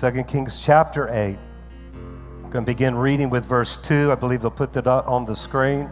2 0.00 0.24
Kings 0.24 0.60
chapter 0.60 1.08
8. 1.08 1.38
I'm 1.94 2.50
going 2.50 2.52
to 2.52 2.60
begin 2.62 2.96
reading 2.96 3.30
with 3.30 3.44
verse 3.44 3.76
2. 3.76 4.10
I 4.10 4.16
believe 4.16 4.40
they'll 4.40 4.50
put 4.50 4.72
that 4.72 4.88
on 4.88 5.24
the 5.24 5.36
screen. 5.36 5.88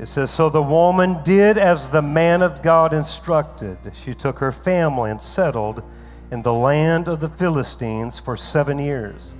It 0.00 0.06
says, 0.06 0.32
So 0.32 0.50
the 0.50 0.60
woman 0.60 1.22
did 1.22 1.56
as 1.56 1.88
the 1.88 2.02
man 2.02 2.42
of 2.42 2.62
God 2.62 2.92
instructed. 2.92 3.78
She 3.94 4.12
took 4.12 4.40
her 4.40 4.50
family 4.50 5.12
and 5.12 5.22
settled 5.22 5.84
in 6.32 6.42
the 6.42 6.52
land 6.52 7.06
of 7.06 7.20
the 7.20 7.28
Philistines 7.28 8.18
for 8.18 8.36
seven 8.36 8.80
years. 8.80 9.34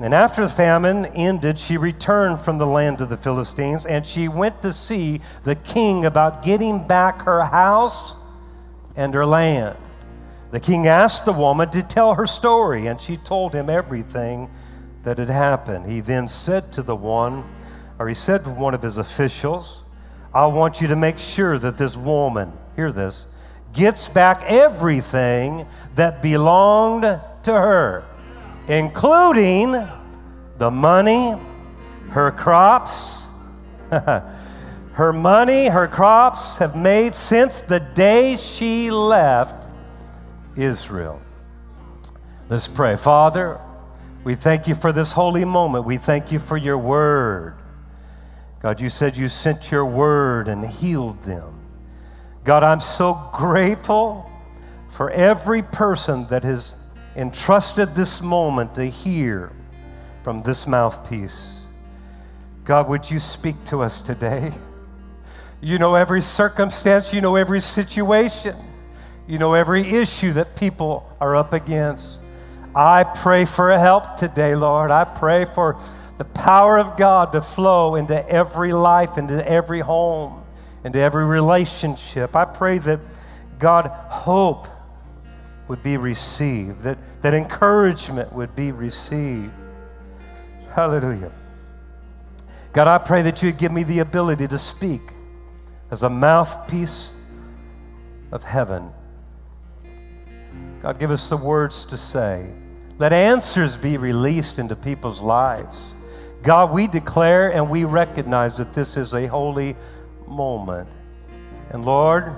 And 0.00 0.12
after 0.12 0.42
the 0.42 0.48
famine 0.48 1.06
ended, 1.06 1.60
she 1.60 1.76
returned 1.76 2.40
from 2.40 2.58
the 2.58 2.66
land 2.66 3.00
of 3.00 3.08
the 3.08 3.16
Philistines 3.16 3.86
and 3.86 4.04
she 4.04 4.26
went 4.26 4.62
to 4.62 4.72
see 4.72 5.20
the 5.44 5.54
king 5.54 6.06
about 6.06 6.42
getting 6.42 6.84
back 6.88 7.22
her 7.22 7.44
house 7.44 8.16
and 8.96 9.14
her 9.14 9.24
land. 9.24 9.76
The 10.54 10.60
king 10.60 10.86
asked 10.86 11.24
the 11.24 11.32
woman 11.32 11.68
to 11.70 11.82
tell 11.82 12.14
her 12.14 12.28
story, 12.28 12.86
and 12.86 13.00
she 13.00 13.16
told 13.16 13.52
him 13.52 13.68
everything 13.68 14.48
that 15.02 15.18
had 15.18 15.28
happened. 15.28 15.90
He 15.90 15.98
then 15.98 16.28
said 16.28 16.70
to 16.74 16.82
the 16.84 16.94
one, 16.94 17.42
or 17.98 18.06
he 18.06 18.14
said 18.14 18.44
to 18.44 18.50
one 18.50 18.72
of 18.72 18.80
his 18.80 18.96
officials, 18.96 19.82
I 20.32 20.46
want 20.46 20.80
you 20.80 20.86
to 20.86 20.94
make 20.94 21.18
sure 21.18 21.58
that 21.58 21.76
this 21.76 21.96
woman, 21.96 22.52
hear 22.76 22.92
this, 22.92 23.26
gets 23.72 24.08
back 24.08 24.44
everything 24.44 25.66
that 25.96 26.22
belonged 26.22 27.02
to 27.02 27.52
her, 27.52 28.04
including 28.68 29.72
the 30.58 30.70
money, 30.70 31.34
her 32.10 32.30
crops. 32.30 33.24
her 33.90 35.12
money, 35.12 35.66
her 35.66 35.88
crops 35.88 36.58
have 36.58 36.76
made 36.76 37.16
since 37.16 37.60
the 37.60 37.80
day 37.80 38.36
she 38.36 38.92
left 38.92 39.64
Israel. 40.56 41.20
Let's 42.48 42.68
pray. 42.68 42.96
Father, 42.96 43.60
we 44.24 44.34
thank 44.34 44.66
you 44.66 44.74
for 44.74 44.92
this 44.92 45.12
holy 45.12 45.44
moment. 45.44 45.84
We 45.84 45.96
thank 45.96 46.32
you 46.32 46.38
for 46.38 46.56
your 46.56 46.78
word. 46.78 47.54
God, 48.60 48.80
you 48.80 48.88
said 48.88 49.16
you 49.16 49.28
sent 49.28 49.70
your 49.70 49.84
word 49.84 50.48
and 50.48 50.64
healed 50.64 51.22
them. 51.22 51.60
God, 52.44 52.62
I'm 52.62 52.80
so 52.80 53.30
grateful 53.32 54.30
for 54.90 55.10
every 55.10 55.62
person 55.62 56.26
that 56.28 56.44
has 56.44 56.74
entrusted 57.16 57.94
this 57.94 58.22
moment 58.22 58.74
to 58.76 58.84
hear 58.84 59.52
from 60.22 60.42
this 60.42 60.66
mouthpiece. 60.66 61.52
God, 62.64 62.88
would 62.88 63.10
you 63.10 63.20
speak 63.20 63.62
to 63.64 63.82
us 63.82 64.00
today? 64.00 64.52
You 65.60 65.78
know 65.78 65.94
every 65.94 66.22
circumstance, 66.22 67.12
you 67.12 67.20
know 67.20 67.36
every 67.36 67.60
situation, 67.60 68.56
you 69.26 69.38
know 69.38 69.54
every 69.54 69.82
issue 69.82 70.32
that 70.34 70.56
people 70.56 71.10
are 71.20 71.34
up 71.34 71.52
against. 71.52 72.20
I 72.74 73.04
pray 73.04 73.44
for 73.44 73.76
help 73.78 74.16
today, 74.16 74.54
Lord. 74.54 74.90
I 74.90 75.04
pray 75.04 75.44
for 75.44 75.80
the 76.18 76.24
power 76.24 76.78
of 76.78 76.96
God 76.96 77.32
to 77.32 77.40
flow 77.40 77.94
into 77.94 78.28
every 78.28 78.72
life, 78.72 79.16
into 79.16 79.46
every 79.48 79.80
home, 79.80 80.44
into 80.84 80.98
every 80.98 81.24
relationship. 81.24 82.36
I 82.36 82.44
pray 82.44 82.78
that 82.78 83.00
God, 83.58 83.86
hope 83.86 84.66
would 85.68 85.82
be 85.82 85.96
received, 85.96 86.82
that, 86.82 86.98
that 87.22 87.32
encouragement 87.32 88.32
would 88.32 88.54
be 88.54 88.72
received. 88.72 89.52
Hallelujah. 90.74 91.32
God, 92.72 92.88
I 92.88 92.98
pray 92.98 93.22
that 93.22 93.40
you 93.40 93.48
would 93.48 93.58
give 93.58 93.72
me 93.72 93.84
the 93.84 94.00
ability 94.00 94.48
to 94.48 94.58
speak 94.58 95.00
as 95.90 96.02
a 96.02 96.08
mouthpiece 96.08 97.12
of 98.32 98.42
heaven. 98.42 98.90
God, 100.84 100.98
give 100.98 101.10
us 101.10 101.30
the 101.30 101.36
words 101.38 101.86
to 101.86 101.96
say. 101.96 102.46
Let 102.98 103.14
answers 103.14 103.74
be 103.74 103.96
released 103.96 104.58
into 104.58 104.76
people's 104.76 105.22
lives. 105.22 105.94
God, 106.42 106.72
we 106.72 106.86
declare 106.86 107.54
and 107.54 107.70
we 107.70 107.84
recognize 107.84 108.58
that 108.58 108.74
this 108.74 108.98
is 108.98 109.14
a 109.14 109.26
holy 109.26 109.76
moment. 110.26 110.86
And 111.70 111.86
Lord, 111.86 112.36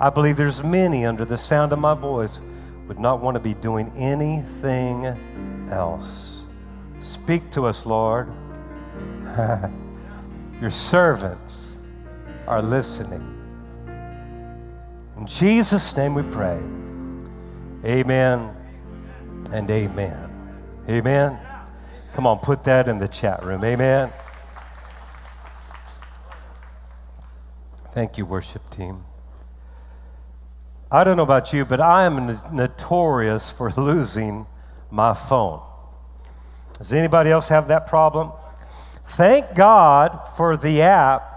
I 0.00 0.08
believe 0.08 0.38
there's 0.38 0.64
many 0.64 1.04
under 1.04 1.26
the 1.26 1.36
sound 1.36 1.74
of 1.74 1.78
my 1.78 1.92
voice 1.92 2.40
would 2.88 2.98
not 2.98 3.20
want 3.20 3.34
to 3.34 3.40
be 3.40 3.52
doing 3.52 3.92
anything 3.98 5.04
else. 5.70 6.40
Speak 7.00 7.50
to 7.50 7.66
us, 7.66 7.84
Lord. 7.84 8.32
Your 10.62 10.70
servants 10.70 11.76
are 12.48 12.62
listening. 12.62 13.34
In 15.18 15.26
Jesus' 15.26 15.94
name 15.94 16.14
we 16.14 16.22
pray. 16.22 16.58
Amen 17.86 18.54
and 19.52 19.70
amen. 19.70 20.30
Amen. 20.88 21.38
Come 22.14 22.26
on, 22.26 22.38
put 22.38 22.64
that 22.64 22.88
in 22.88 22.98
the 22.98 23.06
chat 23.06 23.44
room. 23.44 23.64
Amen. 23.64 24.10
Thank 27.92 28.18
you, 28.18 28.26
worship 28.26 28.68
team. 28.70 29.04
I 30.90 31.04
don't 31.04 31.16
know 31.16 31.22
about 31.22 31.52
you, 31.52 31.64
but 31.64 31.80
I 31.80 32.06
am 32.06 32.36
notorious 32.52 33.50
for 33.50 33.70
losing 33.76 34.46
my 34.90 35.14
phone. 35.14 35.62
Does 36.78 36.92
anybody 36.92 37.30
else 37.30 37.48
have 37.48 37.68
that 37.68 37.86
problem? 37.86 38.32
Thank 39.10 39.54
God 39.54 40.28
for 40.36 40.56
the 40.56 40.82
app 40.82 41.36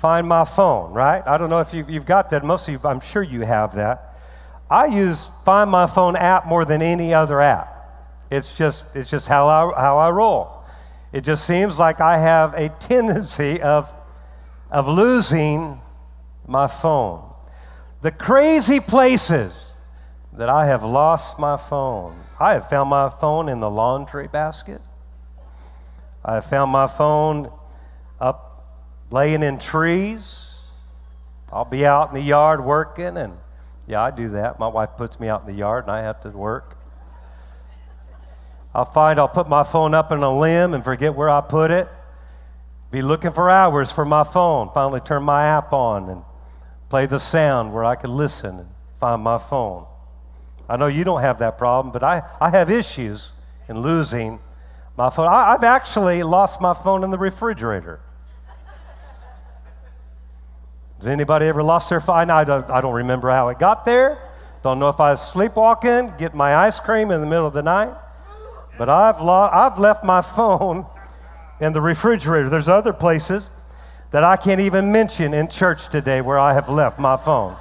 Find 0.00 0.26
My 0.26 0.44
Phone, 0.44 0.92
right? 0.92 1.22
I 1.26 1.38
don't 1.38 1.48
know 1.48 1.60
if 1.60 1.72
you've, 1.72 1.88
you've 1.88 2.06
got 2.06 2.30
that. 2.30 2.44
Most 2.44 2.66
of 2.66 2.74
you, 2.74 2.80
I'm 2.82 2.98
sure 2.98 3.22
you 3.22 3.42
have 3.42 3.76
that. 3.76 4.11
I 4.72 4.86
use 4.86 5.28
Find 5.44 5.70
My 5.70 5.84
Phone 5.84 6.16
app 6.16 6.46
more 6.46 6.64
than 6.64 6.80
any 6.80 7.12
other 7.12 7.42
app. 7.42 7.68
It's 8.30 8.54
just, 8.54 8.86
it's 8.94 9.10
just 9.10 9.28
how, 9.28 9.46
I, 9.46 9.78
how 9.78 9.98
I 9.98 10.08
roll. 10.08 10.64
It 11.12 11.24
just 11.24 11.46
seems 11.46 11.78
like 11.78 12.00
I 12.00 12.16
have 12.16 12.54
a 12.54 12.70
tendency 12.70 13.60
of, 13.60 13.92
of 14.70 14.88
losing 14.88 15.78
my 16.46 16.68
phone. 16.68 17.22
The 18.00 18.12
crazy 18.12 18.80
places 18.80 19.74
that 20.32 20.48
I 20.48 20.64
have 20.64 20.82
lost 20.82 21.38
my 21.38 21.58
phone. 21.58 22.18
I 22.40 22.54
have 22.54 22.70
found 22.70 22.88
my 22.88 23.10
phone 23.10 23.50
in 23.50 23.60
the 23.60 23.68
laundry 23.68 24.26
basket. 24.26 24.80
I 26.24 26.36
have 26.36 26.46
found 26.46 26.70
my 26.70 26.86
phone 26.86 27.52
up 28.18 28.88
laying 29.10 29.42
in 29.42 29.58
trees. 29.58 30.38
I'll 31.52 31.66
be 31.66 31.84
out 31.84 32.08
in 32.08 32.14
the 32.14 32.22
yard 32.22 32.64
working, 32.64 33.18
and 33.18 33.36
yeah, 33.86 34.02
I 34.02 34.10
do 34.10 34.30
that. 34.30 34.58
My 34.58 34.68
wife 34.68 34.90
puts 34.96 35.18
me 35.18 35.28
out 35.28 35.42
in 35.42 35.46
the 35.46 35.58
yard, 35.58 35.84
and 35.84 35.90
I 35.90 36.02
have 36.02 36.20
to 36.22 36.30
work. 36.30 36.76
I'll 38.74 38.84
find 38.84 39.18
I'll 39.18 39.28
put 39.28 39.48
my 39.48 39.64
phone 39.64 39.92
up 39.94 40.12
in 40.12 40.22
a 40.22 40.36
limb 40.36 40.72
and 40.72 40.82
forget 40.82 41.14
where 41.14 41.28
I 41.28 41.40
put 41.40 41.70
it. 41.70 41.88
Be 42.90 43.02
looking 43.02 43.32
for 43.32 43.50
hours 43.50 43.90
for 43.90 44.04
my 44.04 44.24
phone. 44.24 44.70
Finally, 44.72 45.00
turn 45.00 45.22
my 45.22 45.46
app 45.46 45.72
on 45.72 46.08
and 46.08 46.22
play 46.88 47.06
the 47.06 47.18
sound 47.18 47.72
where 47.72 47.84
I 47.84 47.96
can 47.96 48.14
listen 48.16 48.58
and 48.58 48.68
find 49.00 49.22
my 49.22 49.38
phone. 49.38 49.86
I 50.68 50.76
know 50.76 50.86
you 50.86 51.04
don't 51.04 51.20
have 51.20 51.38
that 51.40 51.58
problem, 51.58 51.92
but 51.92 52.02
I, 52.02 52.22
I 52.40 52.50
have 52.50 52.70
issues 52.70 53.30
in 53.68 53.80
losing 53.80 54.38
my 54.96 55.10
phone. 55.10 55.28
I, 55.28 55.52
have 55.52 55.64
actually 55.64 56.22
lost 56.22 56.60
my 56.60 56.74
phone 56.74 57.02
in 57.04 57.10
the 57.10 57.18
refrigerator. 57.18 58.00
Has 61.02 61.08
anybody 61.08 61.46
ever 61.46 61.64
lost 61.64 61.90
their 61.90 62.00
phone? 62.00 62.30
I 62.30 62.44
don't, 62.44 62.70
I 62.70 62.80
don't 62.80 62.94
remember 62.94 63.28
how 63.28 63.48
it 63.48 63.58
got 63.58 63.84
there. 63.84 64.18
Don't 64.62 64.78
know 64.78 64.88
if 64.88 65.00
I 65.00 65.10
was 65.10 65.32
sleepwalking, 65.32 66.12
get 66.16 66.32
my 66.32 66.54
ice 66.54 66.78
cream 66.78 67.10
in 67.10 67.20
the 67.20 67.26
middle 67.26 67.44
of 67.44 67.52
the 67.52 67.62
night. 67.62 67.92
But 68.78 68.88
I've, 68.88 69.20
lo- 69.20 69.50
I've 69.52 69.80
left 69.80 70.04
my 70.04 70.22
phone 70.22 70.86
in 71.60 71.72
the 71.72 71.80
refrigerator. 71.80 72.48
There's 72.48 72.68
other 72.68 72.92
places 72.92 73.50
that 74.12 74.22
I 74.22 74.36
can't 74.36 74.60
even 74.60 74.92
mention 74.92 75.34
in 75.34 75.48
church 75.48 75.88
today 75.88 76.20
where 76.20 76.38
I 76.38 76.54
have 76.54 76.68
left 76.68 77.00
my 77.00 77.16
phone. 77.16 77.56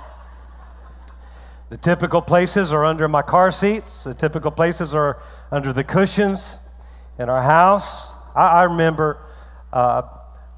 The 1.72 1.78
typical 1.78 2.22
places 2.22 2.72
are 2.72 2.86
under 2.86 3.08
my 3.08 3.24
car 3.24 3.52
seats, 3.52 4.04
the 4.04 4.14
typical 4.14 4.52
places 4.52 4.94
are 4.94 5.18
under 5.52 5.74
the 5.74 5.84
cushions 5.84 6.58
in 7.18 7.28
our 7.28 7.42
house. 7.42 8.12
I, 8.36 8.48
I 8.50 8.64
remember 8.66 9.18
uh, 9.74 10.04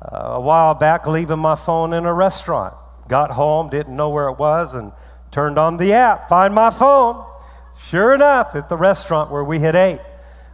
a 0.04 0.40
while 0.40 0.74
back 0.74 1.08
leaving 1.08 1.40
my 1.40 1.56
phone 1.56 1.94
in 1.94 2.06
a 2.06 2.14
restaurant. 2.14 2.76
Got 3.08 3.32
home, 3.32 3.70
didn't 3.70 3.96
know 3.96 4.10
where 4.10 4.28
it 4.30 4.38
was, 4.38 4.74
and 4.74 4.92
turned 5.32 5.58
on 5.58 5.78
the 5.78 5.94
app, 5.94 6.30
find 6.30 6.54
my 6.54 6.70
phone. 6.70 7.26
Sure 7.86 8.14
enough, 8.14 8.56
at 8.56 8.70
the 8.70 8.78
restaurant 8.78 9.32
where 9.32 9.44
we 9.44 9.60
had 9.60 9.76
ate. 9.76 10.00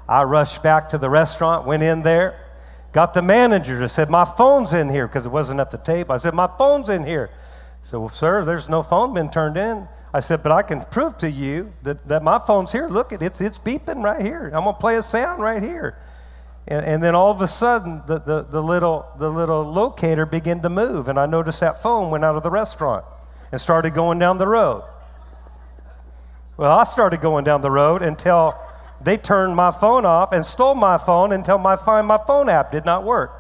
I 0.08 0.24
rushed 0.24 0.64
back 0.64 0.90
to 0.90 0.98
the 0.98 1.10
restaurant, 1.10 1.68
went 1.68 1.84
in 1.84 2.02
there, 2.02 2.40
got 2.94 3.14
the 3.14 3.22
manager 3.22 3.80
to 3.80 3.90
said, 3.90 4.10
My 4.10 4.26
phone's 4.26 4.74
in 4.74 4.90
here 4.90 5.08
because 5.08 5.26
it 5.26 5.32
wasn't 5.32 5.60
at 5.60 5.70
the 5.70 5.78
table. 5.78 6.14
I 6.14 6.18
said, 6.18 6.34
My 6.34 6.50
phone's 6.58 6.90
in 6.90 7.06
here. 7.06 7.30
He 7.84 7.90
said, 7.90 7.98
Well, 7.98 8.10
sir, 8.10 8.44
there's 8.44 8.68
no 8.68 8.82
phone 8.82 9.14
been 9.14 9.30
turned 9.30 9.58
in. 9.58 9.88
I 10.12 10.22
said, 10.22 10.42
But 10.42 10.52
I 10.52 10.64
can 10.64 10.82
prove 10.86 11.18
to 11.20 11.30
you 11.30 11.74
that, 11.84 12.08
that 12.08 12.24
my 12.24 12.40
phone's 12.40 12.72
here. 12.72 12.88
Look, 12.88 13.14
at 13.14 13.22
it's, 13.22 13.42
it's 13.42 13.60
beeping 13.60 14.04
right 14.04 14.26
here. 14.26 14.52
I'm 14.54 14.64
to 14.64 14.74
play 14.74 14.98
a 14.98 15.04
sound 15.04 15.42
right 15.42 15.62
here. 15.62 15.98
And, 16.70 16.86
and 16.86 17.04
then 17.04 17.16
all 17.16 17.32
of 17.32 17.42
a 17.42 17.48
sudden, 17.48 18.04
the, 18.06 18.20
the, 18.20 18.44
the, 18.44 18.62
little, 18.62 19.08
the 19.18 19.30
little 19.30 19.64
locator 19.64 20.28
began 20.28 20.62
to 20.62 20.70
move, 20.70 21.08
and 21.08 21.20
I 21.20 21.26
noticed 21.26 21.60
that 21.62 21.82
phone 21.82 22.12
went 22.12 22.24
out 22.24 22.36
of 22.36 22.44
the 22.44 22.52
restaurant 22.52 23.04
and 23.52 23.60
started 23.60 23.96
going 23.96 24.20
down 24.20 24.38
the 24.38 24.48
road. 24.48 24.84
Well, 26.58 26.72
I 26.72 26.84
started 26.84 27.22
going 27.22 27.44
down 27.44 27.62
the 27.62 27.72
road 27.72 28.04
until 28.04 28.56
they 29.02 29.18
turned 29.18 29.56
my 29.56 29.72
phone 29.72 30.06
off 30.06 30.32
and 30.32 30.46
stole 30.46 30.76
my 30.76 31.00
phone 31.00 31.32
until 31.32 31.58
my 31.58 31.76
Find 31.76 32.06
My 32.06 32.20
Phone 32.20 32.50
app 32.50 32.72
did 32.72 32.86
not 32.86 33.04
work. 33.04 33.32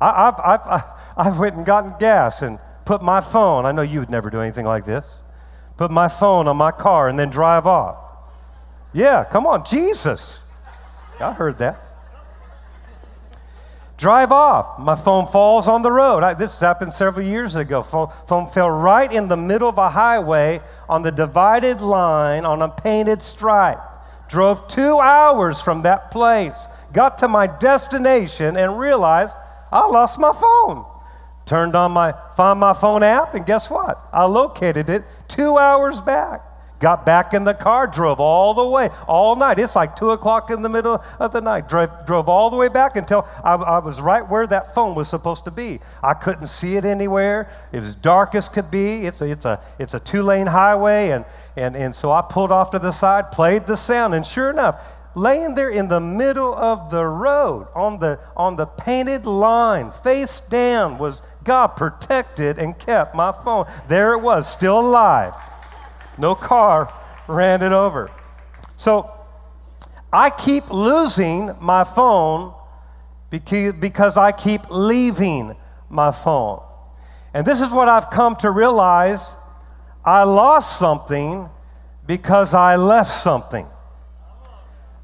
I, 0.00 0.28
I've, 0.28 0.40
I've, 0.40 0.84
I've 1.16 1.38
went 1.38 1.56
and 1.56 1.66
gotten 1.66 1.94
gas 1.98 2.40
and 2.40 2.58
put 2.86 3.02
my 3.02 3.20
phone, 3.20 3.66
I 3.66 3.72
know 3.72 3.82
you 3.82 4.00
would 4.00 4.10
never 4.10 4.30
do 4.30 4.40
anything 4.40 4.64
like 4.64 4.86
this, 4.86 5.04
put 5.76 5.90
my 5.90 6.08
phone 6.08 6.48
on 6.48 6.56
my 6.56 6.70
car 6.70 7.08
and 7.08 7.18
then 7.18 7.28
drive 7.28 7.66
off. 7.66 7.98
Yeah, 8.94 9.24
come 9.24 9.46
on, 9.46 9.64
Jesus. 9.66 10.40
I 11.20 11.32
heard 11.32 11.58
that. 11.58 11.93
Drive 13.96 14.32
off. 14.32 14.78
My 14.78 14.96
phone 14.96 15.26
falls 15.26 15.68
on 15.68 15.82
the 15.82 15.92
road. 15.92 16.22
I, 16.22 16.34
this 16.34 16.58
happened 16.58 16.92
several 16.92 17.24
years 17.26 17.54
ago. 17.54 17.82
Phone, 17.82 18.08
phone 18.26 18.50
fell 18.50 18.70
right 18.70 19.10
in 19.12 19.28
the 19.28 19.36
middle 19.36 19.68
of 19.68 19.78
a 19.78 19.88
highway 19.88 20.60
on 20.88 21.02
the 21.02 21.12
divided 21.12 21.80
line 21.80 22.44
on 22.44 22.60
a 22.62 22.68
painted 22.68 23.22
stripe. 23.22 23.80
Drove 24.28 24.66
two 24.66 24.98
hours 24.98 25.60
from 25.60 25.82
that 25.82 26.10
place. 26.10 26.66
Got 26.92 27.18
to 27.18 27.28
my 27.28 27.46
destination 27.46 28.56
and 28.56 28.78
realized 28.78 29.34
I 29.70 29.86
lost 29.86 30.18
my 30.18 30.32
phone. 30.32 30.86
Turned 31.46 31.76
on 31.76 31.92
my 31.92 32.14
Find 32.36 32.58
My 32.58 32.72
Phone 32.72 33.02
app, 33.02 33.34
and 33.34 33.44
guess 33.44 33.68
what? 33.68 34.08
I 34.12 34.24
located 34.24 34.88
it 34.88 35.04
two 35.28 35.58
hours 35.58 36.00
back. 36.00 36.42
Got 36.84 37.06
back 37.06 37.32
in 37.32 37.44
the 37.44 37.54
car, 37.54 37.86
drove 37.86 38.20
all 38.20 38.52
the 38.52 38.68
way, 38.68 38.90
all 39.08 39.36
night. 39.36 39.58
It's 39.58 39.74
like 39.74 39.96
2 39.96 40.10
o'clock 40.10 40.50
in 40.50 40.60
the 40.60 40.68
middle 40.68 41.02
of 41.18 41.32
the 41.32 41.40
night. 41.40 41.66
Drove, 41.66 41.88
drove 42.04 42.28
all 42.28 42.50
the 42.50 42.58
way 42.58 42.68
back 42.68 42.96
until 42.96 43.26
I, 43.42 43.54
I 43.54 43.78
was 43.78 44.02
right 44.02 44.20
where 44.28 44.46
that 44.48 44.74
phone 44.74 44.94
was 44.94 45.08
supposed 45.08 45.46
to 45.46 45.50
be. 45.50 45.80
I 46.02 46.12
couldn't 46.12 46.48
see 46.48 46.76
it 46.76 46.84
anywhere. 46.84 47.48
It 47.72 47.80
was 47.80 47.94
dark 47.94 48.34
as 48.34 48.50
could 48.50 48.70
be. 48.70 49.06
It's 49.06 49.22
a, 49.22 49.30
it's 49.30 49.46
a, 49.46 49.62
it's 49.78 49.94
a 49.94 49.98
two 49.98 50.22
lane 50.22 50.46
highway. 50.46 51.08
And, 51.08 51.24
and, 51.56 51.74
and 51.74 51.96
so 51.96 52.12
I 52.12 52.20
pulled 52.20 52.52
off 52.52 52.70
to 52.72 52.78
the 52.78 52.92
side, 52.92 53.32
played 53.32 53.66
the 53.66 53.76
sound, 53.78 54.14
and 54.14 54.26
sure 54.26 54.50
enough, 54.50 54.78
laying 55.14 55.54
there 55.54 55.70
in 55.70 55.88
the 55.88 56.00
middle 56.00 56.54
of 56.54 56.90
the 56.90 57.06
road 57.06 57.66
on 57.74 57.98
the, 57.98 58.20
on 58.36 58.56
the 58.56 58.66
painted 58.66 59.24
line, 59.24 59.90
face 59.90 60.38
down, 60.38 60.98
was 60.98 61.22
God 61.44 61.68
protected 61.78 62.58
and 62.58 62.78
kept 62.78 63.14
my 63.14 63.32
phone. 63.32 63.64
There 63.88 64.12
it 64.12 64.20
was, 64.20 64.46
still 64.46 64.80
alive. 64.80 65.32
No 66.18 66.34
car 66.34 66.92
ran 67.28 67.62
it 67.62 67.72
over. 67.72 68.10
So 68.76 69.10
I 70.12 70.30
keep 70.30 70.70
losing 70.70 71.54
my 71.60 71.84
phone 71.84 72.54
because 73.30 74.16
I 74.16 74.32
keep 74.32 74.62
leaving 74.70 75.56
my 75.88 76.10
phone. 76.12 76.62
And 77.32 77.44
this 77.44 77.60
is 77.60 77.70
what 77.70 77.88
I've 77.88 78.10
come 78.10 78.36
to 78.36 78.50
realize 78.50 79.34
I 80.04 80.22
lost 80.22 80.78
something 80.78 81.48
because 82.06 82.54
I 82.54 82.76
left 82.76 83.10
something. 83.10 83.66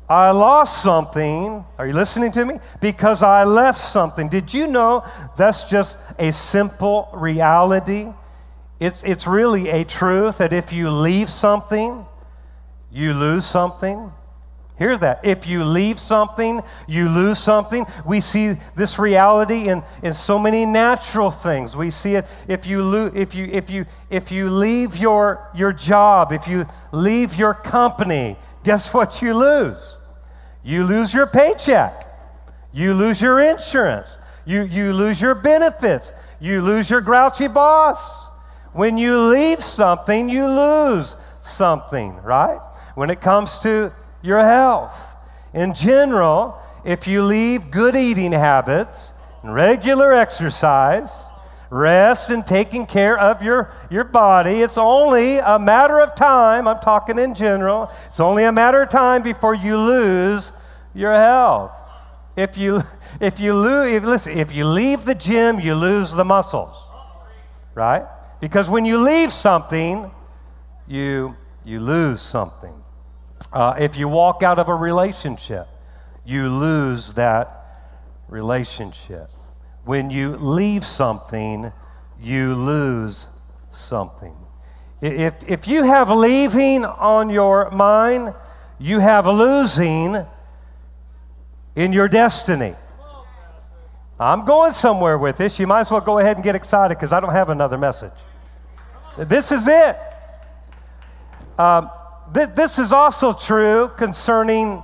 I 0.09 0.31
lost 0.33 0.83
something. 0.83 1.65
Are 1.79 1.87
you 1.87 1.93
listening 1.93 2.33
to 2.33 2.45
me? 2.45 2.59
Because 2.81 3.23
I 3.23 3.45
left 3.45 3.81
something. 3.81 4.29
Did 4.29 4.53
you 4.53 4.67
know 4.67 5.05
that's 5.37 5.65
just 5.65 5.99
a 6.19 6.33
simple 6.33 7.09
reality? 7.15 8.09
It's, 8.81 9.03
it's 9.03 9.27
really 9.27 9.69
a 9.69 9.85
truth 9.85 10.39
that 10.39 10.55
if 10.55 10.73
you 10.73 10.91
leave 10.91 11.29
something, 11.29 12.07
you 12.91 13.13
lose 13.13 13.45
something. 13.45 14.11
Hear 14.79 14.97
that. 14.97 15.21
If 15.23 15.47
you 15.47 15.63
leave 15.63 16.01
something, 16.01 16.63
you 16.89 17.11
lose 17.11 17.39
something. 17.39 17.85
We 18.07 18.23
see 18.23 18.55
this 18.77 18.99
reality 18.99 19.69
in, 19.69 19.83
in 20.03 20.15
so 20.15 20.39
many 20.39 20.65
natural 20.65 21.31
things. 21.31 21.77
We 21.77 21.91
see 21.91 22.15
it 22.15 22.25
if 22.49 22.65
you, 22.65 23.09
if 23.15 23.35
you, 23.35 23.45
if 23.53 23.69
you, 23.69 23.85
if 24.09 24.33
you 24.33 24.49
leave 24.49 24.97
your, 24.97 25.51
your 25.55 25.75
job, 25.75 26.33
if 26.33 26.49
you 26.49 26.67
leave 26.93 27.35
your 27.35 27.53
company, 27.53 28.39
guess 28.65 28.95
what 28.95 29.21
you 29.21 29.35
lose? 29.35 29.99
You 30.63 30.85
lose 30.85 31.13
your 31.13 31.27
paycheck. 31.27 32.07
You 32.73 32.95
lose 32.95 33.21
your 33.21 33.41
insurance. 33.41 34.17
You, 34.47 34.63
you 34.63 34.95
lose 34.95 35.21
your 35.21 35.35
benefits. 35.35 36.13
You 36.41 36.63
lose 36.63 36.89
your 36.89 37.03
grouchy 37.03 37.49
boss. 37.49 38.30
When 38.73 38.99
you 38.99 39.19
leave 39.19 39.65
something, 39.65 40.29
you 40.29 40.47
lose 40.47 41.17
something, 41.43 42.17
right? 42.23 42.61
When 42.95 43.11
it 43.11 43.21
comes 43.21 43.59
to 43.61 43.93
your 44.23 44.45
health. 44.45 44.95
In 45.53 45.75
general, 45.75 46.57
if 46.85 47.07
you 47.07 47.23
leave 47.23 47.71
good 47.71 47.97
eating 47.97 48.33
habits, 48.33 49.13
regular 49.43 50.13
exercise, 50.13 51.11
rest, 51.71 52.31
and 52.31 52.47
taking 52.47 52.87
care 52.87 53.19
of 53.19 53.43
your, 53.43 53.73
your 53.91 54.05
body, 54.05 54.61
it's 54.61 54.79
only 54.79 55.39
a 55.39 55.59
matter 55.59 56.01
of 56.01 56.15
time. 56.15 56.69
I'm 56.69 56.79
talking 56.81 57.19
in 57.19 57.35
general. 57.35 57.91
It's 58.07 58.21
only 58.21 58.45
a 58.45 58.53
matter 58.53 58.83
of 58.83 58.89
time 58.89 59.23
before 59.23 59.55
you 59.55 59.77
lose 59.77 60.53
your 60.95 61.15
health. 61.15 61.73
If 62.37 62.57
you, 62.57 62.85
if 63.21 63.41
you 63.41 63.55
lose, 63.55 63.93
if, 63.93 64.05
listen, 64.05 64.39
if 64.39 64.53
you 64.53 64.65
leave 64.65 65.05
the 65.05 65.15
gym, 65.15 65.59
you 65.59 65.75
lose 65.75 66.13
the 66.13 66.25
muscles, 66.25 66.77
right? 67.75 68.07
Because 68.41 68.69
when 68.69 68.85
you 68.85 68.99
leave 68.99 69.33
something, 69.33 70.11
you, 70.89 71.37
you 71.65 71.81
lose 71.81 72.23
something. 72.23 72.75
Uh, 73.53 73.75
if 73.79 73.97
you 73.97 74.09
walk 74.09 74.43
out 74.43 74.59
of 74.59 74.69
a 74.69 74.75
relationship, 74.75 75.69
you 76.25 76.49
lose 76.49 77.13
that 77.15 77.93
relationship. 78.29 79.31
When 79.85 80.11
you 80.11 80.37
leave 80.37 80.85
something, 80.85 81.73
you 82.21 82.55
lose 82.55 83.27
something. 83.73 84.35
If, 85.01 85.35
if 85.47 85.67
you 85.67 85.83
have 85.83 86.11
leaving 86.11 86.85
on 86.85 87.31
your 87.31 87.71
mind, 87.71 88.35
you 88.79 89.01
have 89.01 89.27
losing 89.27 90.25
in 91.77 91.93
your 91.93 92.09
destiny. 92.09 92.75
I'm 94.19 94.45
going 94.45 94.73
somewhere 94.73 95.17
with 95.17 95.39
this. 95.39 95.59
You 95.59 95.67
might 95.67 95.81
as 95.81 95.91
well 95.91 96.03
go 96.03 96.19
ahead 96.19 96.37
and 96.37 96.45
get 96.45 96.55
excited 96.55 96.95
because 96.97 97.13
I 97.13 97.21
don't 97.21 97.33
have 97.33 97.49
another 97.49 97.79
message. 97.79 98.13
This 99.29 99.53
is 99.53 99.69
it. 99.69 99.99
Um, 101.59 101.91
th- 102.33 102.51
this 102.55 102.79
is 102.79 102.91
also 102.91 103.35
true 103.35 103.91
concerning 103.99 104.83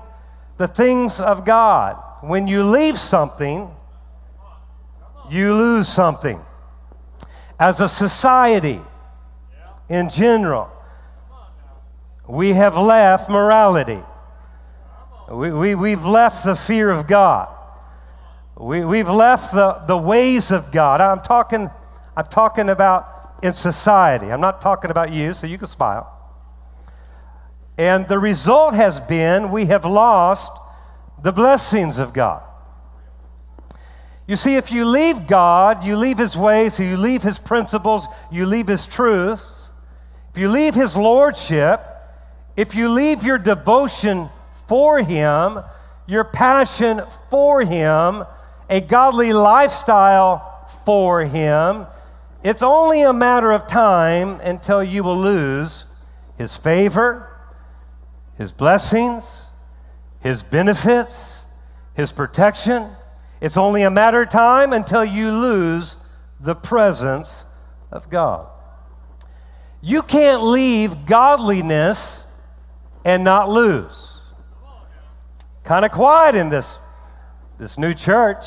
the 0.58 0.68
things 0.68 1.20
of 1.20 1.46
God. 1.46 1.96
When 2.20 2.46
you 2.46 2.62
leave 2.62 2.98
something, 2.98 3.70
you 5.30 5.54
lose 5.54 5.88
something. 5.88 6.38
As 7.58 7.80
a 7.80 7.88
society, 7.88 8.82
in 9.88 10.10
general, 10.10 10.70
we 12.28 12.52
have 12.52 12.76
left 12.76 13.30
morality. 13.30 14.02
We, 15.30 15.50
we, 15.50 15.74
we've 15.74 16.04
left 16.04 16.44
the 16.44 16.56
fear 16.56 16.90
of 16.90 17.06
God. 17.06 17.48
We, 18.54 18.84
we've 18.84 19.08
left 19.08 19.54
the, 19.54 19.82
the 19.86 19.96
ways 19.96 20.50
of 20.50 20.70
God. 20.70 21.00
I'm 21.00 21.20
talking, 21.20 21.70
I'm 22.14 22.26
talking 22.26 22.68
about 22.68 23.15
in 23.42 23.52
society. 23.52 24.32
I'm 24.32 24.40
not 24.40 24.60
talking 24.60 24.90
about 24.90 25.12
you, 25.12 25.34
so 25.34 25.46
you 25.46 25.58
can 25.58 25.68
smile. 25.68 26.12
And 27.78 28.08
the 28.08 28.18
result 28.18 28.74
has 28.74 29.00
been 29.00 29.50
we 29.50 29.66
have 29.66 29.84
lost 29.84 30.50
the 31.22 31.32
blessings 31.32 31.98
of 31.98 32.12
God. 32.12 32.42
You 34.26 34.36
see, 34.36 34.56
if 34.56 34.72
you 34.72 34.84
leave 34.84 35.26
God, 35.26 35.84
you 35.84 35.96
leave 35.96 36.18
His 36.18 36.36
ways, 36.36 36.80
you 36.80 36.96
leave 36.96 37.22
His 37.22 37.38
principles, 37.38 38.06
you 38.30 38.44
leave 38.46 38.66
His 38.66 38.86
truths, 38.86 39.68
if 40.32 40.40
you 40.40 40.48
leave 40.48 40.74
His 40.74 40.96
lordship, 40.96 41.80
if 42.56 42.74
you 42.74 42.88
leave 42.88 43.22
your 43.22 43.38
devotion 43.38 44.28
for 44.66 45.00
Him, 45.00 45.60
your 46.06 46.24
passion 46.24 47.02
for 47.30 47.62
Him, 47.62 48.24
a 48.68 48.80
godly 48.80 49.32
lifestyle 49.32 50.66
for 50.84 51.24
Him, 51.24 51.86
it's 52.46 52.62
only 52.62 53.02
a 53.02 53.12
matter 53.12 53.52
of 53.52 53.66
time 53.66 54.40
until 54.40 54.82
you 54.82 55.02
will 55.02 55.18
lose 55.18 55.84
His 56.38 56.56
favor, 56.56 57.28
His 58.38 58.52
blessings, 58.52 59.42
His 60.20 60.42
benefits, 60.42 61.40
His 61.94 62.12
protection. 62.12 62.90
It's 63.40 63.56
only 63.56 63.82
a 63.82 63.90
matter 63.90 64.22
of 64.22 64.28
time 64.28 64.72
until 64.72 65.04
you 65.04 65.30
lose 65.30 65.96
the 66.40 66.54
presence 66.54 67.44
of 67.90 68.08
God. 68.10 68.46
You 69.80 70.02
can't 70.02 70.42
leave 70.42 71.06
godliness 71.06 72.24
and 73.04 73.24
not 73.24 73.48
lose 73.48 74.16
kind 75.66 75.84
of 75.84 75.90
quiet 75.90 76.36
in 76.36 76.48
this, 76.48 76.78
this 77.58 77.76
new 77.76 77.92
church. 77.92 78.46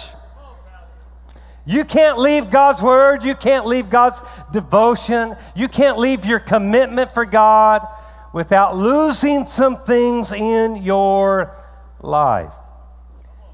You 1.66 1.84
can't 1.86 2.18
leave 2.18 2.50
God's 2.50 2.82
word. 2.82 3.24
You 3.24 3.36
can't 3.36 3.66
leave 3.66 3.90
God's 3.90 4.22
devotion. 4.52 5.36
You 5.56 5.68
can't 5.68 5.98
leave 5.98 6.26
your 6.26 6.40
commitment 6.40 7.12
for 7.12 7.26
God 7.26 7.88
without 8.34 8.76
losing 8.76 9.48
some 9.48 9.78
things 9.84 10.32
in 10.32 10.78
your 10.78 11.56
life. 12.02 12.54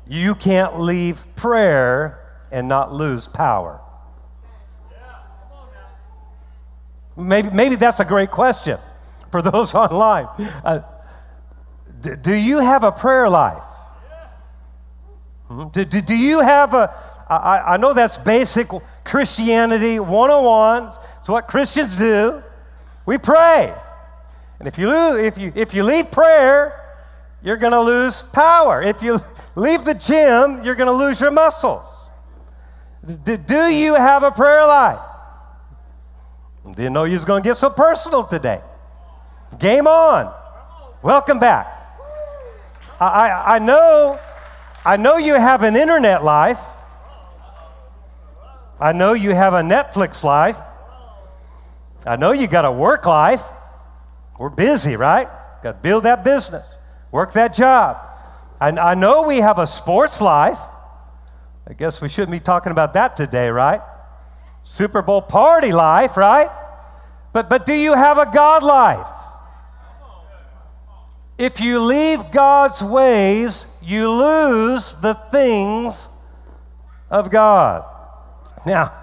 You 0.07 0.35
can't 0.35 0.79
leave 0.79 1.21
prayer 1.35 2.21
and 2.51 2.67
not 2.67 2.93
lose 2.93 3.27
power. 3.27 3.81
Maybe, 7.17 7.49
maybe 7.49 7.75
that's 7.75 7.99
a 7.99 8.05
great 8.05 8.29
question 8.29 8.77
for 9.31 9.41
those 9.41 9.73
online. 9.75 10.25
Uh, 10.63 10.81
d- 12.01 12.15
do 12.21 12.33
you 12.33 12.59
have 12.59 12.83
a 12.83 12.91
prayer 12.91 13.29
life? 13.29 13.63
Hmm? 15.47 15.67
Do, 15.69 15.85
do, 15.85 16.01
do 16.01 16.15
you 16.15 16.41
have 16.41 16.73
a, 16.73 16.93
I, 17.27 17.73
I 17.73 17.77
know 17.77 17.93
that's 17.93 18.17
basic 18.17 18.67
Christianity 19.03 19.99
101. 19.99 20.93
It's 21.19 21.27
what 21.27 21.47
Christians 21.47 21.95
do. 21.95 22.43
We 23.05 23.17
pray. 23.17 23.73
And 24.59 24.67
if 24.67 24.77
you, 24.77 24.89
lose, 24.89 25.21
if 25.21 25.37
you, 25.37 25.51
if 25.55 25.73
you 25.73 25.83
leave 25.83 26.11
prayer, 26.11 26.81
you're 27.43 27.57
going 27.57 27.73
to 27.73 27.81
lose 27.81 28.21
power. 28.33 28.81
If 28.81 29.01
you 29.01 29.21
leave 29.55 29.85
the 29.85 29.93
gym, 29.93 30.63
you're 30.63 30.75
going 30.75 30.87
to 30.87 30.93
lose 30.93 31.19
your 31.19 31.31
muscles. 31.31 31.87
D- 33.23 33.37
do 33.37 33.67
you 33.67 33.95
have 33.95 34.23
a 34.23 34.31
prayer 34.31 34.65
life? 34.65 34.99
Didn't 36.65 36.93
know 36.93 37.03
you 37.03 37.13
was 37.13 37.25
going 37.25 37.43
to 37.43 37.49
get 37.49 37.57
so 37.57 37.69
personal 37.69 38.23
today. 38.23 38.61
Game 39.59 39.87
on. 39.87 40.33
Welcome 41.03 41.37
back. 41.37 41.67
I, 42.99 43.05
I, 43.05 43.55
I 43.55 43.59
know 43.59 44.19
I 44.85 44.97
know 44.97 45.17
you 45.17 45.33
have 45.33 45.63
an 45.63 45.75
internet 45.75 46.23
life. 46.23 46.59
I 48.79 48.91
know 48.91 49.13
you 49.13 49.33
have 49.33 49.53
a 49.53 49.61
Netflix 49.61 50.23
life. 50.23 50.57
I 52.05 52.17
know 52.17 52.33
you 52.33 52.47
got 52.47 52.65
a 52.65 52.71
work 52.71 53.05
life. 53.05 53.41
We're 54.37 54.49
busy, 54.49 54.95
right? 54.95 55.27
Got 55.63 55.71
to 55.71 55.77
build 55.79 56.03
that 56.03 56.23
business, 56.23 56.65
work 57.11 57.33
that 57.33 57.53
job. 57.53 57.97
I, 58.59 58.69
I 58.69 58.95
know 58.95 59.23
we 59.23 59.37
have 59.37 59.59
a 59.59 59.67
sports 59.67 60.21
life. 60.21 60.59
I 61.67 61.73
guess 61.73 62.01
we 62.01 62.09
shouldn't 62.09 62.31
be 62.31 62.39
talking 62.39 62.71
about 62.71 62.93
that 62.93 63.15
today, 63.15 63.49
right? 63.49 63.81
Super 64.63 65.01
Bowl 65.01 65.21
party 65.21 65.71
life, 65.71 66.17
right? 66.17 66.49
But, 67.33 67.49
but 67.49 67.65
do 67.65 67.73
you 67.73 67.93
have 67.93 68.17
a 68.17 68.25
God 68.31 68.61
life? 68.61 69.07
If 71.37 71.59
you 71.59 71.79
leave 71.79 72.31
God's 72.31 72.81
ways, 72.81 73.67
you 73.81 74.09
lose 74.09 74.95
the 74.95 75.15
things 75.31 76.07
of 77.09 77.29
God. 77.29 77.85
Now, 78.65 78.93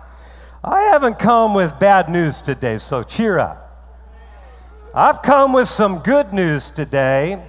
I 0.64 0.82
haven't 0.82 1.18
come 1.18 1.54
with 1.54 1.78
bad 1.78 2.08
news 2.08 2.40
today, 2.40 2.78
so 2.78 3.02
cheer 3.02 3.38
up. 3.38 3.58
I've 4.94 5.22
come 5.22 5.52
with 5.52 5.68
some 5.68 5.98
good 6.00 6.32
news 6.32 6.70
today. 6.70 7.42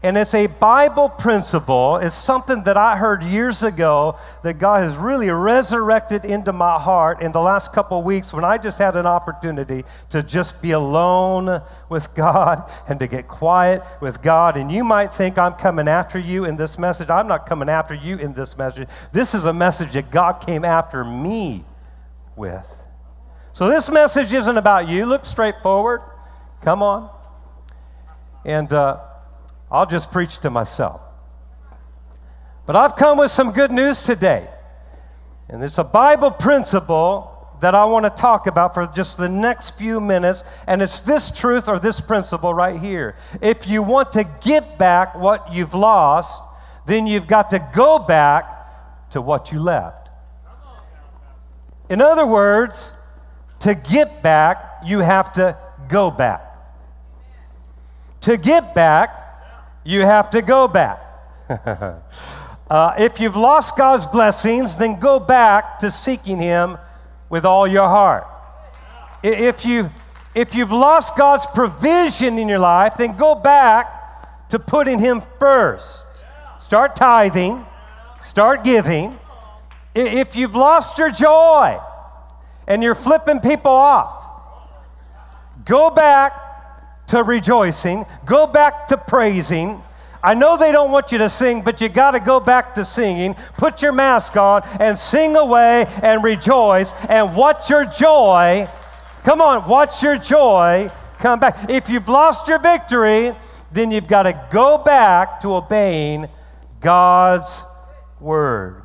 And 0.00 0.16
it's 0.16 0.32
a 0.32 0.46
Bible 0.46 1.08
principle. 1.08 1.96
It's 1.96 2.14
something 2.14 2.62
that 2.64 2.76
I 2.76 2.96
heard 2.96 3.24
years 3.24 3.64
ago 3.64 4.16
that 4.44 4.60
God 4.60 4.82
has 4.82 4.96
really 4.96 5.28
resurrected 5.28 6.24
into 6.24 6.52
my 6.52 6.78
heart 6.78 7.20
in 7.20 7.32
the 7.32 7.40
last 7.40 7.72
couple 7.72 8.00
weeks 8.04 8.32
when 8.32 8.44
I 8.44 8.58
just 8.58 8.78
had 8.78 8.94
an 8.94 9.06
opportunity 9.06 9.84
to 10.10 10.22
just 10.22 10.62
be 10.62 10.70
alone 10.70 11.62
with 11.88 12.14
God 12.14 12.70
and 12.86 13.00
to 13.00 13.08
get 13.08 13.26
quiet 13.26 13.82
with 14.00 14.22
God. 14.22 14.56
And 14.56 14.70
you 14.70 14.84
might 14.84 15.12
think 15.14 15.36
I'm 15.36 15.54
coming 15.54 15.88
after 15.88 16.16
you 16.16 16.44
in 16.44 16.56
this 16.56 16.78
message. 16.78 17.10
I'm 17.10 17.26
not 17.26 17.46
coming 17.46 17.68
after 17.68 17.94
you 17.94 18.18
in 18.18 18.34
this 18.34 18.56
message. 18.56 18.88
This 19.10 19.34
is 19.34 19.46
a 19.46 19.52
message 19.52 19.94
that 19.94 20.12
God 20.12 20.34
came 20.34 20.64
after 20.64 21.02
me 21.02 21.64
with. 22.36 22.72
So 23.52 23.68
this 23.68 23.90
message 23.90 24.32
isn't 24.32 24.56
about 24.56 24.88
you. 24.88 25.06
Look 25.06 25.24
straight 25.24 25.56
forward. 25.60 26.02
Come 26.62 26.84
on. 26.84 27.10
And, 28.44 28.72
uh, 28.72 29.00
I'll 29.70 29.86
just 29.86 30.10
preach 30.10 30.38
to 30.38 30.50
myself. 30.50 31.00
But 32.66 32.76
I've 32.76 32.96
come 32.96 33.18
with 33.18 33.30
some 33.30 33.52
good 33.52 33.70
news 33.70 34.02
today. 34.02 34.48
And 35.48 35.62
it's 35.64 35.78
a 35.78 35.84
Bible 35.84 36.30
principle 36.30 37.34
that 37.60 37.74
I 37.74 37.84
want 37.86 38.04
to 38.04 38.10
talk 38.10 38.46
about 38.46 38.74
for 38.74 38.86
just 38.86 39.16
the 39.16 39.28
next 39.28 39.78
few 39.78 40.00
minutes. 40.00 40.44
And 40.66 40.82
it's 40.82 41.00
this 41.00 41.30
truth 41.30 41.68
or 41.68 41.78
this 41.78 42.00
principle 42.00 42.52
right 42.52 42.78
here. 42.80 43.16
If 43.40 43.66
you 43.66 43.82
want 43.82 44.12
to 44.12 44.24
get 44.42 44.78
back 44.78 45.14
what 45.14 45.52
you've 45.52 45.74
lost, 45.74 46.40
then 46.86 47.06
you've 47.06 47.26
got 47.26 47.50
to 47.50 47.58
go 47.74 47.98
back 47.98 49.10
to 49.10 49.20
what 49.20 49.50
you 49.50 49.60
left. 49.60 50.10
In 51.88 52.02
other 52.02 52.26
words, 52.26 52.92
to 53.60 53.74
get 53.74 54.22
back, 54.22 54.82
you 54.84 55.00
have 55.00 55.32
to 55.34 55.56
go 55.88 56.10
back. 56.10 56.44
To 58.22 58.36
get 58.36 58.74
back, 58.74 59.27
you 59.88 60.02
have 60.02 60.28
to 60.28 60.42
go 60.42 60.68
back. 60.68 61.00
uh, 61.48 62.92
if 62.98 63.18
you've 63.18 63.36
lost 63.36 63.74
God's 63.74 64.04
blessings, 64.04 64.76
then 64.76 65.00
go 65.00 65.18
back 65.18 65.78
to 65.78 65.90
seeking 65.90 66.38
Him 66.38 66.76
with 67.30 67.46
all 67.46 67.66
your 67.66 67.88
heart. 67.88 68.26
If, 69.22 69.64
you, 69.64 69.90
if 70.34 70.54
you've 70.54 70.72
lost 70.72 71.16
God's 71.16 71.46
provision 71.54 72.38
in 72.38 72.50
your 72.50 72.58
life, 72.58 72.98
then 72.98 73.16
go 73.16 73.34
back 73.34 74.50
to 74.50 74.58
putting 74.58 74.98
Him 74.98 75.22
first. 75.38 76.04
Start 76.60 76.94
tithing, 76.94 77.64
start 78.20 78.64
giving. 78.64 79.18
If 79.94 80.36
you've 80.36 80.54
lost 80.54 80.98
your 80.98 81.10
joy 81.10 81.80
and 82.66 82.82
you're 82.82 82.94
flipping 82.94 83.40
people 83.40 83.72
off, 83.72 84.22
go 85.64 85.88
back 85.88 86.47
to 87.08 87.22
rejoicing, 87.22 88.06
go 88.24 88.46
back 88.46 88.88
to 88.88 88.96
praising. 88.96 89.82
I 90.22 90.34
know 90.34 90.56
they 90.56 90.72
don't 90.72 90.90
want 90.90 91.12
you 91.12 91.18
to 91.18 91.30
sing, 91.30 91.62
but 91.62 91.80
you 91.80 91.88
got 91.88 92.12
to 92.12 92.20
go 92.20 92.40
back 92.40 92.74
to 92.74 92.84
singing. 92.84 93.34
Put 93.56 93.82
your 93.82 93.92
mask 93.92 94.36
on 94.36 94.62
and 94.80 94.98
sing 94.98 95.36
away 95.36 95.86
and 96.02 96.24
rejoice 96.24 96.92
and 97.08 97.36
watch 97.36 97.70
your 97.70 97.84
joy. 97.84 98.68
Come 99.24 99.40
on, 99.40 99.68
watch 99.68 100.02
your 100.02 100.16
joy 100.16 100.90
come 101.18 101.40
back. 101.40 101.68
If 101.68 101.88
you've 101.88 102.08
lost 102.08 102.48
your 102.48 102.58
victory, 102.58 103.34
then 103.72 103.90
you've 103.90 104.08
got 104.08 104.22
to 104.22 104.48
go 104.50 104.78
back 104.78 105.40
to 105.40 105.54
obeying 105.54 106.28
God's 106.80 107.62
word. 108.20 108.82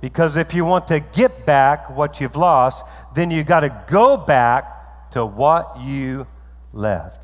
Because 0.00 0.36
if 0.36 0.54
you 0.54 0.64
want 0.64 0.88
to 0.88 1.00
get 1.00 1.46
back 1.46 1.90
what 1.90 2.20
you've 2.20 2.36
lost, 2.36 2.84
then 3.14 3.30
you've 3.30 3.46
got 3.46 3.60
to 3.60 3.84
go 3.86 4.16
back 4.16 5.10
to 5.12 5.24
what 5.24 5.80
you 5.80 6.26
left. 6.72 7.21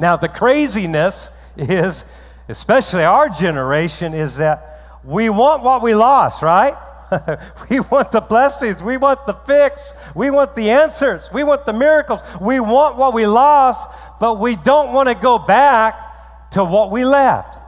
Now, 0.00 0.16
the 0.16 0.30
craziness 0.30 1.28
is, 1.58 2.04
especially 2.48 3.04
our 3.04 3.28
generation, 3.28 4.14
is 4.14 4.38
that 4.38 4.98
we 5.04 5.28
want 5.28 5.62
what 5.62 5.82
we 5.82 5.94
lost, 5.94 6.40
right? 6.40 6.74
we 7.70 7.80
want 7.80 8.10
the 8.10 8.22
blessings. 8.22 8.82
We 8.82 8.96
want 8.96 9.26
the 9.26 9.34
fix. 9.34 9.92
We 10.14 10.30
want 10.30 10.56
the 10.56 10.70
answers. 10.70 11.24
We 11.34 11.44
want 11.44 11.66
the 11.66 11.74
miracles. 11.74 12.22
We 12.40 12.60
want 12.60 12.96
what 12.96 13.12
we 13.12 13.26
lost, 13.26 13.90
but 14.18 14.40
we 14.40 14.56
don't 14.56 14.94
want 14.94 15.10
to 15.10 15.14
go 15.14 15.38
back 15.38 16.50
to 16.52 16.64
what 16.64 16.90
we 16.90 17.04
left. 17.04 17.58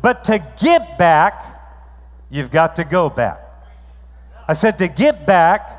But 0.00 0.24
to 0.24 0.42
get 0.58 0.96
back, 0.96 1.44
you've 2.30 2.50
got 2.50 2.76
to 2.76 2.84
go 2.84 3.10
back. 3.10 3.38
I 4.48 4.54
said 4.54 4.78
to 4.78 4.88
get 4.88 5.26
back, 5.26 5.78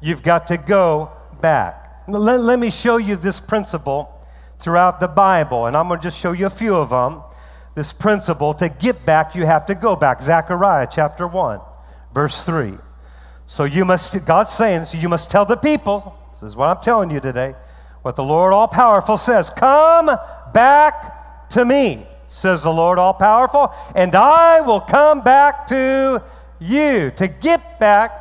you've 0.00 0.22
got 0.22 0.46
to 0.48 0.56
go 0.56 1.10
back. 1.40 2.04
Let, 2.06 2.40
let 2.42 2.60
me 2.60 2.70
show 2.70 2.98
you 2.98 3.16
this 3.16 3.40
principle 3.40 4.19
throughout 4.60 5.00
the 5.00 5.08
Bible, 5.08 5.66
and 5.66 5.76
I'm 5.76 5.88
going 5.88 6.00
to 6.00 6.02
just 6.02 6.18
show 6.18 6.32
you 6.32 6.46
a 6.46 6.50
few 6.50 6.76
of 6.76 6.90
them. 6.90 7.22
This 7.74 7.92
principle 7.92 8.52
to 8.54 8.68
get 8.68 9.06
back, 9.06 9.34
you 9.34 9.46
have 9.46 9.66
to 9.66 9.74
go 9.74 9.96
back. 9.96 10.22
Zechariah 10.22 10.88
chapter 10.90 11.26
1, 11.26 11.60
verse 12.12 12.42
3. 12.44 12.74
So 13.46 13.64
you 13.64 13.84
must, 13.84 14.24
God's 14.26 14.50
saying, 14.50 14.84
so 14.84 14.98
you 14.98 15.08
must 15.08 15.30
tell 15.30 15.44
the 15.44 15.56
people, 15.56 16.16
this 16.32 16.42
is 16.42 16.56
what 16.56 16.68
I'm 16.68 16.82
telling 16.82 17.10
you 17.10 17.20
today, 17.20 17.54
what 18.02 18.16
the 18.16 18.24
Lord 18.24 18.52
all 18.52 18.68
powerful 18.68 19.18
says 19.18 19.50
Come 19.50 20.10
back 20.52 21.48
to 21.50 21.64
me, 21.64 22.06
says 22.28 22.62
the 22.62 22.72
Lord 22.72 22.98
all 22.98 23.14
powerful, 23.14 23.72
and 23.94 24.14
I 24.14 24.60
will 24.60 24.80
come 24.80 25.22
back 25.22 25.66
to 25.68 26.22
you. 26.58 27.10
To 27.16 27.28
get 27.28 27.78
back, 27.80 28.12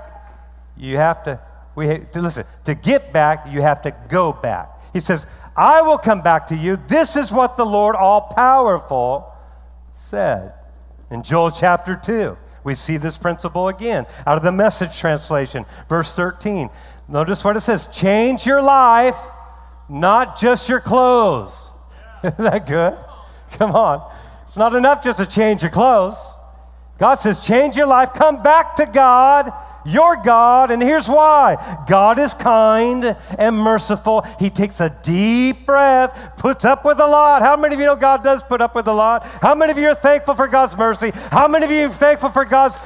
you 0.78 0.98
have 0.98 1.24
to, 1.24 1.40
we, 1.76 2.00
to 2.12 2.22
listen, 2.22 2.46
to 2.64 2.76
get 2.76 3.14
back, 3.14 3.46
you 3.50 3.62
have 3.62 3.82
to 3.84 3.96
go 4.10 4.34
back. 4.34 4.70
He 4.94 5.00
says, 5.00 5.28
I 5.60 5.82
will 5.82 5.98
come 5.98 6.22
back 6.22 6.48
to 6.48 6.56
you. 6.56 6.80
This 6.88 7.18
is 7.18 7.34
what 7.34 7.58
the 7.58 7.66
Lord 7.66 7.98
all 7.98 8.22
powerful 8.22 9.30
said. 9.98 10.54
In 11.12 11.22
Joel 11.22 11.52
chapter 11.52 12.00
2, 12.02 12.38
we 12.64 12.74
see 12.74 12.96
this 12.96 13.18
principle 13.18 13.68
again 13.68 14.06
out 14.26 14.38
of 14.38 14.44
the 14.44 14.54
message 14.54 14.98
translation, 14.98 15.66
verse 15.90 16.16
13. 16.16 16.70
Notice 17.10 17.44
what 17.44 17.58
it 17.58 17.60
says 17.60 17.88
change 17.88 18.46
your 18.46 18.62
life, 18.62 19.18
not 19.90 20.40
just 20.40 20.70
your 20.70 20.80
clothes. 20.80 21.72
Isn't 22.24 22.38
that 22.38 22.66
good? 22.66 22.98
Come 23.52 23.72
on. 23.72 24.10
It's 24.44 24.56
not 24.56 24.74
enough 24.74 25.04
just 25.04 25.18
to 25.18 25.26
change 25.26 25.62
your 25.62 25.72
clothes. 25.72 26.16
God 27.00 27.16
says, 27.16 27.38
change 27.38 27.76
your 27.76 27.88
life, 27.88 28.14
come 28.14 28.42
back 28.42 28.78
to 28.78 28.86
God 28.86 29.52
your 29.90 30.18
God, 30.18 30.72
and 30.72 30.82
here's 30.82 31.08
why 31.08 31.84
God 31.88 32.20
is 32.20 32.34
kind 32.34 33.16
and 33.38 33.58
merciful. 33.58 34.22
He 34.40 34.50
takes 34.50 34.80
a 34.80 34.90
deep 35.04 35.66
breath, 35.66 36.34
puts 36.38 36.66
up 36.66 36.86
with 36.86 37.00
a 37.00 37.08
lot. 37.08 37.42
How 37.42 37.58
many 37.58 37.74
of 37.76 37.80
you 37.80 37.88
know 37.88 37.96
God 37.96 38.24
does 38.24 38.44
put 38.44 38.62
up 38.62 38.76
with 38.76 38.88
a 38.88 38.94
lot? 38.94 39.26
How 39.26 39.56
many 39.56 39.72
of 39.72 39.78
you 39.78 39.90
are 39.90 39.96
thankful 39.96 40.36
for 40.36 40.48
God's 40.48 40.78
mercy? 40.78 41.12
How 41.32 41.48
many 41.48 41.66
of 41.66 41.72
you 41.72 41.86
are 41.88 41.90
thankful 41.90 42.30
for 42.30 42.46
God's 42.46 42.78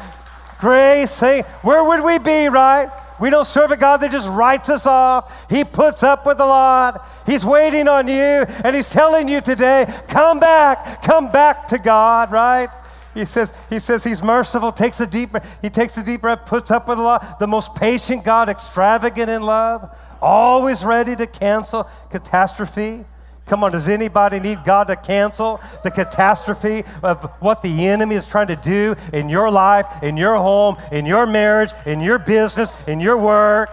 grace? 0.59 1.11
Say, 1.11 1.41
where 1.61 1.83
would 1.83 2.03
we 2.03 2.19
be, 2.19 2.47
right? 2.47 2.89
We 3.19 3.29
don't 3.29 3.45
serve 3.45 3.71
a 3.71 3.77
God 3.77 3.97
that 3.97 4.11
just 4.11 4.27
writes 4.27 4.69
us 4.69 4.85
off. 4.85 5.49
He 5.49 5.63
puts 5.63 6.03
up 6.03 6.25
with 6.25 6.39
a 6.39 6.45
lot. 6.45 7.07
He's 7.25 7.45
waiting 7.45 7.87
on 7.87 8.07
you, 8.07 8.13
and 8.15 8.75
He's 8.75 8.89
telling 8.89 9.27
you 9.27 9.39
today, 9.39 9.85
come 10.07 10.39
back, 10.39 11.03
come 11.03 11.31
back 11.31 11.67
to 11.67 11.77
God, 11.77 12.31
right? 12.31 12.69
He 13.13 13.25
says, 13.25 13.53
he 13.69 13.79
says 13.79 14.03
he's 14.03 14.23
merciful, 14.23 14.71
takes 14.71 14.99
a 14.99 15.05
deep 15.05 15.31
breath. 15.31 15.57
He 15.61 15.69
takes 15.69 15.97
a 15.97 16.03
deep 16.03 16.21
breath, 16.21 16.45
puts 16.45 16.71
up 16.71 16.87
with 16.87 16.97
a 16.97 17.01
lot. 17.01 17.39
The 17.39 17.47
most 17.47 17.75
patient 17.75 18.23
God, 18.23 18.49
extravagant 18.49 19.29
in 19.29 19.43
love, 19.43 19.89
always 20.21 20.83
ready 20.83 21.15
to 21.15 21.27
cancel 21.27 21.87
catastrophe. 22.09 23.05
Come 23.45 23.63
on, 23.63 23.73
does 23.73 23.89
anybody 23.89 24.39
need 24.39 24.63
God 24.63 24.85
to 24.85 24.95
cancel 24.95 25.59
the 25.83 25.91
catastrophe 25.91 26.83
of 27.03 27.23
what 27.39 27.61
the 27.61 27.87
enemy 27.87 28.15
is 28.15 28.25
trying 28.25 28.47
to 28.47 28.55
do 28.55 28.95
in 29.11 29.27
your 29.27 29.51
life, 29.51 29.85
in 30.01 30.15
your 30.15 30.35
home, 30.35 30.77
in 30.91 31.05
your 31.05 31.25
marriage, 31.25 31.71
in 31.85 31.99
your 31.99 32.19
business, 32.19 32.71
in 32.87 33.01
your 33.01 33.17
work? 33.17 33.69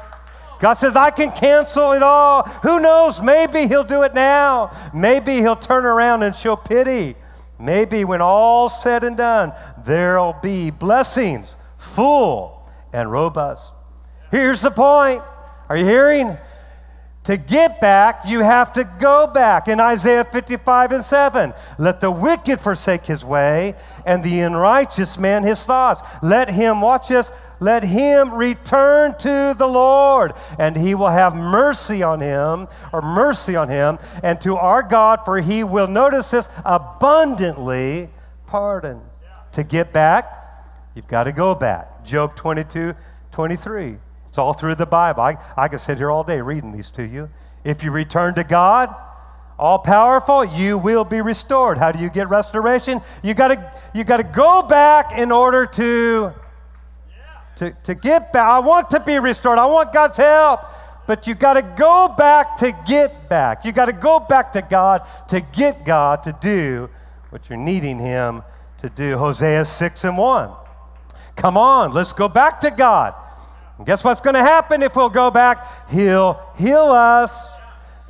God 0.61 0.75
says, 0.75 0.94
I 0.94 1.11
can 1.11 1.32
cancel 1.32 1.92
it 1.92 2.02
all. 2.02 2.42
Who 2.62 2.80
knows? 2.80 3.23
Maybe 3.23 3.66
He'll 3.66 3.85
do 3.85 4.02
it 4.02 4.12
now. 4.12 4.76
Maybe 4.92 5.37
He'll 5.37 5.56
turn 5.56 5.87
around 5.87 6.23
and 6.23 6.37
show 6.37 6.56
pity. 6.56 7.16
Maybe 7.61 8.05
when 8.05 8.23
all's 8.23 8.83
said 8.83 9.05
and 9.05 9.17
done, 9.17 9.52
there'll 9.85 10.37
be 10.43 10.71
blessings, 10.71 11.57
full 11.76 12.67
and 12.93 13.12
robust. 13.12 13.73
Here's 14.31 14.62
the 14.62 14.71
point. 14.71 15.23
Are 15.69 15.76
you 15.76 15.85
hearing? 15.85 16.38
To 17.25 17.37
get 17.37 17.81
back, 17.83 18.23
you 18.26 18.40
have 18.40 18.73
to 18.73 18.85
go 18.99 19.26
back. 19.26 19.69
In 19.69 19.79
Isaiah 19.79 20.25
55 20.25 20.93
and 20.93 21.05
7, 21.05 21.52
let 21.79 22.00
the 22.00 22.11
wicked 22.11 22.61
forsake 22.61 23.05
his 23.05 23.25
way, 23.25 23.75
and 24.07 24.25
the 24.25 24.40
unrighteous 24.40 25.19
man 25.19 25.43
his 25.43 25.62
thoughts. 25.62 26.00
Let 26.23 26.49
him, 26.49 26.81
watch 26.81 27.09
this, 27.09 27.31
let 27.61 27.85
him 27.85 28.35
return 28.35 29.14
to 29.19 29.55
the 29.57 29.67
Lord, 29.67 30.33
and 30.59 30.76
he 30.76 30.95
will 30.95 31.11
have 31.11 31.35
mercy 31.35 32.02
on 32.02 32.21
him, 32.21 32.67
or 32.93 33.02
mercy 33.02 33.55
on 33.55 33.69
him, 33.69 33.99
and 34.23 34.40
to 34.40 34.57
our 34.57 34.83
God, 34.83 35.21
for 35.25 35.40
he 35.40 35.62
will, 35.62 35.87
notice 35.87 36.31
this, 36.31 36.49
abundantly 36.64 38.09
pardon. 38.47 39.00
To 39.52 39.64
get 39.64 39.93
back, 39.93 40.31
you've 40.95 41.09
got 41.09 41.25
to 41.25 41.33
go 41.33 41.55
back. 41.55 42.05
Job 42.05 42.37
22, 42.37 42.95
23. 43.33 43.97
It's 44.29 44.38
all 44.38 44.52
through 44.52 44.76
the 44.76 44.87
Bible. 44.87 45.23
I, 45.23 45.37
I 45.57 45.69
could 45.69 45.81
sit 45.81 45.99
here 45.99 46.11
all 46.11 46.23
day 46.23 46.40
reading 46.40 46.73
these 46.73 46.88
to 46.90 47.07
you. 47.07 47.29
If 47.64 47.83
you 47.83 47.90
return 47.90 48.35
to 48.37 48.45
God, 48.45 48.95
all 49.59 49.79
powerful, 49.79 50.45
you 50.45 50.79
will 50.79 51.05
be 51.05 51.21
restored. 51.21 51.76
How 51.76 51.93
do 51.93 51.99
you 51.99 52.09
get 52.09 52.31
restoration? 52.31 53.02
You 53.23 53.35
gotta 53.35 53.73
you 53.93 54.05
gotta 54.05 54.25
go 54.25 54.62
back 54.62 55.19
in 55.19 55.31
order 55.31 55.67
to, 55.67 56.33
to, 57.57 57.71
to 57.85 57.95
get 57.95 58.33
back. 58.33 58.50
I 58.50 58.59
want 58.59 58.90
to 58.90 59.00
be 59.00 59.19
restored. 59.19 59.59
I 59.59 59.66
want 59.66 59.92
God's 59.92 60.16
help. 60.16 60.61
But 61.07 61.26
you 61.26 61.35
got 61.35 61.54
to 61.54 61.62
go 61.62 62.14
back 62.16 62.57
to 62.59 62.73
get 62.87 63.28
back. 63.28 63.64
You 63.64 63.73
got 63.73 63.87
to 63.87 63.92
go 63.92 64.21
back 64.21 64.52
to 64.52 64.62
God 64.62 65.02
to 65.28 65.40
get 65.40 65.85
God 65.85 66.23
to 66.23 66.37
do 66.40 66.88
what 67.30 67.49
you're 67.49 67.59
needing 67.59 67.99
Him 67.99 68.42
to 68.78 68.88
do. 68.88 69.19
Hosea 69.19 69.64
6 69.64 70.04
and 70.04 70.16
1. 70.16 70.50
Come 71.37 71.57
on, 71.57 71.92
let's 71.92 72.12
go 72.12 72.28
back 72.28 72.61
to 72.61 72.71
God. 72.71 73.14
And 73.78 73.87
guess 73.87 74.04
what's 74.04 74.21
going 74.21 74.35
to 74.35 74.42
happen 74.42 74.83
if 74.83 74.95
we'll 74.95 75.09
go 75.09 75.30
back? 75.30 75.88
He'll 75.90 76.40
heal 76.57 76.92
us. 76.92 77.33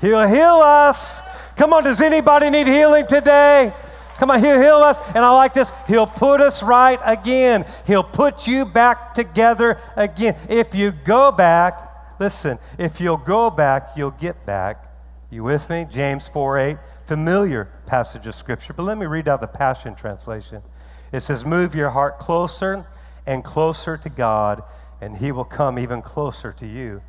He'll 0.01 0.27
heal 0.27 0.61
us. 0.63 1.21
Come 1.57 1.73
on, 1.73 1.85
does 1.85 2.01
anybody 2.01 2.51
need 2.51 2.67
healing 2.67 3.07
today? 3.07 3.73
Come 4.21 4.31
on, 4.31 4.39
he'll 4.39 4.61
heal 4.61 4.77
us. 4.77 5.01
And 5.09 5.25
I 5.25 5.31
like 5.31 5.53
this. 5.53 5.73
He'll 5.89 6.07
put 6.07 6.41
us 6.41 6.63
right 6.63 7.01
again. 7.05 7.65
He'll 7.87 8.05
put 8.05 8.47
you 8.47 8.65
back 8.65 9.15
together 9.15 9.81
again. 9.97 10.37
If 10.49 10.75
you 10.75 10.93
go 10.93 11.33
back, 11.33 12.21
listen, 12.21 12.61
if 12.79 13.01
you'll 13.01 13.17
go 13.17 13.51
back, 13.51 13.97
you'll 13.97 14.13
get 14.13 14.47
back. 14.47 14.87
You 15.31 15.43
with 15.43 15.69
me? 15.69 15.87
James 15.91 16.29
4 16.29 16.59
8, 16.59 16.77
familiar 17.07 17.69
passage 17.87 18.29
of 18.29 18.37
scripture. 18.37 18.73
But 18.73 18.85
let 18.85 18.97
me 18.97 19.07
read 19.07 19.27
out 19.27 19.41
the 19.41 19.49
Passion 19.49 19.97
Translation. 19.97 20.63
It 21.11 21.21
says, 21.21 21.45
Move 21.45 21.75
your 21.75 21.91
heart 21.91 22.21
closer 22.21 22.87
and 23.27 23.43
closer 23.43 23.97
to 23.97 24.09
God 24.09 24.63
and 25.01 25.17
he 25.17 25.33
will 25.33 25.45
come 25.45 25.79
even 25.79 26.03
closer 26.03 26.53
to 26.53 26.67
you. 26.67 27.03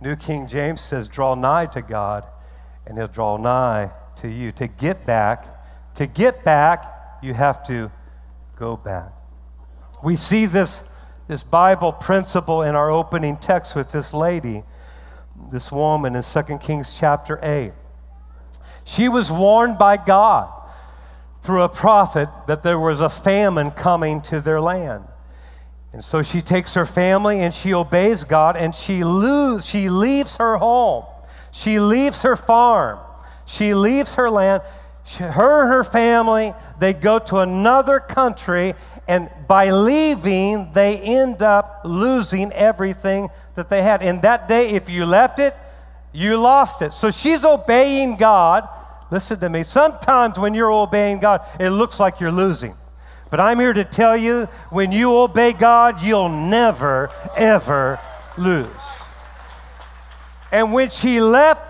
New 0.00 0.16
King 0.16 0.46
James 0.46 0.80
says, 0.80 1.08
draw 1.08 1.34
nigh 1.34 1.66
to 1.66 1.82
God, 1.82 2.24
and 2.86 2.96
he'll 2.96 3.08
draw 3.08 3.36
nigh 3.36 3.90
to 4.16 4.28
you. 4.28 4.52
To 4.52 4.66
get 4.66 5.06
back, 5.06 5.46
to 6.00 6.06
get 6.06 6.42
back, 6.44 7.18
you 7.22 7.34
have 7.34 7.62
to 7.66 7.90
go 8.56 8.74
back. 8.74 9.12
We 10.02 10.16
see 10.16 10.46
this, 10.46 10.82
this 11.28 11.42
Bible 11.42 11.92
principle 11.92 12.62
in 12.62 12.74
our 12.74 12.90
opening 12.90 13.36
text 13.36 13.76
with 13.76 13.92
this 13.92 14.14
lady, 14.14 14.62
this 15.52 15.70
woman 15.70 16.16
in 16.16 16.22
2 16.22 16.56
Kings 16.56 16.96
chapter 16.98 17.38
8. 17.42 17.72
She 18.84 19.10
was 19.10 19.30
warned 19.30 19.76
by 19.76 19.98
God 19.98 20.50
through 21.42 21.64
a 21.64 21.68
prophet 21.68 22.30
that 22.46 22.62
there 22.62 22.78
was 22.78 23.00
a 23.02 23.10
famine 23.10 23.70
coming 23.70 24.22
to 24.22 24.40
their 24.40 24.58
land. 24.58 25.04
And 25.92 26.02
so 26.02 26.22
she 26.22 26.40
takes 26.40 26.72
her 26.72 26.86
family 26.86 27.40
and 27.40 27.52
she 27.52 27.74
obeys 27.74 28.24
God 28.24 28.56
and 28.56 28.74
she, 28.74 29.04
lose, 29.04 29.66
she 29.66 29.90
leaves 29.90 30.36
her 30.36 30.56
home. 30.56 31.04
She 31.52 31.78
leaves 31.78 32.22
her 32.22 32.36
farm. 32.36 33.00
She 33.44 33.74
leaves 33.74 34.14
her 34.14 34.30
land. 34.30 34.62
Her 35.04 35.62
and 35.62 35.72
her 35.72 35.84
family, 35.84 36.54
they 36.78 36.92
go 36.92 37.18
to 37.18 37.38
another 37.38 38.00
country, 38.00 38.74
and 39.08 39.28
by 39.48 39.70
leaving, 39.70 40.72
they 40.72 40.98
end 40.98 41.42
up 41.42 41.80
losing 41.84 42.52
everything 42.52 43.28
that 43.56 43.68
they 43.68 43.82
had. 43.82 44.02
In 44.02 44.20
that 44.20 44.46
day, 44.46 44.70
if 44.70 44.88
you 44.88 45.04
left 45.04 45.38
it, 45.38 45.54
you 46.12 46.36
lost 46.36 46.82
it. 46.82 46.92
So 46.92 47.10
she's 47.10 47.44
obeying 47.44 48.16
God. 48.16 48.68
Listen 49.10 49.40
to 49.40 49.48
me. 49.48 49.64
Sometimes 49.64 50.38
when 50.38 50.54
you're 50.54 50.70
obeying 50.70 51.18
God, 51.18 51.44
it 51.58 51.70
looks 51.70 51.98
like 51.98 52.20
you're 52.20 52.30
losing. 52.30 52.74
But 53.30 53.40
I'm 53.40 53.58
here 53.58 53.72
to 53.72 53.84
tell 53.84 54.16
you 54.16 54.46
when 54.70 54.92
you 54.92 55.16
obey 55.16 55.52
God, 55.52 56.02
you'll 56.02 56.28
never, 56.28 57.10
ever 57.36 57.98
lose. 58.36 58.68
And 60.52 60.72
when 60.72 60.90
she 60.90 61.20
left 61.20 61.62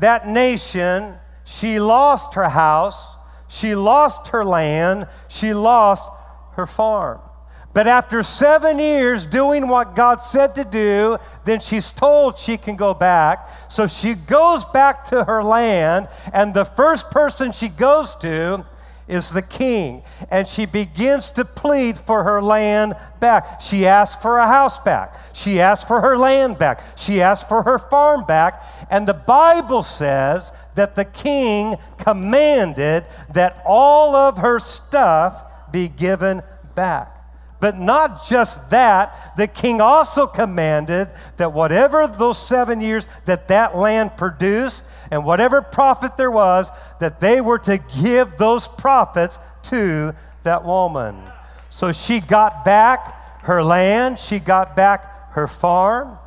that 0.00 0.28
nation, 0.28 1.14
she 1.48 1.80
lost 1.80 2.34
her 2.34 2.50
house, 2.50 3.16
she 3.48 3.74
lost 3.74 4.28
her 4.28 4.44
land, 4.44 5.08
she 5.28 5.54
lost 5.54 6.06
her 6.52 6.66
farm. 6.66 7.20
But 7.72 7.86
after 7.86 8.22
seven 8.22 8.78
years 8.78 9.24
doing 9.24 9.66
what 9.66 9.96
God 9.96 10.16
said 10.16 10.54
to 10.56 10.64
do, 10.64 11.16
then 11.46 11.60
she's 11.60 11.90
told 11.90 12.38
she 12.38 12.58
can 12.58 12.76
go 12.76 12.92
back. 12.92 13.48
So 13.70 13.86
she 13.86 14.12
goes 14.14 14.62
back 14.66 15.06
to 15.06 15.24
her 15.24 15.42
land, 15.42 16.08
and 16.34 16.52
the 16.52 16.66
first 16.66 17.10
person 17.10 17.52
she 17.52 17.70
goes 17.70 18.14
to 18.16 18.66
is 19.08 19.30
the 19.30 19.40
king. 19.40 20.02
And 20.30 20.46
she 20.46 20.66
begins 20.66 21.30
to 21.30 21.46
plead 21.46 21.96
for 21.96 22.24
her 22.24 22.42
land 22.42 22.94
back. 23.20 23.62
She 23.62 23.86
asks 23.86 24.20
for 24.20 24.38
a 24.38 24.46
house 24.46 24.78
back. 24.80 25.18
She 25.32 25.62
asks 25.62 25.88
for 25.88 26.02
her 26.02 26.18
land 26.18 26.58
back. 26.58 26.82
She 26.98 27.22
asks 27.22 27.48
for 27.48 27.62
her 27.62 27.78
farm 27.78 28.24
back. 28.26 28.62
And 28.90 29.08
the 29.08 29.14
Bible 29.14 29.82
says 29.82 30.52
that 30.78 30.94
the 30.94 31.04
king 31.04 31.76
commanded 31.98 33.04
that 33.32 33.60
all 33.66 34.14
of 34.14 34.38
her 34.38 34.60
stuff 34.60 35.42
be 35.72 35.88
given 35.88 36.40
back. 36.76 37.12
But 37.58 37.76
not 37.76 38.24
just 38.24 38.70
that, 38.70 39.36
the 39.36 39.48
king 39.48 39.80
also 39.80 40.28
commanded 40.28 41.08
that 41.36 41.52
whatever 41.52 42.06
those 42.06 42.38
seven 42.38 42.80
years 42.80 43.08
that 43.24 43.48
that 43.48 43.76
land 43.76 44.16
produced, 44.16 44.84
and 45.10 45.24
whatever 45.24 45.62
profit 45.62 46.16
there 46.16 46.30
was, 46.30 46.70
that 47.00 47.20
they 47.20 47.40
were 47.40 47.58
to 47.58 47.78
give 48.00 48.38
those 48.38 48.68
profits 48.68 49.40
to 49.64 50.14
that 50.44 50.64
woman. 50.64 51.20
So 51.70 51.90
she 51.90 52.20
got 52.20 52.64
back 52.64 53.42
her 53.42 53.64
land, 53.64 54.20
she 54.20 54.38
got 54.38 54.76
back 54.76 55.32
her 55.32 55.48
farm, 55.48 56.18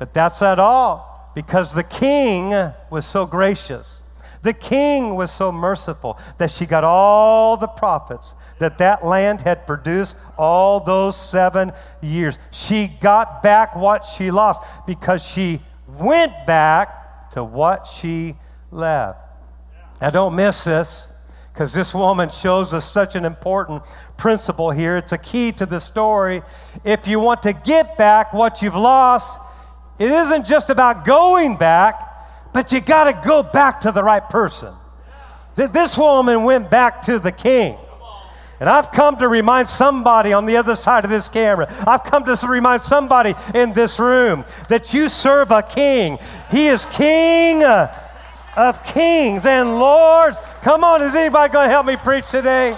but 0.00 0.12
that's 0.12 0.40
not 0.40 0.58
all 0.58 1.11
because 1.34 1.72
the 1.72 1.82
king 1.82 2.72
was 2.90 3.06
so 3.06 3.26
gracious. 3.26 3.98
The 4.42 4.52
king 4.52 5.14
was 5.14 5.30
so 5.30 5.52
merciful 5.52 6.18
that 6.38 6.50
she 6.50 6.66
got 6.66 6.84
all 6.84 7.56
the 7.56 7.68
profits 7.68 8.34
that 8.58 8.78
that 8.78 9.04
land 9.04 9.40
had 9.40 9.66
produced 9.66 10.16
all 10.38 10.80
those 10.80 11.16
seven 11.16 11.72
years. 12.00 12.38
She 12.50 12.88
got 13.00 13.42
back 13.42 13.74
what 13.76 14.04
she 14.04 14.30
lost 14.30 14.62
because 14.86 15.22
she 15.22 15.60
went 15.98 16.32
back 16.46 17.30
to 17.32 17.44
what 17.44 17.86
she 17.86 18.36
left. 18.70 19.18
Now, 20.00 20.10
don't 20.10 20.34
miss 20.34 20.64
this 20.64 21.08
because 21.52 21.72
this 21.72 21.92
woman 21.92 22.28
shows 22.30 22.72
us 22.72 22.90
such 22.90 23.14
an 23.14 23.24
important 23.24 23.82
principle 24.16 24.70
here. 24.70 24.96
It's 24.96 25.12
a 25.12 25.18
key 25.18 25.52
to 25.52 25.66
the 25.66 25.80
story. 25.80 26.42
If 26.84 27.06
you 27.06 27.20
want 27.20 27.42
to 27.42 27.52
get 27.52 27.98
back 27.98 28.32
what 28.32 28.62
you've 28.62 28.76
lost, 28.76 29.40
it 29.98 30.10
isn't 30.10 30.46
just 30.46 30.70
about 30.70 31.04
going 31.04 31.56
back, 31.56 32.52
but 32.52 32.72
you 32.72 32.80
got 32.80 33.04
to 33.04 33.26
go 33.26 33.42
back 33.42 33.80
to 33.82 33.92
the 33.92 34.02
right 34.02 34.28
person. 34.28 34.74
This 35.56 35.96
woman 35.96 36.44
went 36.44 36.70
back 36.70 37.02
to 37.02 37.18
the 37.18 37.32
king. 37.32 37.76
And 38.60 38.70
I've 38.70 38.92
come 38.92 39.16
to 39.16 39.26
remind 39.26 39.68
somebody 39.68 40.32
on 40.32 40.46
the 40.46 40.56
other 40.56 40.76
side 40.76 41.04
of 41.04 41.10
this 41.10 41.26
camera, 41.26 41.66
I've 41.84 42.04
come 42.04 42.24
to 42.24 42.36
remind 42.46 42.82
somebody 42.82 43.34
in 43.54 43.72
this 43.72 43.98
room 43.98 44.44
that 44.68 44.94
you 44.94 45.08
serve 45.08 45.50
a 45.50 45.62
king. 45.62 46.16
He 46.48 46.68
is 46.68 46.86
king 46.86 47.64
uh, 47.64 47.92
of 48.56 48.84
kings 48.84 49.46
and 49.46 49.80
lords. 49.80 50.38
Come 50.62 50.84
on, 50.84 51.02
is 51.02 51.14
anybody 51.14 51.52
going 51.52 51.66
to 51.66 51.70
help 51.72 51.86
me 51.86 51.96
preach 51.96 52.28
today? 52.30 52.76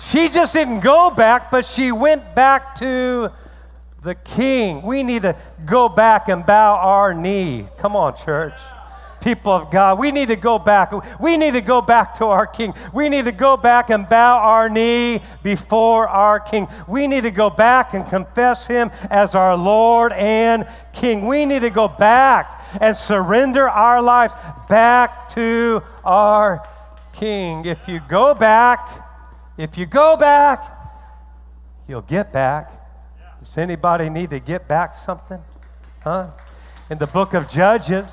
She 0.00 0.30
just 0.30 0.54
didn't 0.54 0.80
go 0.80 1.10
back, 1.10 1.50
but 1.50 1.66
she 1.66 1.92
went 1.92 2.34
back 2.34 2.74
to 2.76 3.30
the 4.02 4.14
king. 4.14 4.82
We 4.82 5.02
need 5.02 5.22
to 5.22 5.36
go 5.66 5.88
back 5.88 6.28
and 6.28 6.44
bow 6.44 6.76
our 6.76 7.14
knee. 7.14 7.66
Come 7.78 7.96
on, 7.96 8.16
church 8.16 8.54
people 9.20 9.52
of 9.52 9.70
God. 9.70 9.98
We 9.98 10.10
need 10.10 10.28
to 10.28 10.36
go 10.36 10.58
back. 10.58 10.92
We 11.20 11.36
need 11.36 11.52
to 11.52 11.60
go 11.60 11.80
back 11.80 12.14
to 12.16 12.26
our 12.26 12.46
King. 12.46 12.74
We 12.92 13.08
need 13.08 13.26
to 13.26 13.32
go 13.32 13.56
back 13.56 13.90
and 13.90 14.08
bow 14.08 14.38
our 14.38 14.68
knee 14.68 15.20
before 15.42 16.08
our 16.08 16.40
King. 16.40 16.68
We 16.88 17.06
need 17.06 17.22
to 17.22 17.30
go 17.30 17.50
back 17.50 17.94
and 17.94 18.06
confess 18.06 18.66
Him 18.66 18.90
as 19.10 19.34
our 19.34 19.56
Lord 19.56 20.12
and 20.12 20.66
King. 20.92 21.26
We 21.26 21.44
need 21.44 21.60
to 21.60 21.70
go 21.70 21.88
back 21.88 22.64
and 22.80 22.96
surrender 22.96 23.68
our 23.68 24.00
lives 24.00 24.34
back 24.68 25.28
to 25.30 25.82
our 26.04 26.66
King. 27.12 27.64
If 27.64 27.88
you 27.88 28.00
go 28.08 28.34
back, 28.34 28.88
if 29.58 29.76
you 29.76 29.86
go 29.86 30.16
back, 30.16 30.64
you'll 31.86 32.02
get 32.02 32.32
back. 32.32 32.79
Does 33.40 33.58
anybody 33.58 34.08
need 34.08 34.30
to 34.30 34.38
get 34.40 34.68
back 34.68 34.94
something? 34.94 35.42
Huh? 36.00 36.30
In 36.88 36.98
the 36.98 37.06
book 37.06 37.34
of 37.34 37.48
Judges, 37.48 38.06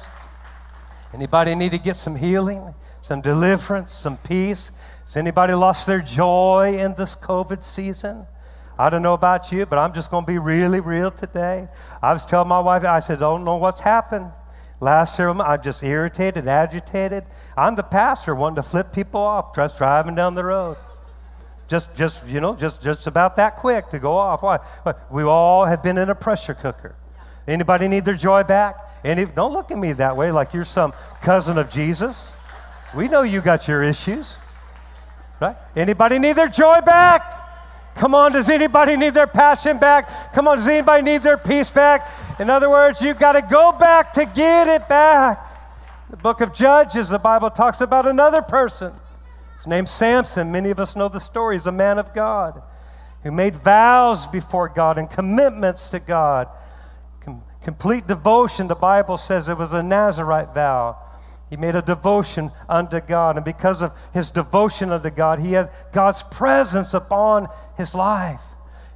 Anybody 1.14 1.56
need 1.56 1.72
to 1.72 1.78
get 1.78 1.98
some 1.98 2.16
healing, 2.16 2.74
some 3.02 3.22
deliverance, 3.22 3.92
some 3.92 4.18
peace? 4.18 4.72
Has 5.04 5.16
anybody 5.16 5.54
lost 5.54 5.88
their 5.88 6.02
joy 6.02 6.78
in 6.78 6.96
this 6.96 7.16
COVID 7.16 7.64
season? 7.64 8.28
I 8.78 8.90
don't 8.90 9.02
know 9.02 9.14
about 9.14 9.52
you, 9.52 9.66
but 9.66 9.80
I'm 9.80 9.94
just 9.94 10.12
going 10.12 10.26
to 10.26 10.28
be 10.28 10.38
really 10.38 10.80
real 10.80 11.10
today. 11.10 11.68
I 12.04 12.14
was 12.14 12.26
telling 12.26 12.50
my 12.50 12.60
wife, 12.60 12.84
I 12.84 13.00
said, 13.00 13.18
I 13.18 13.22
don't 13.22 13.46
know 13.46 13.58
what's 13.58 13.82
happened. 13.82 14.32
Last 14.80 15.18
months, 15.18 15.42
I'm 15.44 15.64
just 15.64 15.82
irritated, 15.82 16.48
agitated. 16.48 17.24
I'm 17.56 17.76
the 17.76 17.84
pastor 17.84 18.36
wanting 18.36 18.58
to 18.58 18.64
flip 18.64 18.94
people 18.94 19.22
off, 19.22 19.56
just 19.56 19.80
driving 19.80 20.14
down 20.14 20.36
the 20.36 20.44
road. 20.44 20.78
Just, 21.68 21.94
just 21.96 22.26
you 22.28 22.40
know, 22.40 22.56
just, 22.56 22.82
just 22.82 23.08
about 23.08 23.36
that 23.36 23.58
quick 23.58 23.90
to 23.90 24.00
go 24.00 24.14
off. 24.14 24.42
Why? 24.42 24.60
We 25.12 25.24
all 25.24 25.66
have 25.66 25.84
been 25.84 25.98
in 25.98 26.10
a 26.10 26.16
pressure 26.16 26.54
cooker. 26.54 26.96
Anybody 27.48 27.88
need 27.88 28.06
their 28.06 28.16
joy 28.16 28.44
back? 28.44 28.78
Any, 29.04 29.26
don't 29.26 29.54
look 29.54 29.72
at 29.72 29.78
me 29.78 29.94
that 29.94 30.16
way 30.16 30.32
like 30.32 30.54
you're 30.54 30.66
some 30.66 30.94
cousin 31.22 31.58
of 31.58 31.70
Jesus. 31.70 32.28
We 32.96 33.08
know 33.08 33.22
you 33.22 33.42
got 33.42 33.68
your 33.68 33.84
issues. 33.84 34.38
Right? 35.42 35.56
Anybody 35.76 36.20
need 36.20 36.34
their 36.34 36.48
joy 36.48 36.82
back? 36.82 37.34
Come 37.96 38.16
on, 38.16 38.32
does 38.32 38.50
anybody 38.50 38.96
need 38.96 39.14
their 39.14 39.28
passion 39.28 39.78
back? 39.78 40.34
Come 40.34 40.48
on, 40.48 40.58
does 40.58 40.68
anybody 40.68 41.04
need 41.04 41.24
their 41.24 41.38
peace 41.38 41.70
back? 41.70 42.08
In 42.40 42.50
other 42.50 42.70
words, 42.70 43.02
you've 43.02 43.20
got 43.20 43.34
to 43.34 43.42
go 43.42 43.72
back 43.72 44.14
to 44.14 44.26
get 44.26 44.68
it 44.68 44.88
back. 44.88 45.44
The 46.10 46.18
book 46.18 46.42
of 46.42 46.54
Judges, 46.54 47.10
the 47.10 47.20
Bible 47.20 47.50
talks 47.50 47.82
about 47.82 48.08
another 48.08 48.42
person. 48.42 48.94
His 49.68 49.70
name's 49.70 49.92
Samson. 49.92 50.52
Many 50.52 50.70
of 50.70 50.80
us 50.80 50.96
know 50.96 51.10
the 51.10 51.20
story. 51.20 51.56
He's 51.56 51.68
a 51.68 51.72
man 51.72 52.00
of 52.00 52.14
God 52.14 52.62
who 53.24 53.32
made 53.32 53.56
vows 53.56 54.26
before 54.28 54.70
God 54.70 54.98
and 54.98 55.12
commitments 55.12 55.90
to 55.90 56.00
God 56.00 56.48
complete 57.68 58.08
devotion, 58.08 58.70
the 58.70 58.76
Bible 58.76 59.18
says 59.18 59.50
it 59.50 59.58
was 59.58 59.74
a 59.74 59.84
Nazarite 59.84 60.54
vow. 60.54 60.98
He 61.50 61.58
made 61.58 61.76
a 61.76 61.82
devotion 61.82 62.50
unto 62.70 63.02
God. 63.02 63.36
And 63.36 63.44
because 63.44 63.82
of 63.82 63.92
his 64.14 64.32
devotion 64.32 64.90
unto 64.90 65.10
God, 65.10 65.40
he 65.40 65.52
had 65.52 65.70
God's 65.92 66.24
presence 66.24 66.94
upon 66.94 67.50
his 67.76 67.94
life. 67.94 68.40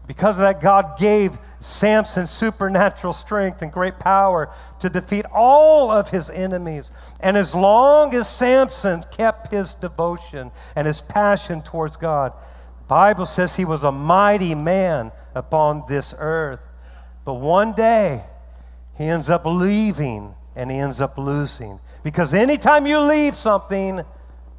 Because 0.08 0.38
of 0.38 0.44
that, 0.44 0.62
God 0.62 0.98
gave 0.98 1.38
Samson 1.62 2.26
supernatural 2.26 3.14
strength 3.14 3.62
and 3.62 3.72
great 3.72 4.00
power 4.00 4.50
to 4.80 4.90
defeat 4.90 5.26
all 5.32 5.92
of 5.92 6.10
his 6.10 6.30
enemies. 6.30 6.92
And 7.20 7.38
as 7.38 7.54
long 7.54 8.16
as 8.16 8.28
Samson 8.28 9.04
kept 9.12 9.52
his 9.52 9.76
devotion 9.76 10.52
and 10.76 10.88
his 10.88 11.02
passion 11.02 11.62
towards 11.62 11.98
God, 11.98 12.34
the 12.80 12.86
Bible 12.88 13.28
says 13.28 13.56
he 13.56 13.66
was 13.66 13.84
a 13.84 13.92
mighty 13.92 14.56
man 14.56 15.12
upon 15.36 15.84
this 15.88 16.16
earth. 16.18 16.62
But 17.24 17.36
one 17.36 17.74
day, 17.74 18.24
he 18.98 19.06
ends 19.06 19.30
up 19.30 19.46
leaving 19.46 20.34
and 20.56 20.72
he 20.72 20.78
ends 20.78 21.00
up 21.00 21.18
losing. 21.18 21.80
Because 22.04 22.34
anytime 22.34 22.88
you 22.88 23.00
leave 23.00 23.36
something, 23.36 24.02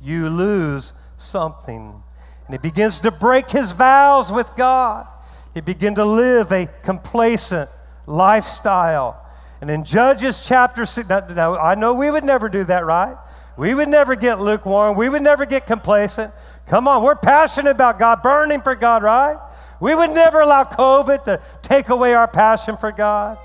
you 0.01 0.29
lose 0.29 0.93
something. 1.19 2.03
And 2.47 2.55
he 2.55 2.59
begins 2.59 3.01
to 3.01 3.11
break 3.11 3.51
his 3.51 3.73
vows 3.73 4.31
with 4.31 4.55
God. 4.57 5.09
He 5.55 5.61
begins 5.61 5.97
to 5.97 6.05
live 6.05 6.51
a 6.53 6.69
complacent 6.83 7.69
lifestyle. 8.07 9.25
And 9.61 9.71
in 9.71 9.85
Judges 9.85 10.43
chapter 10.45 10.87
6, 10.87 11.09
now, 11.09 11.57
I 11.57 11.75
know 11.75 11.93
we 11.93 12.11
would 12.11 12.25
never 12.25 12.49
do 12.49 12.65
that, 12.65 12.85
right? 12.85 13.17
We 13.57 13.75
would 13.75 13.88
never 13.88 14.15
get 14.15 14.41
lukewarm. 14.41 14.97
We 14.97 15.09
would 15.09 15.23
never 15.23 15.45
get 15.45 15.67
complacent. 15.67 16.33
Come 16.67 16.88
on, 16.88 17.03
we're 17.03 17.17
passionate 17.17 17.71
about 17.71 17.99
God, 17.99 18.23
burning 18.23 18.62
for 18.62 18.75
God, 18.75 19.03
right? 19.03 19.37
We 19.79 19.95
would 19.95 20.11
never 20.11 20.41
allow 20.41 20.65
COVID 20.65 21.25
to 21.25 21.41
take 21.61 21.88
away 21.91 22.15
our 22.15 22.29
passion 22.29 22.77
for 22.77 22.93
God. 22.93 23.38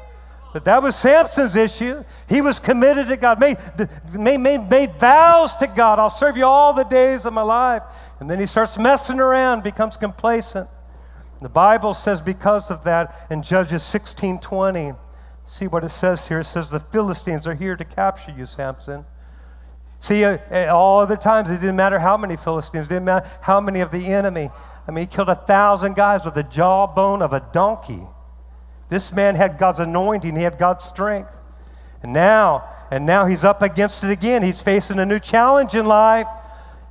But 0.54 0.66
that 0.66 0.82
was 0.82 0.96
Samson's 0.96 1.56
issue. 1.56 2.04
He 2.30 2.42
was 2.42 2.58
committed 2.58 3.10
to 3.10 3.18
God, 3.18 3.40
made, 3.40 3.58
made, 4.14 4.70
made 4.70 4.94
vows 4.96 5.56
to 5.58 5.68
God. 5.68 6.00
I'll 6.00 6.10
serve 6.10 6.38
you 6.38 6.46
all 6.46 6.74
the 6.74 6.84
days 6.84 7.26
of 7.26 7.34
my 7.34 7.42
life. 7.42 7.84
And 8.20 8.30
then 8.30 8.40
he 8.40 8.46
starts 8.46 8.78
messing 8.78 9.20
around, 9.20 9.64
becomes 9.64 9.98
complacent. 9.98 10.70
The 11.42 11.50
Bible 11.50 11.94
says 11.94 12.22
because 12.22 12.72
of 12.72 12.84
that 12.86 13.28
in 13.30 13.44
Judges 13.44 13.84
16 13.84 14.40
20, 14.40 14.94
see 15.46 15.68
what 15.68 15.84
it 15.84 15.90
says 15.90 16.28
here. 16.28 16.40
It 16.40 16.46
says, 16.46 16.70
The 16.70 16.80
Philistines 16.80 17.46
are 17.46 17.54
here 17.54 17.76
to 17.76 17.86
capture 17.86 18.32
you, 18.32 18.46
Samson. 18.46 19.06
See, 20.00 20.24
uh, 20.24 20.38
uh, 20.52 20.68
all 20.68 21.00
other 21.00 21.18
times, 21.18 21.50
it 21.50 21.56
didn't 21.56 21.76
matter 21.76 22.00
how 22.00 22.18
many 22.18 22.38
Philistines, 22.38 22.86
it 22.86 22.90
didn't 22.90 23.06
matter 23.06 23.30
how 23.42 23.60
many 23.60 23.82
of 23.82 23.92
the 23.92 24.08
enemy. 24.08 24.50
I 24.88 24.92
mean, 24.92 25.08
he 25.08 25.16
killed 25.16 25.30
a 25.30 25.36
thousand 25.36 25.96
guys 25.96 26.24
with 26.24 26.34
the 26.34 26.44
jawbone 26.44 27.22
of 27.22 27.34
a 27.34 27.46
donkey. 27.52 28.02
This 28.90 29.12
man 29.12 29.36
had 29.36 29.58
God's 29.58 29.80
anointing, 29.80 30.36
he 30.36 30.44
had 30.44 30.58
God's 30.58 30.86
strength. 30.86 31.32
And 32.04 32.14
now, 32.14 32.64
and 32.90 33.06
now 33.06 33.26
he's 33.26 33.44
up 33.44 33.62
against 33.62 34.04
it 34.04 34.12
again. 34.12 34.44
He's 34.44 34.62
facing 34.62 35.00
a 35.00 35.06
new 35.06 35.20
challenge 35.20 35.76
in 35.76 35.86
life. 35.86 36.28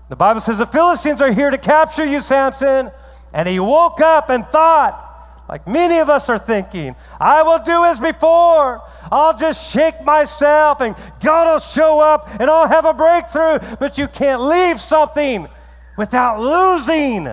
The 0.09 0.17
Bible 0.17 0.41
says 0.41 0.59
the 0.59 0.67
Philistines 0.67 1.21
are 1.21 1.33
here 1.33 1.51
to 1.51 1.59
capture 1.59 2.05
you, 2.05 2.21
Samson. 2.21 2.91
And 3.37 3.49
he 3.49 3.61
woke 3.61 4.01
up 4.01 4.31
and 4.31 4.45
thought, 4.49 5.03
like 5.49 5.69
many 5.69 5.99
of 5.99 6.11
us 6.11 6.29
are 6.29 6.39
thinking, 6.39 6.97
I 7.21 7.45
will 7.45 7.61
do 7.61 7.85
as 7.85 8.01
before. 8.01 8.83
I'll 9.13 9.39
just 9.39 9.71
shake 9.71 10.03
myself 10.03 10.81
and 10.81 10.97
God 11.21 11.47
will 11.47 11.61
show 11.61 12.01
up 12.01 12.41
and 12.41 12.51
I'll 12.51 12.67
have 12.67 12.85
a 12.85 12.95
breakthrough. 12.95 13.61
But 13.79 13.97
you 13.97 14.09
can't 14.09 14.43
leave 14.43 14.81
something 14.81 15.47
without 15.97 16.41
losing 16.41 17.33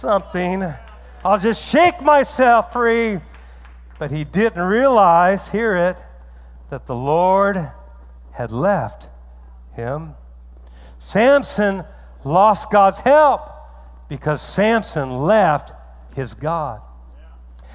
something. 0.00 0.74
I'll 1.24 1.38
just 1.38 1.64
shake 1.64 2.02
myself 2.02 2.72
free 2.72 3.20
but 4.00 4.10
he 4.10 4.24
didn't 4.24 4.62
realize, 4.62 5.48
hear 5.48 5.76
it, 5.76 5.96
that 6.70 6.86
the 6.86 6.94
Lord 6.94 7.70
had 8.32 8.50
left 8.50 9.08
him. 9.74 10.14
Samson 10.98 11.84
lost 12.24 12.70
God's 12.70 13.00
help 13.00 13.42
because 14.10 14.42
Samson 14.42 15.22
left 15.22 15.72
his 16.14 16.34
God. 16.34 16.82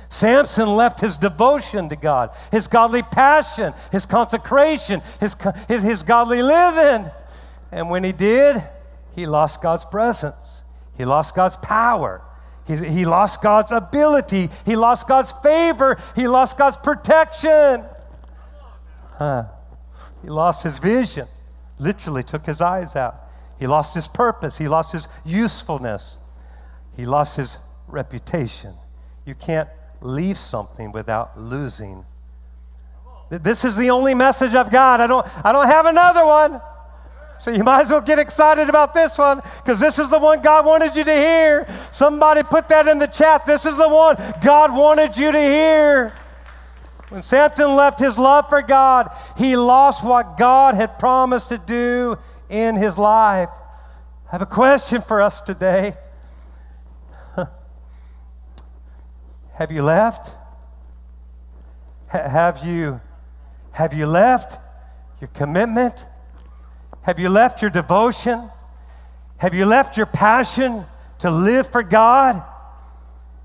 Samson 0.09 0.75
left 0.75 0.99
his 0.99 1.17
devotion 1.17 1.89
to 1.89 1.95
God, 1.95 2.29
his 2.51 2.67
godly 2.67 3.01
passion, 3.01 3.73
his 3.91 4.05
consecration, 4.05 5.01
his, 5.19 5.35
his, 5.67 5.81
his 5.81 6.03
godly 6.03 6.43
living. 6.43 7.09
And 7.71 7.89
when 7.89 8.03
he 8.03 8.11
did, 8.11 8.61
he 9.15 9.25
lost 9.25 9.61
God's 9.61 9.85
presence, 9.85 10.61
he 10.97 11.05
lost 11.05 11.33
God's 11.33 11.55
power, 11.55 12.21
he, 12.67 12.75
he 12.75 13.05
lost 13.05 13.41
God's 13.41 13.71
ability. 13.71 14.49
He 14.65 14.75
lost 14.75 15.07
God's 15.07 15.31
favor. 15.43 15.99
He 16.15 16.27
lost 16.27 16.57
God's 16.57 16.77
protection. 16.77 17.83
Huh. 19.19 19.45
He 20.23 20.29
lost 20.29 20.63
his 20.63 20.79
vision. 20.79 21.27
Literally 21.77 22.23
took 22.23 22.45
his 22.45 22.61
eyes 22.61 22.95
out. 22.95 23.21
He 23.59 23.67
lost 23.67 23.93
his 23.93 24.07
purpose. 24.07 24.57
He 24.57 24.67
lost 24.67 24.93
his 24.93 25.07
usefulness. 25.23 26.17
He 26.95 27.05
lost 27.05 27.37
his 27.37 27.57
reputation. 27.87 28.73
You 29.25 29.35
can't 29.35 29.69
leave 30.01 30.37
something 30.37 30.91
without 30.91 31.39
losing. 31.39 32.05
This 33.29 33.65
is 33.65 33.75
the 33.75 33.89
only 33.89 34.13
message 34.13 34.53
I've 34.53 34.71
got. 34.71 35.01
I 35.01 35.07
don't, 35.07 35.25
I 35.45 35.51
don't 35.51 35.67
have 35.67 35.85
another 35.85 36.25
one. 36.25 36.61
So 37.39 37.51
you 37.51 37.63
might 37.63 37.81
as 37.81 37.89
well 37.89 38.01
get 38.01 38.17
excited 38.17 38.69
about 38.69 38.93
this 38.93 39.17
one 39.17 39.41
because 39.57 39.79
this 39.79 39.99
is 39.99 40.09
the 40.09 40.19
one 40.19 40.41
God 40.41 40.65
wanted 40.65 40.95
you 40.95 41.03
to 41.03 41.13
hear. 41.13 41.67
Somebody 41.91 42.43
put 42.43 42.69
that 42.69 42.87
in 42.87 42.97
the 42.97 43.07
chat. 43.07 43.45
This 43.45 43.65
is 43.65 43.77
the 43.77 43.89
one 43.89 44.15
God 44.41 44.73
wanted 44.73 45.17
you 45.17 45.31
to 45.31 45.39
hear. 45.39 46.13
When 47.09 47.23
Samson 47.23 47.75
left 47.75 47.99
his 47.99 48.17
love 48.17 48.47
for 48.49 48.61
God, 48.61 49.11
he 49.37 49.57
lost 49.57 50.03
what 50.03 50.37
God 50.37 50.75
had 50.75 50.97
promised 50.97 51.49
to 51.49 51.57
do 51.57 52.17
in 52.49 52.75
his 52.75 52.97
life. 52.97 53.49
I 54.27 54.31
have 54.31 54.41
a 54.41 54.47
question 54.47 55.01
for 55.01 55.21
us 55.21 55.41
today. 55.41 55.95
Have 59.55 59.71
you 59.71 59.81
left? 59.81 60.35
have 62.09 62.63
you 62.63 63.01
have 63.71 63.93
you 63.93 64.05
left 64.05 64.57
your 65.19 65.27
commitment? 65.29 66.05
Have 67.01 67.19
you 67.19 67.29
left 67.29 67.61
your 67.61 67.71
devotion? 67.71 68.49
Have 69.37 69.53
you 69.53 69.65
left 69.65 69.97
your 69.97 70.05
passion 70.05 70.85
to 71.19 71.29
live 71.29 71.67
for 71.67 71.83
God? 71.83 72.41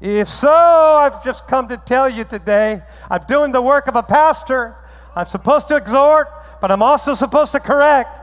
If 0.01 0.29
so, 0.29 0.53
I've 0.53 1.25
just 1.25 1.47
come 1.49 1.69
to 1.69 1.77
tell 1.77 2.09
you 2.09 2.25
today 2.25 2.83
I'm 3.11 3.23
doing 3.27 3.53
the 3.53 3.63
work 3.63 3.89
of 3.89 3.97
a 3.97 4.03
pastor. 4.03 4.77
I'm 5.17 5.27
supposed 5.27 5.69
to 5.69 5.77
exhort, 5.77 6.29
but 6.61 6.71
I'm 6.71 6.83
also 6.83 7.15
supposed 7.15 7.53
to 7.53 7.61
correct. 7.61 8.21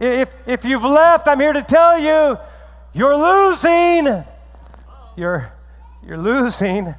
If, 0.00 0.32
if 0.46 0.64
you've 0.64 0.84
left, 0.84 1.26
I'm 1.26 1.40
here 1.40 1.52
to 1.52 1.62
tell 1.62 1.98
you 1.98 2.38
you're 2.92 3.16
losing. 3.16 4.24
You're, 5.16 5.52
you're 6.06 6.18
losing 6.18 6.94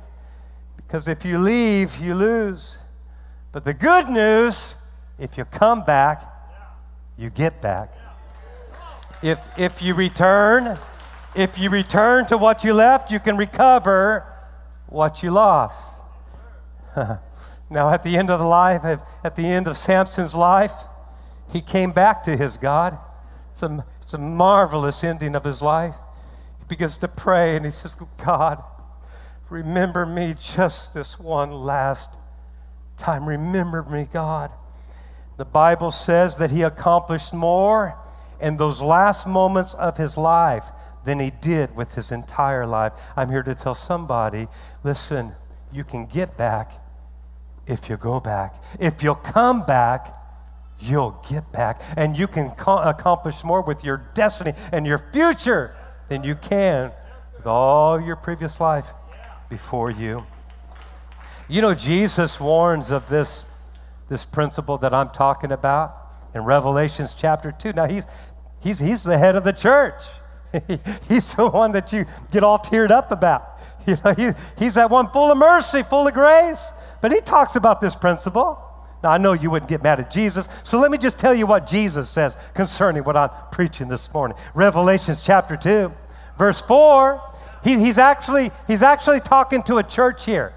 because 0.89 1.07
if 1.07 1.23
you 1.23 1.37
leave, 1.37 1.99
you 1.99 2.15
lose. 2.15 2.79
But 3.51 3.63
the 3.63 3.75
good 3.75 4.09
news, 4.09 4.73
if 5.19 5.37
you 5.37 5.45
come 5.45 5.85
back, 5.85 6.23
you 7.15 7.29
get 7.29 7.61
back. 7.61 7.93
If, 9.21 9.37
if 9.55 9.83
you 9.83 9.93
return, 9.93 10.79
if 11.35 11.59
you 11.59 11.69
return 11.69 12.25
to 12.25 12.39
what 12.39 12.63
you 12.63 12.73
left, 12.73 13.11
you 13.11 13.19
can 13.19 13.37
recover 13.37 14.25
what 14.87 15.21
you 15.21 15.29
lost. 15.29 15.77
now, 17.69 17.91
at 17.91 18.01
the 18.01 18.17
end 18.17 18.31
of 18.31 18.39
the 18.39 18.47
life, 18.47 18.83
at 19.23 19.35
the 19.35 19.45
end 19.45 19.67
of 19.67 19.77
Samson's 19.77 20.33
life, 20.33 20.73
he 21.53 21.61
came 21.61 21.91
back 21.91 22.23
to 22.23 22.35
his 22.35 22.57
God. 22.57 22.97
It's 23.51 23.61
a, 23.61 23.85
it's 24.01 24.15
a 24.15 24.17
marvelous 24.17 25.03
ending 25.03 25.35
of 25.35 25.43
his 25.43 25.61
life. 25.61 25.93
He 26.57 26.65
begins 26.67 26.97
to 26.97 27.07
pray 27.07 27.57
and 27.57 27.63
he 27.63 27.69
says, 27.69 27.95
God, 28.17 28.63
remember 29.49 30.05
me 30.05 30.35
just 30.39 30.93
this 30.93 31.19
one 31.19 31.51
last 31.51 32.09
time. 32.97 33.27
Remember 33.27 33.83
me, 33.83 34.07
God. 34.11 34.51
The 35.37 35.45
Bible 35.45 35.91
says 35.91 36.35
that 36.35 36.51
he 36.51 36.61
accomplished 36.63 37.33
more 37.33 37.95
in 38.41 38.57
those 38.57 38.81
last 38.81 39.25
moments 39.25 39.73
of 39.73 39.97
his 39.97 40.17
life 40.17 40.65
than 41.05 41.19
he 41.19 41.31
did 41.31 41.75
with 41.75 41.95
his 41.95 42.11
entire 42.11 42.67
life. 42.67 42.93
I'm 43.15 43.29
here 43.29 43.43
to 43.43 43.55
tell 43.55 43.73
somebody 43.73 44.47
listen, 44.83 45.33
you 45.71 45.83
can 45.83 46.05
get 46.05 46.37
back 46.37 46.73
if 47.67 47.89
you 47.89 47.97
go 47.97 48.19
back. 48.19 48.61
If 48.79 49.01
you'll 49.01 49.15
come 49.15 49.65
back, 49.65 50.13
you'll 50.79 51.23
get 51.29 51.51
back. 51.51 51.81
And 51.95 52.17
you 52.17 52.27
can 52.27 52.51
co- 52.51 52.79
accomplish 52.79 53.43
more 53.43 53.61
with 53.61 53.83
your 53.83 53.97
destiny 54.13 54.53
and 54.71 54.85
your 54.85 54.97
future 55.13 55.75
than 56.09 56.23
you 56.23 56.35
can 56.35 56.91
with 57.37 57.45
all 57.45 58.01
your 58.01 58.15
previous 58.15 58.59
life 58.59 58.85
before 59.49 59.91
you. 59.91 60.25
You 61.47 61.61
know, 61.61 61.73
Jesus 61.73 62.39
warns 62.39 62.91
of 62.91 63.09
this, 63.09 63.43
this 64.07 64.23
principle 64.23 64.77
that 64.77 64.93
I'm 64.93 65.09
talking 65.09 65.51
about 65.51 65.95
in 66.35 66.43
Revelations 66.43 67.15
chapter 67.15 67.51
2. 67.51 67.73
Now, 67.73 67.87
he's, 67.87 68.05
he's, 68.59 68.79
he's 68.79 69.03
the 69.03 69.17
head 69.17 69.35
of 69.35 69.43
the 69.43 69.51
church. 69.51 70.01
he's 71.07 71.33
the 71.33 71.47
one 71.47 71.71
that 71.71 71.91
you 71.91 72.05
get 72.31 72.43
all 72.43 72.59
teared 72.59 72.91
up 72.91 73.11
about. 73.11 73.45
You 73.87 73.97
know, 74.03 74.13
he, 74.13 74.31
he's 74.57 74.73
that 74.75 74.89
one 74.89 75.09
full 75.09 75.31
of 75.31 75.37
mercy, 75.37 75.83
full 75.83 76.05
of 76.05 76.13
grace. 76.13 76.71
But 77.01 77.13
he 77.13 77.21
talks 77.21 77.55
about 77.55 77.79
this 77.79 77.95
principle. 77.95 78.61
Now, 79.01 79.11
I 79.11 79.17
know 79.17 79.31
you 79.31 79.49
wouldn't 79.49 79.69
get 79.69 79.81
mad 79.81 80.01
at 80.01 80.11
Jesus, 80.11 80.49
so 80.63 80.79
let 80.79 80.91
me 80.91 80.97
just 80.97 81.17
tell 81.17 81.33
you 81.33 81.47
what 81.47 81.65
Jesus 81.65 82.09
says 82.09 82.35
concerning 82.53 83.05
what 83.05 83.15
I'm 83.15 83.29
preaching 83.51 83.87
this 83.87 84.13
morning. 84.13 84.37
Revelations 84.53 85.21
chapter 85.21 85.55
2, 85.55 85.91
verse 86.37 86.61
4. 86.61 87.28
He, 87.63 87.77
he's, 87.77 87.97
actually, 87.97 88.51
he's 88.67 88.81
actually 88.81 89.19
talking 89.19 89.63
to 89.63 89.77
a 89.77 89.83
church 89.83 90.25
here. 90.25 90.53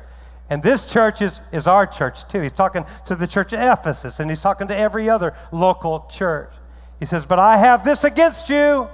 And 0.49 0.62
this 0.62 0.85
church 0.85 1.23
is, 1.23 1.41
is 1.51 1.67
our 1.67 1.87
church 1.87 2.29
too. 2.29 2.43
He's 2.43 2.53
talking 2.53 2.85
to 3.07 3.15
the 3.15 3.27
church 3.27 3.53
of 3.53 3.61
Ephesus 3.61 4.21
and 4.21 4.31
he's 4.31 4.43
talking 4.43 4.69
to 4.69 4.77
every 4.77 5.09
other 5.09 5.35
local 5.51 6.07
church. 6.11 6.53
He 7.01 7.07
says, 7.07 7.25
But 7.25 7.38
I 7.38 7.57
have 7.57 7.85
this 7.85 8.05
against 8.05 8.49
you. 8.49 8.88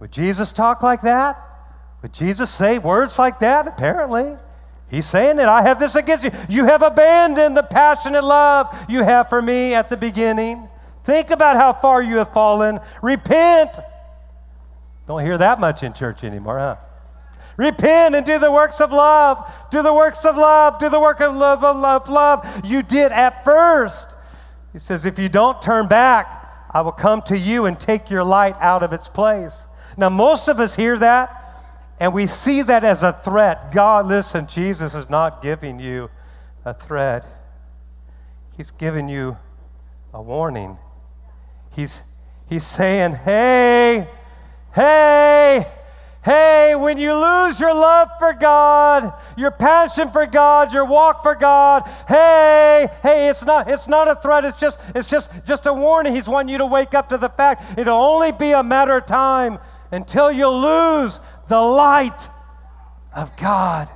Would 0.00 0.12
Jesus 0.12 0.52
talk 0.52 0.82
like 0.82 1.02
that? 1.02 1.40
Would 2.02 2.12
Jesus 2.12 2.50
say 2.50 2.78
words 2.78 3.18
like 3.18 3.38
that? 3.38 3.68
Apparently. 3.68 4.36
He's 4.88 5.06
saying 5.06 5.38
it. 5.38 5.46
I 5.46 5.62
have 5.62 5.78
this 5.78 5.94
against 5.94 6.24
you. 6.24 6.30
You 6.48 6.64
have 6.64 6.82
abandoned 6.82 7.56
the 7.56 7.62
passionate 7.62 8.24
love 8.24 8.76
you 8.88 9.02
have 9.02 9.28
for 9.28 9.40
me 9.40 9.74
at 9.74 9.90
the 9.90 9.96
beginning. 9.96 10.68
Think 11.04 11.30
about 11.30 11.56
how 11.56 11.72
far 11.72 12.02
you 12.02 12.16
have 12.16 12.32
fallen. 12.32 12.80
Repent. 13.00 13.70
Don't 15.06 15.24
hear 15.24 15.38
that 15.38 15.60
much 15.60 15.82
in 15.82 15.92
church 15.92 16.24
anymore, 16.24 16.58
huh? 16.58 16.76
Repent 17.56 18.14
and 18.14 18.26
do 18.26 18.38
the 18.38 18.50
works 18.50 18.80
of 18.80 18.92
love. 18.92 19.50
Do 19.70 19.82
the 19.82 19.94
works 19.94 20.24
of 20.24 20.36
love. 20.36 20.78
Do 20.78 20.88
the 20.88 21.00
work 21.00 21.20
of 21.20 21.34
love, 21.34 21.64
of 21.64 21.76
love, 21.76 22.08
love 22.08 22.64
you 22.64 22.82
did 22.82 23.12
at 23.12 23.44
first. 23.44 24.16
He 24.72 24.78
says, 24.78 25.06
if 25.06 25.18
you 25.18 25.28
don't 25.28 25.62
turn 25.62 25.88
back, 25.88 26.66
I 26.70 26.82
will 26.82 26.92
come 26.92 27.22
to 27.22 27.38
you 27.38 27.64
and 27.64 27.80
take 27.80 28.10
your 28.10 28.24
light 28.24 28.56
out 28.60 28.82
of 28.82 28.92
its 28.92 29.08
place. 29.08 29.66
Now, 29.96 30.10
most 30.10 30.48
of 30.48 30.60
us 30.60 30.76
hear 30.76 30.98
that 30.98 31.46
and 31.98 32.12
we 32.12 32.26
see 32.26 32.62
that 32.62 32.84
as 32.84 33.02
a 33.02 33.12
threat. 33.24 33.72
God, 33.72 34.06
listen, 34.06 34.46
Jesus 34.46 34.94
is 34.94 35.08
not 35.08 35.42
giving 35.42 35.78
you 35.78 36.10
a 36.64 36.74
threat, 36.74 37.24
He's 38.56 38.70
giving 38.70 39.08
you 39.08 39.36
a 40.12 40.20
warning. 40.20 40.78
He's, 41.74 42.00
he's 42.48 42.66
saying, 42.66 43.12
hey, 43.16 44.08
hey, 44.76 45.66
Hey, 46.26 46.74
when 46.74 46.98
you 46.98 47.14
lose 47.14 47.60
your 47.60 47.72
love 47.72 48.08
for 48.18 48.32
God, 48.32 49.12
your 49.36 49.52
passion 49.52 50.10
for 50.10 50.26
God, 50.26 50.72
your 50.72 50.84
walk 50.84 51.22
for 51.22 51.36
God, 51.36 51.88
hey, 52.08 52.88
hey, 53.00 53.28
it's 53.28 53.44
not 53.44 53.70
it's 53.70 53.86
not 53.86 54.08
a 54.08 54.16
threat, 54.16 54.44
it's 54.44 54.58
just 54.58 54.80
it's 54.92 55.08
just 55.08 55.30
just 55.46 55.66
a 55.66 55.72
warning. 55.72 56.16
He's 56.16 56.26
wanting 56.26 56.48
you 56.48 56.58
to 56.58 56.66
wake 56.66 56.94
up 56.94 57.10
to 57.10 57.16
the 57.16 57.28
fact 57.28 57.78
it'll 57.78 57.96
only 57.96 58.32
be 58.32 58.50
a 58.50 58.64
matter 58.64 58.96
of 58.96 59.06
time 59.06 59.60
until 59.92 60.32
you 60.32 60.48
lose 60.48 61.20
the 61.46 61.60
light 61.60 62.28
of 63.14 63.36
God. 63.36 63.88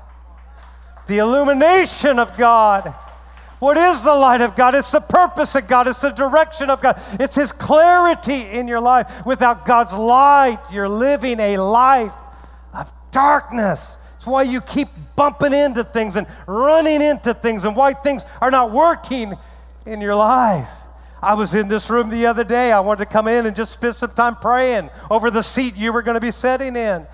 The 1.08 1.18
illumination 1.18 2.20
of 2.20 2.38
God. 2.38 2.94
What 3.60 3.76
is 3.76 4.02
the 4.02 4.14
light 4.14 4.40
of 4.40 4.56
God? 4.56 4.74
It's 4.74 4.90
the 4.90 5.00
purpose 5.00 5.54
of 5.54 5.68
God. 5.68 5.86
It's 5.86 6.00
the 6.00 6.10
direction 6.10 6.70
of 6.70 6.80
God. 6.80 7.00
It's 7.20 7.36
His 7.36 7.52
clarity 7.52 8.40
in 8.40 8.66
your 8.66 8.80
life. 8.80 9.06
Without 9.26 9.66
God's 9.66 9.92
light, 9.92 10.58
you're 10.72 10.88
living 10.88 11.38
a 11.38 11.58
life 11.58 12.14
of 12.72 12.90
darkness. 13.10 13.96
It's 14.16 14.26
why 14.26 14.42
you 14.42 14.62
keep 14.62 14.88
bumping 15.14 15.52
into 15.52 15.84
things 15.84 16.16
and 16.16 16.26
running 16.46 17.02
into 17.02 17.34
things 17.34 17.64
and 17.64 17.76
why 17.76 17.92
things 17.92 18.24
are 18.40 18.50
not 18.50 18.72
working 18.72 19.34
in 19.84 20.00
your 20.00 20.14
life. 20.14 20.68
I 21.22 21.34
was 21.34 21.54
in 21.54 21.68
this 21.68 21.90
room 21.90 22.08
the 22.08 22.26
other 22.26 22.44
day. 22.44 22.72
I 22.72 22.80
wanted 22.80 23.04
to 23.04 23.10
come 23.10 23.28
in 23.28 23.44
and 23.44 23.54
just 23.54 23.72
spend 23.72 23.94
some 23.94 24.12
time 24.12 24.36
praying 24.36 24.88
over 25.10 25.30
the 25.30 25.42
seat 25.42 25.76
you 25.76 25.92
were 25.92 26.00
going 26.00 26.14
to 26.14 26.20
be 26.20 26.30
sitting 26.30 26.76
in. 26.76 27.06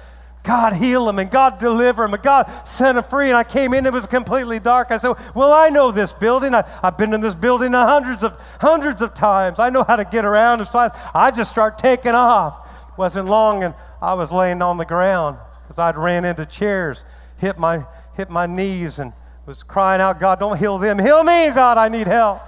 God 0.46 0.74
heal 0.74 1.08
him 1.08 1.18
and 1.18 1.30
God 1.30 1.58
deliver 1.58 2.04
him 2.04 2.14
and 2.14 2.22
God 2.22 2.50
set 2.64 2.96
him 2.96 3.02
free. 3.04 3.28
And 3.28 3.36
I 3.36 3.42
came 3.42 3.74
in, 3.74 3.84
it 3.84 3.92
was 3.92 4.06
completely 4.06 4.60
dark. 4.60 4.90
I 4.90 4.98
said, 4.98 5.16
Well, 5.34 5.52
I 5.52 5.68
know 5.68 5.90
this 5.90 6.12
building. 6.12 6.54
I, 6.54 6.64
have 6.82 6.96
been 6.96 7.12
in 7.12 7.20
this 7.20 7.34
building 7.34 7.72
hundreds 7.72 8.22
of 8.22 8.38
hundreds 8.60 9.02
of 9.02 9.12
times. 9.12 9.58
I 9.58 9.70
know 9.70 9.82
how 9.82 9.96
to 9.96 10.04
get 10.04 10.24
around. 10.24 10.60
And 10.60 10.68
so 10.68 10.78
I, 10.78 10.90
I 11.12 11.30
just 11.32 11.50
start 11.50 11.78
taking 11.78 12.12
off. 12.12 12.68
Wasn't 12.96 13.26
long 13.26 13.64
and 13.64 13.74
I 14.00 14.14
was 14.14 14.30
laying 14.30 14.62
on 14.62 14.78
the 14.78 14.84
ground 14.84 15.38
because 15.66 15.80
I'd 15.80 15.98
ran 15.98 16.24
into 16.24 16.46
chairs, 16.46 17.02
hit 17.38 17.58
my 17.58 17.84
hit 18.16 18.30
my 18.30 18.46
knees 18.46 18.98
and 18.98 19.12
was 19.46 19.62
crying 19.62 20.00
out, 20.00 20.18
God, 20.18 20.38
don't 20.38 20.58
heal 20.58 20.78
them. 20.78 20.98
Heal 20.98 21.22
me, 21.22 21.50
God, 21.50 21.76
I 21.76 21.88
need 21.88 22.06
help. 22.06 22.40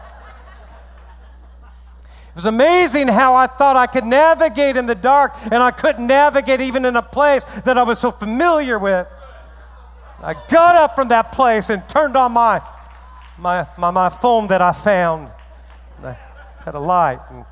It 2.38 2.42
was 2.42 2.55
amazing 2.55 3.09
how 3.09 3.35
I 3.35 3.48
thought 3.48 3.74
I 3.74 3.88
could 3.88 4.05
navigate 4.05 4.77
in 4.77 4.87
the 4.87 4.94
dark, 4.94 5.35
and 5.42 5.57
I 5.57 5.72
couldn't 5.72 6.07
navigate 6.07 6.61
even 6.61 6.85
in 6.85 6.94
a 6.94 7.03
place 7.03 7.42
that 7.64 7.77
I 7.77 7.83
was 7.83 7.98
so 7.98 8.12
familiar 8.12 8.79
with. 8.79 9.09
I 10.22 10.35
got 10.48 10.77
up 10.77 10.94
from 10.94 11.09
that 11.09 11.33
place 11.33 11.68
and 11.68 11.83
turned 11.88 12.16
on 12.16 12.31
my, 12.31 12.62
my, 13.38 13.66
my, 13.77 13.90
my 13.90 14.09
phone 14.09 14.46
that 14.46 14.62
I 14.62 14.70
found. 14.70 15.33
I 16.05 16.16
had 16.61 16.77
a 16.77 16.79
light 16.79 17.18
and 17.31 17.44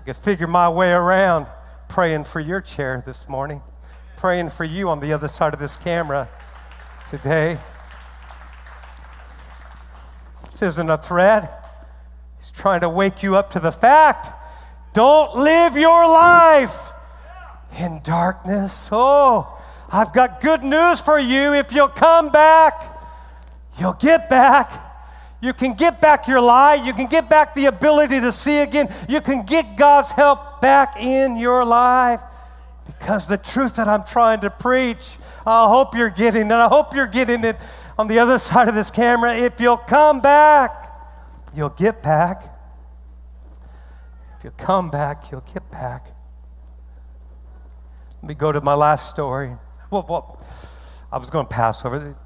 I 0.00 0.02
could 0.04 0.16
figure 0.16 0.48
my 0.48 0.68
way 0.68 0.90
around 0.90 1.46
praying 1.88 2.24
for 2.24 2.40
your 2.40 2.60
chair 2.60 3.02
this 3.06 3.26
morning, 3.26 3.62
praying 4.18 4.50
for 4.50 4.64
you 4.64 4.90
on 4.90 5.00
the 5.00 5.14
other 5.14 5.28
side 5.28 5.54
of 5.54 5.60
this 5.60 5.78
camera 5.78 6.28
today. 7.08 7.56
This 10.52 10.60
isn't 10.60 10.90
a 10.90 10.98
threat 10.98 11.63
trying 12.54 12.80
to 12.80 12.88
wake 12.88 13.22
you 13.22 13.36
up 13.36 13.50
to 13.50 13.60
the 13.60 13.72
fact 13.72 14.30
don't 14.94 15.36
live 15.36 15.76
your 15.76 16.08
life 16.08 16.92
in 17.76 18.00
darkness. 18.04 18.88
Oh, 18.92 19.60
I've 19.90 20.12
got 20.12 20.40
good 20.40 20.62
news 20.62 21.00
for 21.00 21.18
you. 21.18 21.52
If 21.52 21.72
you'll 21.72 21.88
come 21.88 22.30
back, 22.30 22.80
you'll 23.76 23.94
get 23.94 24.30
back. 24.30 24.70
You 25.40 25.52
can 25.52 25.74
get 25.74 26.00
back 26.00 26.28
your 26.28 26.40
light. 26.40 26.84
You 26.84 26.92
can 26.92 27.08
get 27.08 27.28
back 27.28 27.56
the 27.56 27.66
ability 27.66 28.20
to 28.20 28.30
see 28.30 28.58
again. 28.58 28.88
You 29.08 29.20
can 29.20 29.42
get 29.42 29.76
God's 29.76 30.12
help 30.12 30.60
back 30.60 30.96
in 30.96 31.36
your 31.36 31.64
life. 31.64 32.20
Because 32.86 33.26
the 33.26 33.36
truth 33.36 33.74
that 33.74 33.88
I'm 33.88 34.04
trying 34.04 34.42
to 34.42 34.50
preach, 34.50 35.16
I 35.44 35.66
hope 35.66 35.96
you're 35.96 36.08
getting 36.08 36.46
it. 36.46 36.52
I 36.52 36.68
hope 36.68 36.94
you're 36.94 37.08
getting 37.08 37.42
it 37.42 37.56
on 37.98 38.06
the 38.06 38.20
other 38.20 38.38
side 38.38 38.68
of 38.68 38.76
this 38.76 38.92
camera. 38.92 39.34
If 39.34 39.60
you'll 39.60 39.76
come 39.76 40.20
back, 40.20 40.83
you'll 41.54 41.70
get 41.70 42.02
back. 42.02 42.44
If 44.38 44.44
you 44.44 44.50
come 44.52 44.90
back, 44.90 45.30
you'll 45.30 45.44
get 45.52 45.70
back. 45.70 46.06
Let 48.22 48.28
me 48.28 48.34
go 48.34 48.52
to 48.52 48.60
my 48.60 48.74
last 48.74 49.08
story. 49.08 49.52
Well, 49.90 50.06
well 50.08 50.42
I 51.12 51.18
was 51.18 51.30
going 51.30 51.46
to 51.46 51.52
pass 51.52 51.84
over. 51.84 52.16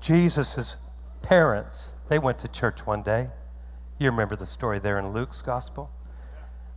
Jesus' 0.00 0.76
parents, 1.22 1.88
they 2.08 2.18
went 2.18 2.38
to 2.38 2.48
church 2.48 2.86
one 2.86 3.02
day. 3.02 3.28
You 3.98 4.10
remember 4.10 4.36
the 4.36 4.46
story 4.46 4.78
there 4.78 4.98
in 4.98 5.12
Luke's 5.12 5.42
gospel? 5.42 5.90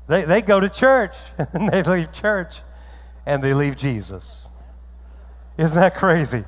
They, 0.07 0.25
they 0.25 0.41
go 0.41 0.59
to 0.59 0.69
church 0.69 1.15
and 1.53 1.69
they 1.69 1.83
leave 1.83 2.11
church 2.11 2.61
and 3.25 3.43
they 3.43 3.53
leave 3.53 3.77
Jesus. 3.77 4.47
Isn't 5.57 5.75
that 5.75 5.95
crazy? 5.95 6.43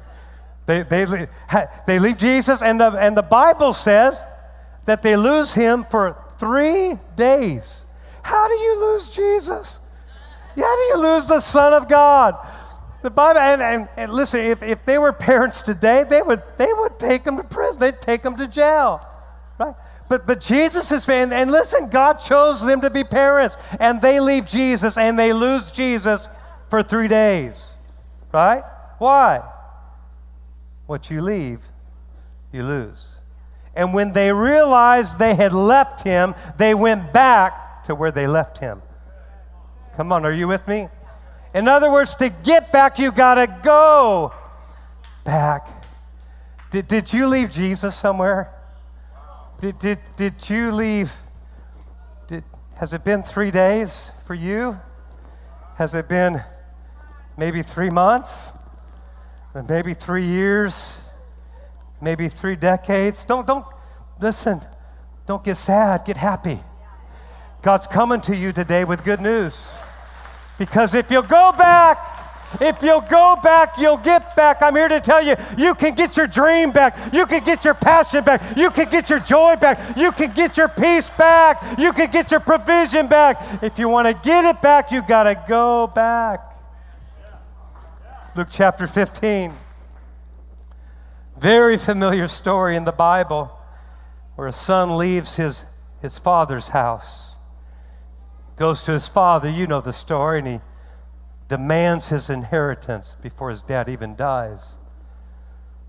They, 0.65 0.81
they, 0.81 1.27
they 1.85 1.99
leave 1.99 2.17
Jesus, 2.17 2.63
and 2.63 2.79
the, 2.79 2.89
and 2.91 3.15
the 3.15 3.21
Bible 3.21 3.71
says 3.71 4.25
that 4.85 5.01
they 5.01 5.15
lose 5.15 5.53
him 5.53 5.83
for 5.83 6.17
three 6.37 6.97
days. 7.15 7.83
How 8.21 8.47
do 8.47 8.53
you 8.53 8.79
lose 8.79 9.09
Jesus? 9.09 9.79
How 10.55 10.75
do 10.75 10.81
you 10.81 10.97
lose 10.97 11.25
the 11.25 11.41
Son 11.41 11.73
of 11.73 11.87
God? 11.87 12.35
The 13.01 13.09
Bible, 13.09 13.39
and, 13.39 13.61
and, 13.61 13.89
and 13.97 14.11
listen, 14.11 14.39
if, 14.39 14.63
if 14.63 14.83
they 14.85 14.97
were 14.97 15.13
parents 15.13 15.61
today, 15.61 16.03
they 16.09 16.21
would, 16.21 16.41
they 16.57 16.71
would 16.71 16.97
take 16.97 17.23
them 17.23 17.37
to 17.37 17.43
prison, 17.43 17.79
they'd 17.79 18.01
take 18.01 18.23
them 18.23 18.35
to 18.37 18.47
jail, 18.47 19.05
right? 19.59 19.75
But, 20.09 20.25
but 20.25 20.41
Jesus 20.41 20.91
is, 20.91 21.07
and, 21.09 21.33
and 21.33 21.51
listen, 21.51 21.89
God 21.89 22.15
chose 22.15 22.61
them 22.61 22.81
to 22.81 22.89
be 22.89 23.03
parents, 23.03 23.57
and 23.79 24.01
they 24.01 24.19
leave 24.19 24.47
Jesus 24.47 24.97
and 24.97 25.17
they 25.17 25.33
lose 25.33 25.71
Jesus 25.71 26.27
for 26.69 26.81
three 26.83 27.07
days, 27.07 27.55
right? 28.33 28.63
Why? 28.97 29.43
What 30.85 31.09
you 31.09 31.21
leave, 31.21 31.59
you 32.51 32.63
lose. 32.63 33.14
And 33.75 33.93
when 33.93 34.13
they 34.13 34.31
realized 34.31 35.19
they 35.19 35.35
had 35.35 35.51
left 35.51 36.01
him, 36.01 36.33
they 36.57 36.73
went 36.73 37.11
back 37.11 37.83
to 37.85 37.95
where 37.95 38.11
they 38.11 38.27
left 38.27 38.57
him. 38.57 38.81
Come 39.97 40.11
on, 40.11 40.25
are 40.25 40.31
you 40.31 40.47
with 40.47 40.67
me? 40.67 40.87
In 41.53 41.67
other 41.67 41.91
words, 41.91 42.15
to 42.15 42.29
get 42.29 42.71
back, 42.71 42.99
you 42.99 43.11
got 43.11 43.35
to 43.35 43.47
go 43.63 44.33
back. 45.23 45.67
Did, 46.71 46.87
did 46.87 47.13
you 47.13 47.27
leave 47.27 47.51
Jesus 47.51 47.95
somewhere? 47.95 48.51
Did, 49.61 49.79
did, 49.79 49.99
did 50.17 50.49
you 50.49 50.71
leave? 50.71 51.13
Did, 52.27 52.43
has 52.75 52.91
it 52.91 53.03
been 53.05 53.23
three 53.23 53.51
days 53.51 54.11
for 54.25 54.33
you? 54.33 54.77
Has 55.77 55.95
it 55.95 56.09
been 56.09 56.43
maybe 57.37 57.61
three 57.61 57.89
months? 57.89 58.49
Maybe 59.69 59.93
three 59.93 60.25
years? 60.25 60.97
Maybe 62.01 62.29
three 62.29 62.55
decades? 62.55 63.23
Don't, 63.23 63.47
don't, 63.47 63.65
listen, 64.21 64.61
don't 65.25 65.43
get 65.43 65.57
sad, 65.57 66.05
get 66.05 66.17
happy. 66.17 66.59
God's 67.61 67.87
coming 67.87 68.21
to 68.21 68.35
you 68.35 68.51
today 68.51 68.83
with 68.83 69.03
good 69.03 69.21
news. 69.21 69.75
Because 70.57 70.93
if 70.93 71.09
you'll 71.09 71.23
go 71.23 71.51
back, 71.57 71.97
if 72.61 72.81
you'll 72.83 73.01
go 73.01 73.37
back, 73.41 73.77
you'll 73.77 73.97
get 73.97 74.35
back. 74.35 74.61
I'm 74.61 74.75
here 74.75 74.87
to 74.87 75.01
tell 75.01 75.23
you, 75.23 75.35
you 75.57 75.73
can 75.75 75.95
get 75.95 76.15
your 76.15 76.27
dream 76.27 76.71
back. 76.71 77.13
You 77.13 77.25
can 77.25 77.43
get 77.43 77.65
your 77.65 77.73
passion 77.73 78.23
back. 78.23 78.55
You 78.55 78.69
can 78.69 78.89
get 78.89 79.09
your 79.09 79.19
joy 79.19 79.55
back. 79.55 79.97
You 79.97 80.11
can 80.11 80.31
get 80.31 80.55
your 80.57 80.69
peace 80.69 81.09
back. 81.09 81.77
You 81.77 81.91
can 81.91 82.11
get 82.11 82.31
your 82.31 82.39
provision 82.39 83.07
back. 83.07 83.63
If 83.63 83.79
you 83.79 83.89
want 83.89 84.07
to 84.07 84.13
get 84.13 84.45
it 84.45 84.61
back, 84.61 84.91
you 84.91 85.01
got 85.01 85.23
to 85.23 85.43
go 85.47 85.87
back. 85.87 86.41
Luke 88.35 88.49
chapter 88.51 88.87
15. 88.87 89.64
Very 91.37 91.77
familiar 91.77 92.27
story 92.27 92.75
in 92.75 92.85
the 92.85 92.91
Bible 92.91 93.51
where 94.35 94.47
a 94.47 94.53
son 94.53 94.97
leaves 94.97 95.35
his, 95.35 95.65
his 96.01 96.17
father's 96.17 96.69
house 96.69 97.35
goes 98.55 98.83
to 98.83 98.91
his 98.91 99.07
father. 99.07 99.49
You 99.49 99.67
know 99.67 99.81
the 99.81 99.93
story, 99.93 100.39
and 100.39 100.47
he 100.47 100.59
demands 101.49 102.09
his 102.09 102.29
inheritance 102.29 103.15
before 103.21 103.49
his 103.49 103.61
dad 103.61 103.89
even 103.89 104.15
dies. 104.15 104.75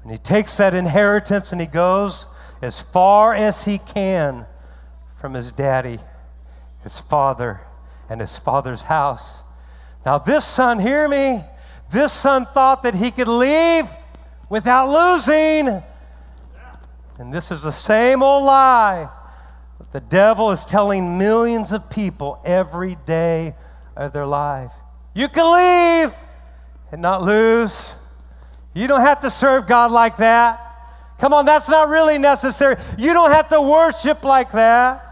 And 0.03 0.11
he 0.11 0.19
takes 0.19 0.57
that 0.57 0.75
inheritance 0.75 1.53
and 1.53 1.61
he 1.61 1.67
goes 1.67 2.27
as 2.63 2.81
far 2.81 3.35
as 3.35 3.65
he 3.65 3.79
can 3.79 4.47
from 5.21 5.35
his 5.35 5.51
daddy, 5.51 5.99
his 6.83 7.01
father, 7.01 7.61
and 8.09 8.21
his 8.21 8.37
father's 8.39 8.83
house. 8.83 9.43
Now, 10.05 10.19
this 10.19 10.45
son, 10.45 10.79
hear 10.79 11.09
me, 11.09 11.43
this 11.91 12.13
son 12.13 12.47
thought 12.47 12.83
that 12.85 12.95
he 12.95 13.11
could 13.11 13.29
leave 13.29 13.89
without 14.49 14.89
losing. 14.89 15.83
And 17.19 17.33
this 17.33 17.51
is 17.51 17.63
the 17.63 17.73
same 17.73 18.23
old 18.23 18.45
lie 18.45 19.11
the 19.93 20.01
devil 20.01 20.51
is 20.51 20.63
telling 20.65 21.17
millions 21.17 21.73
of 21.73 21.89
people 21.89 22.39
every 22.45 22.97
day 23.07 23.55
of 23.97 24.13
their 24.13 24.27
life 24.27 24.73
you 25.17 25.29
can 25.29 25.51
leave 25.51 26.15
and 26.93 27.01
not 27.01 27.23
lose. 27.23 27.95
You 28.75 28.87
don't 28.87 29.01
have 29.01 29.21
to 29.21 29.31
serve 29.31 29.67
God 29.67 29.91
like 29.91 30.19
that. 30.19 30.61
Come 31.19 31.33
on, 31.33 31.47
that's 31.47 31.71
not 31.71 31.89
really 31.89 32.19
necessary. 32.19 32.77
You 32.99 33.15
don't 33.15 33.31
have 33.31 33.49
to 33.49 33.63
worship 33.63 34.23
like 34.23 34.53
that. 34.53 35.03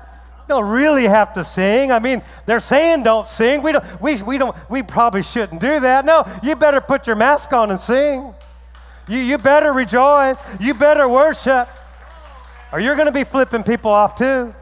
You 0.42 0.57
don't 0.57 0.68
really 0.68 1.05
have 1.05 1.33
to 1.33 1.42
sing. 1.42 1.90
I 1.90 2.01
mean, 2.01 2.20
they're 2.44 2.61
saying 2.61 3.05
don't 3.05 3.27
sing. 3.27 3.62
We 3.62 3.73
don't 3.73 4.03
we, 4.03 4.20
we 4.23 4.37
don't 4.37 4.55
we 4.68 4.83
probably 4.83 5.23
shouldn't 5.23 5.62
do 5.62 5.81
that. 5.81 6.05
No, 6.05 6.31
you 6.42 6.55
better 6.55 6.83
put 6.83 7.07
your 7.07 7.16
mask 7.16 7.55
on 7.55 7.70
and 7.70 7.81
sing. 7.81 8.35
You 9.08 9.18
you 9.18 9.38
better 9.38 9.72
rejoice. 9.72 10.42
You 10.60 10.74
better 10.74 11.08
worship. 11.08 11.68
Or 12.72 12.80
you're 12.80 12.96
going 12.96 13.06
to 13.06 13.12
be 13.12 13.24
flipping 13.24 13.62
people 13.62 13.90
off 13.90 14.16
too. 14.16 14.54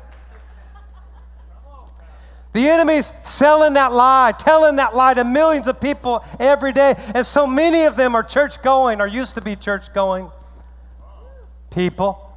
The 2.52 2.68
enemy's 2.68 3.10
selling 3.24 3.74
that 3.74 3.92
lie, 3.92 4.32
telling 4.32 4.76
that 4.76 4.94
lie 4.94 5.14
to 5.14 5.24
millions 5.24 5.66
of 5.66 5.80
people 5.80 6.22
every 6.38 6.72
day. 6.72 6.94
And 7.14 7.26
so 7.26 7.46
many 7.46 7.84
of 7.84 7.96
them 7.96 8.14
are 8.14 8.22
church 8.22 8.62
going 8.62 9.00
or 9.00 9.06
used 9.06 9.34
to 9.36 9.40
be 9.40 9.56
church 9.56 9.94
going 9.94 10.30
people. 11.70 12.30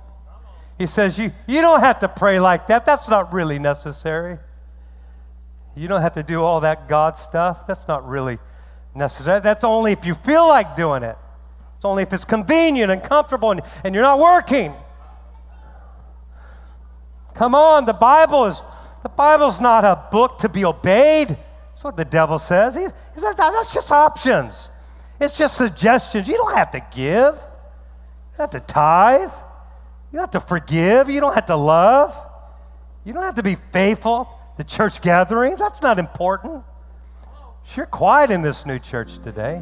He 0.78 0.88
says, 0.88 1.18
you, 1.18 1.34
you 1.48 1.62
don't 1.62 1.82
have 1.82 2.00
to 2.00 2.08
pray 2.08 2.40
like 2.40 2.68
that. 2.68 2.86
That's 2.86 3.10
not 3.10 3.34
really 3.34 3.60
necessary. 3.60 4.38
You 5.76 5.90
don't 5.90 6.02
have 6.02 6.14
to 6.14 6.24
do 6.24 6.42
all 6.42 6.62
that 6.62 6.88
God 6.88 7.18
stuff. 7.18 7.68
That's 7.68 7.86
not 7.88 8.08
really 8.08 8.40
necessary. 8.94 9.42
That's 9.42 9.66
only 9.66 9.92
if 9.92 10.06
you 10.06 10.14
feel 10.14 10.48
like 10.48 10.78
doing 10.78 11.04
it. 11.04 11.18
It's 11.86 11.90
only 11.92 12.02
if 12.02 12.14
it's 12.14 12.26
convenient 12.26 12.92
and 12.92 13.04
comfortable 13.04 13.52
and, 13.52 13.62
and 13.84 13.94
you're 13.94 14.04
not 14.04 14.18
working. 14.18 14.74
Come 17.36 17.54
on, 17.54 17.86
the 17.86 17.94
Bible 17.94 18.46
is 18.46 18.58
the 19.04 19.10
Bible's 19.10 19.62
not 19.62 19.84
a 19.84 20.04
book 20.12 20.40
to 20.40 20.50
be 20.50 20.66
obeyed. 20.66 21.28
That's 21.28 21.84
what 21.84 21.96
the 21.96 22.04
devil 22.04 22.40
says. 22.40 22.74
He, 22.74 22.82
he 22.82 22.90
that's 23.22 23.72
just 23.72 23.92
options. 23.92 24.72
It's 25.20 25.38
just 25.38 25.58
suggestions. 25.58 26.28
You 26.28 26.38
don't 26.38 26.56
have 26.56 26.72
to 26.72 26.80
give. 26.80 27.36
You 27.36 28.38
don't 28.40 28.40
have 28.40 28.50
to 28.50 28.62
tithe. 28.62 29.30
You 30.12 30.18
don't 30.18 30.34
have 30.34 30.42
to 30.42 30.48
forgive. 30.48 31.08
You 31.08 31.22
don't 31.22 31.36
have 31.36 31.46
to 31.46 31.56
love. 31.56 32.16
You 33.04 33.14
don't 33.14 33.22
have 33.22 33.36
to 33.36 33.44
be 33.44 33.58
faithful 33.72 34.28
to 34.58 34.64
church 34.64 35.04
gatherings. 35.04 35.60
That's 35.60 35.84
not 35.84 36.00
important. 36.00 36.64
You're 37.76 37.86
quiet 37.86 38.32
in 38.32 38.42
this 38.42 38.66
new 38.66 38.80
church 38.80 39.20
today. 39.20 39.62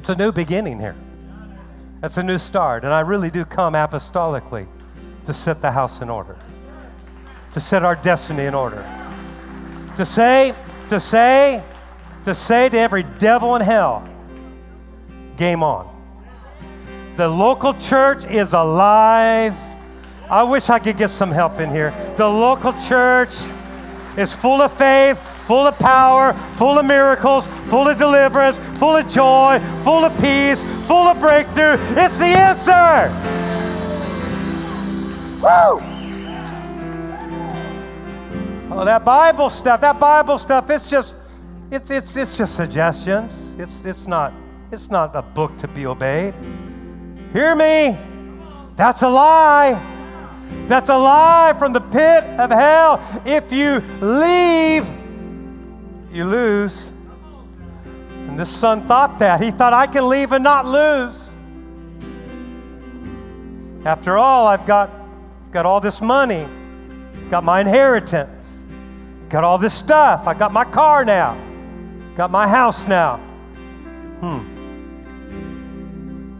It's 0.00 0.08
a 0.08 0.16
new 0.16 0.32
beginning 0.32 0.80
here. 0.80 0.96
It's 2.02 2.16
a 2.16 2.22
new 2.22 2.38
start. 2.38 2.84
And 2.84 2.94
I 2.94 3.00
really 3.00 3.30
do 3.30 3.44
come 3.44 3.74
apostolically 3.74 4.66
to 5.26 5.34
set 5.34 5.60
the 5.60 5.70
house 5.70 6.00
in 6.00 6.08
order 6.08 6.38
to 7.52 7.60
set 7.60 7.84
our 7.84 7.96
destiny 7.96 8.46
in 8.46 8.54
order. 8.54 8.82
To 9.98 10.06
say, 10.06 10.54
to 10.88 10.98
say, 10.98 11.62
to 12.24 12.34
say 12.34 12.70
to 12.70 12.78
every 12.78 13.02
devil 13.02 13.54
in 13.56 13.60
hell, 13.60 14.08
game 15.36 15.62
on. 15.62 15.86
The 17.18 17.28
local 17.28 17.74
church 17.74 18.24
is 18.24 18.54
alive. 18.54 19.54
I 20.30 20.44
wish 20.44 20.70
I 20.70 20.78
could 20.78 20.96
get 20.96 21.10
some 21.10 21.30
help 21.30 21.60
in 21.60 21.70
here. 21.70 21.92
The 22.16 22.26
local 22.26 22.72
church 22.88 23.34
is 24.16 24.34
full 24.34 24.62
of 24.62 24.72
faith, 24.78 25.20
full 25.50 25.66
of 25.66 25.76
power, 25.80 26.32
full 26.54 26.78
of 26.78 26.86
miracles, 26.86 27.48
full 27.68 27.88
of 27.88 27.98
deliverance, 27.98 28.60
full 28.78 28.94
of 28.94 29.08
joy, 29.08 29.60
full 29.82 30.04
of 30.04 30.16
peace, 30.20 30.62
full 30.86 31.08
of 31.08 31.18
breakthrough. 31.18 31.74
It's 31.96 32.20
the 32.20 32.26
answer. 32.26 33.10
Woo! 35.42 35.82
Oh, 38.70 38.84
that 38.84 39.04
Bible 39.04 39.50
stuff, 39.50 39.80
that 39.80 39.98
Bible 39.98 40.38
stuff, 40.38 40.70
it's 40.70 40.88
just, 40.88 41.16
it's, 41.72 41.90
it's, 41.90 42.14
it's 42.14 42.38
just 42.38 42.54
suggestions. 42.54 43.52
It's, 43.58 43.84
it's, 43.84 44.06
not, 44.06 44.32
it's 44.70 44.88
not 44.88 45.16
a 45.16 45.22
book 45.22 45.58
to 45.58 45.66
be 45.66 45.84
obeyed. 45.84 46.32
Hear 47.32 47.56
me? 47.56 47.98
That's 48.76 49.02
a 49.02 49.08
lie. 49.08 49.72
That's 50.68 50.90
a 50.90 50.96
lie 50.96 51.56
from 51.58 51.72
the 51.72 51.80
pit 51.80 52.22
of 52.38 52.52
hell. 52.52 53.02
If 53.26 53.50
you 53.50 53.82
leave, 54.00 54.88
you 56.12 56.24
lose. 56.24 56.90
And 58.14 58.38
this 58.38 58.48
son 58.48 58.86
thought 58.86 59.18
that. 59.18 59.40
He 59.40 59.50
thought, 59.50 59.72
I 59.72 59.86
can 59.86 60.08
leave 60.08 60.32
and 60.32 60.44
not 60.44 60.66
lose. 60.66 61.30
After 63.84 64.18
all, 64.18 64.46
I've 64.46 64.66
got, 64.66 64.90
got 65.52 65.64
all 65.64 65.80
this 65.80 66.00
money, 66.00 66.46
got 67.30 67.44
my 67.44 67.60
inheritance, 67.60 68.44
got 69.30 69.42
all 69.42 69.56
this 69.56 69.72
stuff. 69.72 70.26
I 70.26 70.34
got 70.34 70.52
my 70.52 70.64
car 70.64 71.04
now, 71.04 71.38
got 72.14 72.30
my 72.30 72.46
house 72.46 72.86
now. 72.86 73.16
Hmm. 74.20 74.50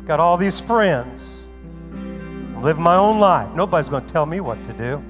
Got 0.07 0.21
all 0.21 0.37
these 0.37 0.61
friends. 0.61 1.23
I'm 1.93 2.63
living 2.63 2.83
my 2.83 2.97
own 2.97 3.19
life. 3.21 3.49
Nobody's 3.55 3.89
going 3.89 4.05
to 4.05 4.13
tell 4.13 4.27
me 4.27 4.41
what 4.41 4.63
to 4.67 4.73
do. 4.75 5.03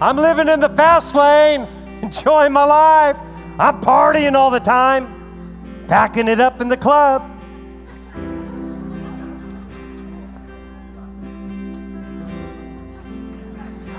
I'm 0.00 0.16
living 0.16 0.48
in 0.48 0.58
the 0.58 0.70
fast 0.70 1.14
lane, 1.14 1.68
enjoying 2.02 2.52
my 2.52 2.64
life. 2.64 3.16
I'm 3.58 3.80
partying 3.80 4.34
all 4.34 4.50
the 4.50 4.60
time, 4.60 5.84
packing 5.88 6.28
it 6.28 6.40
up 6.40 6.60
in 6.60 6.68
the 6.68 6.76
club. 6.76 7.22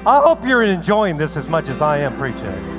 I 0.05 0.21
hope 0.21 0.45
you're 0.45 0.63
enjoying 0.63 1.17
this 1.17 1.35
as 1.35 1.47
much 1.47 1.67
as 1.67 1.81
I 1.81 1.97
am 1.97 2.17
preaching. 2.17 2.77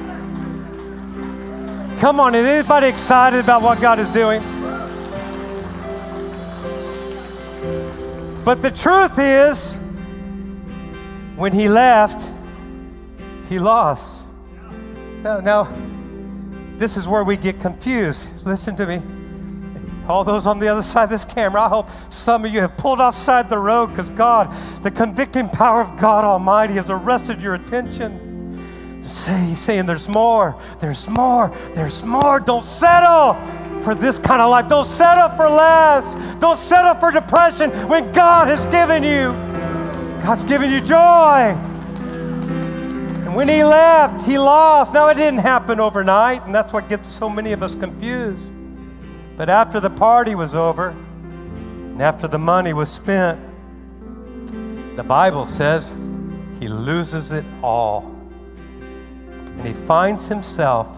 Come 2.01 2.19
on, 2.19 2.35
is 2.35 2.47
anybody 2.47 2.87
excited 2.87 3.41
about 3.41 3.61
what 3.61 3.79
God 3.79 3.99
is 3.99 4.09
doing? 4.09 4.41
But 8.43 8.63
the 8.63 8.71
truth 8.71 9.19
is, 9.19 9.75
when 11.37 11.53
he 11.53 11.69
left, 11.69 12.27
he 13.51 13.59
lost. 13.59 14.20
Now, 15.23 15.39
now, 15.41 15.69
this 16.79 16.97
is 16.97 17.07
where 17.07 17.25
we 17.25 17.37
get 17.37 17.61
confused. 17.61 18.27
Listen 18.47 18.75
to 18.77 18.87
me. 18.87 19.03
All 20.09 20.25
those 20.25 20.47
on 20.47 20.59
the 20.59 20.67
other 20.67 20.83
side 20.83 21.05
of 21.05 21.11
this 21.11 21.27
camera, 21.27 21.61
I 21.61 21.69
hope 21.69 21.89
some 22.09 22.47
of 22.47 22.53
you 22.53 22.61
have 22.63 22.77
pulled 22.79 23.01
offside 23.01 23.51
the 23.51 23.59
road 23.59 23.89
because 23.89 24.09
God, 24.11 24.55
the 24.83 24.91
convicting 24.91 25.49
power 25.49 25.83
of 25.83 26.01
God 26.01 26.25
Almighty, 26.25 26.75
has 26.75 26.89
arrested 26.89 27.43
your 27.43 27.55
attention. 27.55 29.05
Say, 29.05 29.55
saying, 29.55 29.85
There's 29.85 30.09
more, 30.09 30.59
there's 30.81 31.07
more, 31.07 31.55
there's 31.75 32.03
more. 32.03 32.41
Don't 32.41 32.65
settle 32.65 33.35
for 33.83 33.95
this 33.95 34.19
kind 34.19 34.41
of 34.41 34.51
life. 34.51 34.69
Don't 34.69 34.87
settle 34.87 35.29
for 35.37 35.49
less. 35.51 36.05
Don't 36.41 36.59
settle 36.59 36.95
for 36.95 37.11
depression 37.11 37.71
when 37.89 38.11
God 38.13 38.49
has 38.49 38.65
given 38.67 39.03
you. 39.03 39.33
God's 40.25 40.45
given 40.45 40.71
you 40.71 40.81
joy. 40.81 41.70
When 43.35 43.49
he 43.49 43.63
left, 43.65 44.27
he 44.27 44.39
lost. 44.39 44.93
Now, 44.93 45.09
it 45.09 45.15
didn't 45.15 45.41
happen 45.41 45.81
overnight, 45.81 46.45
and 46.47 46.55
that's 46.55 46.73
what 46.73 46.89
gets 46.89 47.09
so 47.09 47.29
many 47.29 47.53
of 47.53 47.63
us 47.63 47.75
confused. 47.75 48.51
But 49.37 49.49
after 49.49 49.81
the 49.81 49.91
party 49.91 50.35
was 50.35 50.55
over, 50.55 50.89
and 50.89 52.03
after 52.03 52.29
the 52.29 52.39
money 52.39 52.73
was 52.73 52.91
spent, 52.91 53.41
the 54.97 55.03
Bible 55.03 55.45
says 55.45 55.95
he 56.59 56.69
loses 56.69 57.33
it 57.33 57.45
all. 57.63 58.15
And 58.81 59.67
he 59.67 59.73
finds 59.87 60.29
himself 60.29 60.89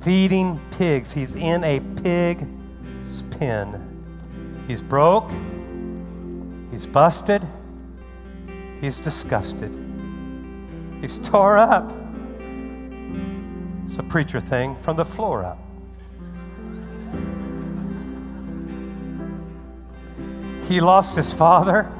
feeding 0.00 0.60
pigs. 0.72 1.12
He's 1.12 1.34
in 1.34 1.62
a 1.62 1.80
pig's 2.02 3.22
pen. 3.30 4.64
He's 4.66 4.82
broke, 4.82 5.30
he's 6.70 6.86
busted, 6.86 7.46
he's 8.80 8.98
disgusted. 8.98 9.85
He's 11.00 11.18
tore 11.18 11.58
up. 11.58 11.92
It's 13.86 13.98
a 13.98 14.02
preacher 14.02 14.40
thing 14.40 14.76
from 14.76 14.96
the 14.96 15.04
floor 15.04 15.44
up. 15.44 15.58
He 20.68 20.80
lost 20.80 21.14
his 21.14 21.32
father. 21.32 21.90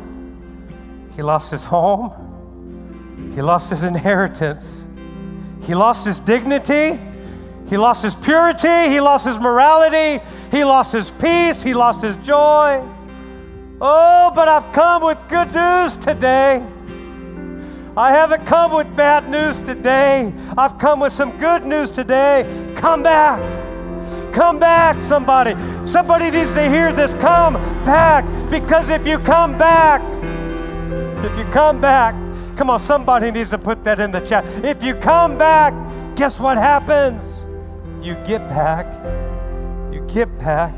He 1.15 1.23
lost 1.23 1.51
his 1.51 1.63
home. 1.63 3.33
He 3.35 3.43
lost 3.43 3.71
his 3.71 3.85
inheritance. 3.85 4.83
He 5.63 5.75
lost 5.75 6.05
his 6.05 6.19
dignity. 6.19 6.99
He 7.69 7.77
lost 7.77 8.03
his 8.03 8.15
purity. 8.15 8.91
He 8.91 9.01
lost 9.01 9.27
his 9.27 9.39
morality. 9.39 10.23
He 10.51 10.65
lost 10.65 10.93
his 10.93 11.11
peace. 11.11 11.63
He 11.63 11.75
lost 11.75 12.03
his 12.03 12.17
joy. 12.17 12.83
Oh, 13.81 14.33
but 14.35 14.49
I've 14.49 14.73
come 14.73 15.03
with 15.05 15.19
good 15.29 15.53
news 15.55 15.97
today. 15.97 16.63
I 17.97 18.11
haven't 18.11 18.45
come 18.45 18.75
with 18.75 18.95
bad 18.95 19.31
news 19.31 19.59
today. 19.59 20.31
I've 20.59 20.77
come 20.77 21.01
with 21.01 21.15
some 21.15 21.39
good 21.39 21.65
news 21.65 21.91
today. 21.91 22.75
Come 22.77 23.03
back. 23.03 23.41
Come 24.35 24.59
back, 24.59 25.01
somebody. 25.09 25.53
Somebody 25.87 26.31
needs 26.31 26.53
to 26.53 26.69
hear 26.69 26.93
this. 26.93 27.15
Come 27.15 27.55
back. 27.87 28.27
Because 28.51 28.91
if 28.91 29.07
you 29.07 29.19
come 29.19 29.57
back, 29.57 30.03
if 31.25 31.39
you 31.39 31.45
come 31.47 31.81
back, 31.81 32.15
come 32.59 32.69
on, 32.69 32.81
somebody 32.81 33.31
needs 33.31 33.49
to 33.49 33.59
put 33.59 33.83
that 33.85 33.99
in 33.99 34.13
the 34.13 34.21
chat. 34.21 34.45
If 34.63 34.83
you 34.83 34.95
come 34.95 35.39
back, 35.39 35.73
guess 36.17 36.39
what 36.39 36.59
happens? 36.59 37.23
You 38.05 38.15
get 38.27 38.47
back. 38.51 38.87
You 39.91 40.07
get 40.07 40.39
back. 40.39 40.75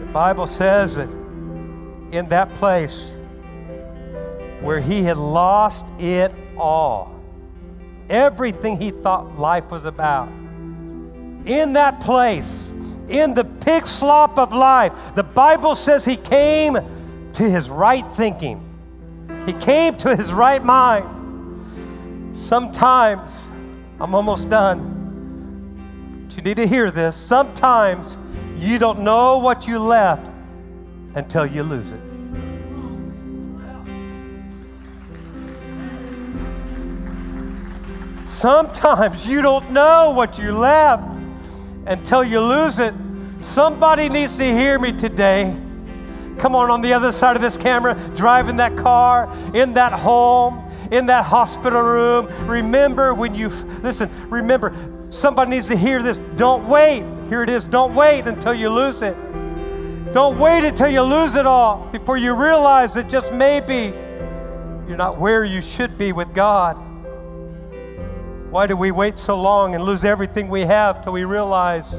The 0.00 0.06
Bible 0.06 0.46
says 0.46 0.94
that 0.94 1.08
in 2.12 2.26
that 2.30 2.48
place, 2.54 3.15
where 4.66 4.80
he 4.80 5.04
had 5.04 5.16
lost 5.16 5.84
it 6.00 6.32
all. 6.58 7.22
Everything 8.10 8.80
he 8.80 8.90
thought 8.90 9.38
life 9.38 9.70
was 9.70 9.84
about. 9.84 10.28
In 11.46 11.72
that 11.74 12.00
place, 12.00 12.64
in 13.08 13.32
the 13.32 13.44
pig 13.44 13.86
slop 13.86 14.40
of 14.40 14.52
life, 14.52 14.92
the 15.14 15.22
Bible 15.22 15.76
says 15.76 16.04
he 16.04 16.16
came 16.16 16.76
to 17.32 17.48
his 17.48 17.70
right 17.70 18.04
thinking. 18.16 18.60
He 19.46 19.52
came 19.52 19.96
to 19.98 20.16
his 20.16 20.32
right 20.32 20.64
mind. 20.64 22.36
Sometimes, 22.36 23.44
I'm 24.00 24.16
almost 24.16 24.50
done. 24.50 26.26
But 26.26 26.36
you 26.36 26.42
need 26.42 26.56
to 26.56 26.66
hear 26.66 26.90
this. 26.90 27.14
Sometimes 27.16 28.18
you 28.58 28.80
don't 28.80 29.00
know 29.00 29.38
what 29.38 29.68
you 29.68 29.78
left 29.78 30.28
until 31.14 31.46
you 31.46 31.62
lose 31.62 31.92
it. 31.92 32.00
Sometimes 38.36 39.26
you 39.26 39.40
don't 39.40 39.70
know 39.70 40.10
what 40.10 40.38
you 40.38 40.52
left 40.52 41.02
until 41.86 42.22
you 42.22 42.38
lose 42.38 42.78
it. 42.78 42.92
Somebody 43.40 44.10
needs 44.10 44.36
to 44.36 44.44
hear 44.44 44.78
me 44.78 44.92
today. 44.92 45.56
Come 46.36 46.54
on, 46.54 46.70
on 46.70 46.82
the 46.82 46.92
other 46.92 47.12
side 47.12 47.36
of 47.36 47.40
this 47.40 47.56
camera, 47.56 47.94
driving 48.14 48.56
that 48.58 48.76
car, 48.76 49.34
in 49.54 49.72
that 49.72 49.92
home, 49.92 50.70
in 50.92 51.06
that 51.06 51.24
hospital 51.24 51.80
room. 51.80 52.26
Remember 52.46 53.14
when 53.14 53.34
you, 53.34 53.48
listen, 53.82 54.10
remember, 54.28 54.74
somebody 55.08 55.52
needs 55.52 55.68
to 55.68 55.76
hear 55.76 56.02
this. 56.02 56.18
Don't 56.36 56.68
wait. 56.68 57.04
Here 57.30 57.42
it 57.42 57.48
is. 57.48 57.66
Don't 57.66 57.94
wait 57.94 58.26
until 58.26 58.52
you 58.52 58.68
lose 58.68 59.00
it. 59.00 59.16
Don't 60.12 60.38
wait 60.38 60.62
until 60.62 60.88
you 60.88 61.00
lose 61.00 61.36
it 61.36 61.46
all 61.46 61.88
before 61.90 62.18
you 62.18 62.34
realize 62.34 62.92
that 62.92 63.08
just 63.08 63.32
maybe 63.32 63.94
you're 64.86 64.98
not 64.98 65.18
where 65.18 65.46
you 65.46 65.62
should 65.62 65.96
be 65.96 66.12
with 66.12 66.34
God. 66.34 66.85
Why 68.56 68.66
do 68.66 68.74
we 68.74 68.90
wait 68.90 69.18
so 69.18 69.38
long 69.38 69.74
and 69.74 69.84
lose 69.84 70.02
everything 70.02 70.48
we 70.48 70.62
have 70.62 71.04
till 71.04 71.12
we 71.12 71.24
realize 71.24 71.92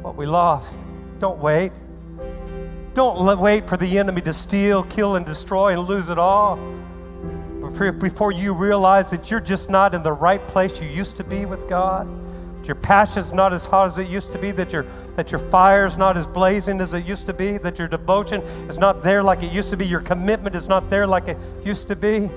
what 0.00 0.16
we 0.16 0.24
lost? 0.24 0.78
Don't 1.18 1.38
wait. 1.38 1.72
Don't 2.94 3.38
wait 3.38 3.68
for 3.68 3.76
the 3.76 3.98
enemy 3.98 4.22
to 4.22 4.32
steal, 4.32 4.84
kill, 4.84 5.16
and 5.16 5.26
destroy 5.26 5.72
and 5.78 5.86
lose 5.86 6.08
it 6.08 6.18
all. 6.18 6.56
Before 7.98 8.32
you 8.32 8.54
realize 8.54 9.10
that 9.10 9.30
you're 9.30 9.40
just 9.40 9.68
not 9.68 9.94
in 9.94 10.02
the 10.02 10.10
right 10.10 10.48
place 10.48 10.80
you 10.80 10.88
used 10.88 11.18
to 11.18 11.24
be 11.24 11.44
with 11.44 11.68
God, 11.68 12.08
that 12.60 12.66
your 12.66 12.76
passion's 12.76 13.34
not 13.34 13.52
as 13.52 13.66
hot 13.66 13.88
as 13.88 13.98
it 13.98 14.08
used 14.08 14.32
to 14.32 14.38
be, 14.38 14.52
that 14.52 14.72
your, 14.72 14.86
that 15.16 15.30
your 15.30 15.40
fire's 15.50 15.98
not 15.98 16.16
as 16.16 16.26
blazing 16.26 16.80
as 16.80 16.94
it 16.94 17.04
used 17.04 17.26
to 17.26 17.34
be, 17.34 17.58
that 17.58 17.78
your 17.78 17.88
devotion 17.88 18.40
is 18.70 18.78
not 18.78 19.02
there 19.02 19.22
like 19.22 19.42
it 19.42 19.52
used 19.52 19.68
to 19.68 19.76
be, 19.76 19.84
your 19.84 20.00
commitment 20.00 20.56
is 20.56 20.66
not 20.66 20.88
there 20.88 21.06
like 21.06 21.28
it 21.28 21.36
used 21.62 21.88
to 21.88 21.94
be. 21.94 22.30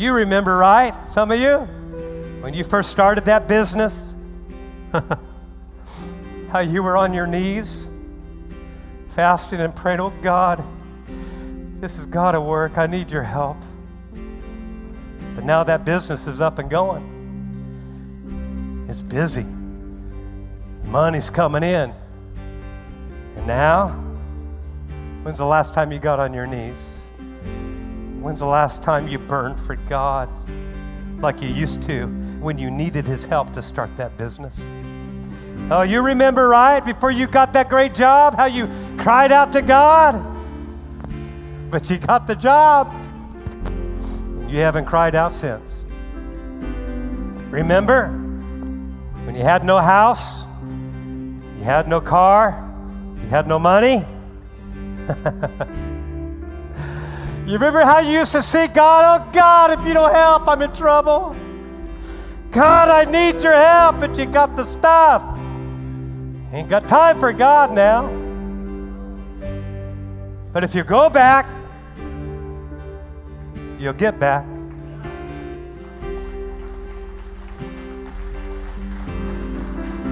You 0.00 0.14
remember, 0.14 0.56
right? 0.56 0.94
Some 1.06 1.30
of 1.30 1.38
you? 1.38 1.58
When 2.40 2.54
you 2.54 2.64
first 2.64 2.90
started 2.90 3.26
that 3.26 3.46
business? 3.46 4.14
How 6.50 6.60
you 6.60 6.82
were 6.82 6.96
on 6.96 7.12
your 7.12 7.26
knees, 7.26 7.86
fasting 9.10 9.60
and 9.60 9.76
praying, 9.76 10.00
oh 10.00 10.08
God, 10.22 10.64
this 11.82 11.96
has 11.96 12.06
got 12.06 12.32
to 12.32 12.40
work. 12.40 12.78
I 12.78 12.86
need 12.86 13.10
your 13.10 13.22
help. 13.22 13.58
But 15.34 15.44
now 15.44 15.64
that 15.64 15.84
business 15.84 16.26
is 16.26 16.40
up 16.40 16.58
and 16.58 16.70
going. 16.70 17.18
It's 18.88 19.02
busy. 19.02 19.44
Money's 20.84 21.28
coming 21.28 21.62
in. 21.62 21.92
And 23.36 23.46
now, 23.46 23.88
when's 25.24 25.36
the 25.36 25.44
last 25.44 25.74
time 25.74 25.92
you 25.92 25.98
got 25.98 26.18
on 26.18 26.32
your 26.32 26.46
knees? 26.46 26.78
When's 28.20 28.40
the 28.40 28.46
last 28.46 28.82
time 28.82 29.08
you 29.08 29.18
burned 29.18 29.58
for 29.58 29.76
God 29.76 30.28
like 31.20 31.42
you 31.42 31.48
used 31.48 31.82
to? 31.84 32.20
when 32.40 32.56
you 32.56 32.70
needed 32.70 33.04
his 33.04 33.24
help 33.26 33.52
to 33.52 33.62
start 33.62 33.94
that 33.98 34.16
business. 34.16 34.58
Oh, 35.70 35.82
you 35.82 36.00
remember, 36.00 36.48
right? 36.48 36.80
Before 36.80 37.10
you 37.10 37.26
got 37.26 37.52
that 37.52 37.68
great 37.68 37.94
job, 37.94 38.34
how 38.34 38.46
you 38.46 38.68
cried 38.98 39.30
out 39.30 39.52
to 39.52 39.62
God? 39.62 40.24
But 41.70 41.88
you 41.90 41.98
got 41.98 42.26
the 42.26 42.34
job. 42.34 42.92
You 44.48 44.60
haven't 44.60 44.86
cried 44.86 45.14
out 45.14 45.32
since. 45.32 45.84
Remember 47.50 48.08
when 49.24 49.36
you 49.36 49.42
had 49.42 49.64
no 49.64 49.78
house, 49.78 50.44
you 51.58 51.62
had 51.62 51.88
no 51.88 52.00
car, 52.00 52.66
you 53.22 53.28
had 53.28 53.46
no 53.46 53.58
money? 53.58 54.04
you 57.50 57.56
remember 57.56 57.80
how 57.80 57.98
you 57.98 58.20
used 58.20 58.30
to 58.30 58.42
say, 58.42 58.68
God, 58.68 59.26
oh 59.26 59.32
God, 59.32 59.76
if 59.76 59.84
you 59.84 59.92
don't 59.92 60.14
help, 60.14 60.46
I'm 60.46 60.62
in 60.62 60.72
trouble. 60.72 61.34
God, 62.52 62.88
I 62.88 63.10
need 63.10 63.42
your 63.42 63.54
help, 63.54 63.98
but 63.98 64.16
you 64.16 64.26
got 64.26 64.54
the 64.54 64.62
stuff. 64.62 65.20
Ain't 66.52 66.68
got 66.68 66.86
time 66.86 67.18
for 67.18 67.32
God 67.32 67.72
now. 67.72 68.06
But 70.52 70.62
if 70.62 70.76
you 70.76 70.84
go 70.84 71.10
back, 71.10 71.46
you'll 73.80 73.94
get 73.94 74.20
back. 74.20 74.44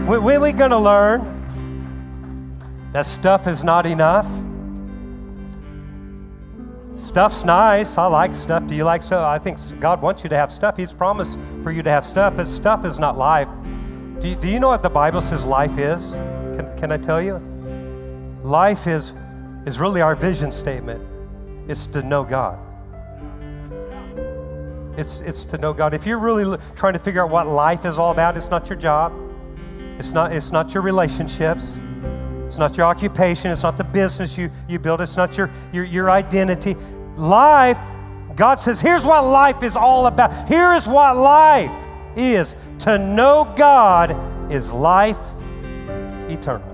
When, 0.08 0.20
are 0.20 0.40
we 0.40 0.50
going 0.50 0.72
to 0.72 0.78
learn 0.78 1.22
that 2.92 3.06
stuff 3.06 3.46
is 3.46 3.62
not 3.62 3.86
enough? 3.86 4.26
Stuff's 7.18 7.44
nice. 7.44 7.98
I 7.98 8.06
like 8.06 8.32
stuff. 8.32 8.68
Do 8.68 8.76
you 8.76 8.84
like 8.84 9.02
stuff? 9.02 9.26
I 9.26 9.42
think 9.42 9.58
God 9.80 10.00
wants 10.00 10.22
you 10.22 10.30
to 10.30 10.36
have 10.36 10.52
stuff. 10.52 10.76
He's 10.76 10.92
promised 10.92 11.36
for 11.64 11.72
you 11.72 11.82
to 11.82 11.90
have 11.90 12.06
stuff, 12.06 12.36
but 12.36 12.46
stuff 12.46 12.84
is 12.84 13.00
not 13.00 13.18
life. 13.18 13.48
Do 14.20 14.28
you, 14.28 14.36
do 14.36 14.48
you 14.48 14.60
know 14.60 14.68
what 14.68 14.84
the 14.84 14.88
Bible 14.88 15.20
says 15.20 15.44
life 15.44 15.76
is? 15.78 16.12
Can, 16.12 16.72
can 16.78 16.92
I 16.92 16.96
tell 16.96 17.20
you? 17.20 17.38
Life 18.44 18.86
is, 18.86 19.14
is 19.66 19.80
really 19.80 20.00
our 20.00 20.14
vision 20.14 20.52
statement. 20.52 21.04
It's 21.66 21.86
to 21.86 22.02
know 22.02 22.22
God. 22.22 22.56
It's, 24.96 25.16
it's 25.16 25.42
to 25.46 25.58
know 25.58 25.72
God. 25.72 25.94
If 25.94 26.06
you're 26.06 26.20
really 26.20 26.56
trying 26.76 26.92
to 26.92 27.00
figure 27.00 27.24
out 27.24 27.30
what 27.30 27.48
life 27.48 27.84
is 27.84 27.98
all 27.98 28.12
about, 28.12 28.36
it's 28.36 28.46
not 28.46 28.68
your 28.68 28.78
job. 28.78 29.12
It's 29.98 30.12
not, 30.12 30.32
it's 30.32 30.52
not 30.52 30.72
your 30.72 30.84
relationships. 30.84 31.78
It's 32.46 32.58
not 32.58 32.76
your 32.76 32.86
occupation. 32.86 33.50
It's 33.50 33.64
not 33.64 33.76
the 33.76 33.82
business 33.82 34.38
you, 34.38 34.52
you 34.68 34.78
build. 34.78 35.00
It's 35.00 35.16
not 35.16 35.36
your, 35.36 35.50
your, 35.72 35.82
your 35.82 36.12
identity. 36.12 36.76
Life, 37.18 37.78
God 38.36 38.54
says, 38.54 38.80
here's 38.80 39.04
what 39.04 39.24
life 39.24 39.62
is 39.64 39.74
all 39.74 40.06
about. 40.06 40.48
Here 40.48 40.74
is 40.74 40.86
what 40.86 41.16
life 41.16 41.72
is. 42.16 42.54
To 42.80 42.96
know 42.96 43.52
God 43.56 44.52
is 44.52 44.70
life 44.70 45.18
eternal. 46.28 46.66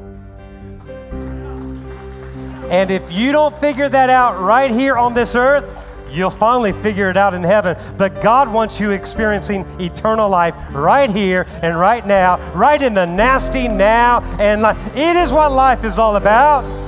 And 2.70 2.90
if 2.90 3.10
you 3.10 3.32
don't 3.32 3.58
figure 3.58 3.88
that 3.88 4.10
out 4.10 4.40
right 4.40 4.70
here 4.70 4.96
on 4.96 5.14
this 5.14 5.34
earth, 5.34 5.64
you'll 6.10 6.30
finally 6.30 6.72
figure 6.72 7.08
it 7.08 7.16
out 7.16 7.32
in 7.32 7.42
heaven. 7.42 7.76
But 7.96 8.20
God 8.20 8.52
wants 8.52 8.78
you 8.78 8.90
experiencing 8.90 9.64
eternal 9.80 10.28
life 10.28 10.54
right 10.72 11.08
here 11.08 11.46
and 11.62 11.78
right 11.78 12.06
now, 12.06 12.38
right 12.52 12.80
in 12.80 12.92
the 12.92 13.06
nasty 13.06 13.66
now. 13.66 14.20
And 14.38 14.64
it 14.96 15.16
is 15.16 15.32
what 15.32 15.52
life 15.52 15.84
is 15.84 15.98
all 15.98 16.16
about. 16.16 16.83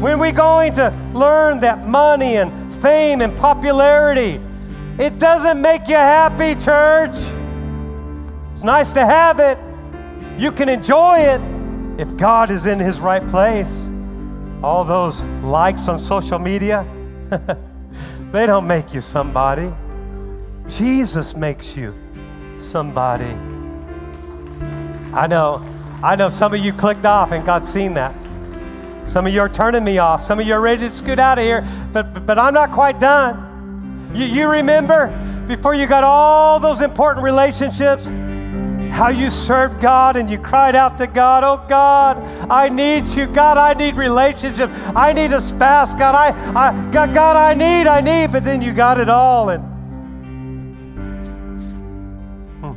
When 0.00 0.20
we 0.20 0.30
going 0.30 0.76
to 0.76 0.94
learn 1.12 1.58
that 1.60 1.88
money 1.88 2.36
and 2.36 2.72
fame 2.80 3.20
and 3.20 3.36
popularity, 3.36 4.40
it 4.96 5.18
doesn't 5.18 5.60
make 5.60 5.88
you 5.88 5.96
happy, 5.96 6.54
church. 6.54 7.18
It's 8.52 8.62
nice 8.62 8.92
to 8.92 9.04
have 9.04 9.40
it. 9.40 9.58
You 10.40 10.52
can 10.52 10.68
enjoy 10.68 11.18
it 11.18 11.40
if 12.00 12.16
God 12.16 12.52
is 12.52 12.66
in 12.66 12.78
his 12.78 13.00
right 13.00 13.26
place. 13.26 13.88
All 14.62 14.84
those 14.84 15.22
likes 15.42 15.88
on 15.88 15.98
social 15.98 16.38
media, 16.38 16.86
they 18.30 18.46
don't 18.46 18.68
make 18.68 18.94
you 18.94 19.00
somebody. 19.00 19.72
Jesus 20.68 21.34
makes 21.34 21.76
you 21.76 21.92
somebody. 22.56 23.36
I 25.12 25.26
know, 25.26 25.60
I 26.04 26.14
know 26.14 26.28
some 26.28 26.54
of 26.54 26.60
you 26.60 26.72
clicked 26.72 27.04
off 27.04 27.32
and 27.32 27.44
God's 27.44 27.68
seen 27.68 27.94
that. 27.94 28.14
Some 29.08 29.26
of 29.26 29.32
you 29.32 29.40
are 29.40 29.48
turning 29.48 29.84
me 29.84 29.96
off. 29.96 30.22
Some 30.26 30.38
of 30.38 30.46
you 30.46 30.52
are 30.52 30.60
ready 30.60 30.86
to 30.86 30.94
scoot 30.94 31.18
out 31.18 31.38
of 31.38 31.44
here, 31.44 31.66
but, 31.94 32.26
but, 32.26 32.38
I'm 32.38 32.52
not 32.52 32.72
quite 32.72 33.00
done. 33.00 34.12
You, 34.14 34.26
you 34.26 34.48
remember 34.48 35.08
before 35.48 35.74
you 35.74 35.86
got 35.86 36.04
all 36.04 36.60
those 36.60 36.82
important 36.82 37.24
relationships, 37.24 38.06
how 38.92 39.08
you 39.08 39.30
served 39.30 39.80
God 39.80 40.16
and 40.16 40.30
you 40.30 40.38
cried 40.38 40.74
out 40.74 40.98
to 40.98 41.06
God, 41.06 41.42
oh 41.42 41.64
God, 41.68 42.18
I 42.50 42.68
need 42.68 43.08
you. 43.08 43.26
God, 43.26 43.56
I 43.56 43.72
need 43.72 43.94
relationship. 43.94 44.70
I 44.94 45.14
need 45.14 45.32
a 45.32 45.40
spouse. 45.40 45.94
God, 45.94 46.14
I, 46.14 46.28
I 46.54 46.90
God, 46.90 47.14
God, 47.14 47.36
I 47.36 47.54
need, 47.54 47.86
I 47.86 48.02
need. 48.02 48.30
But 48.30 48.44
then 48.44 48.60
you 48.60 48.74
got 48.74 49.00
it 49.00 49.08
all 49.08 49.48
and 49.48 49.62
hmm. 52.60 52.74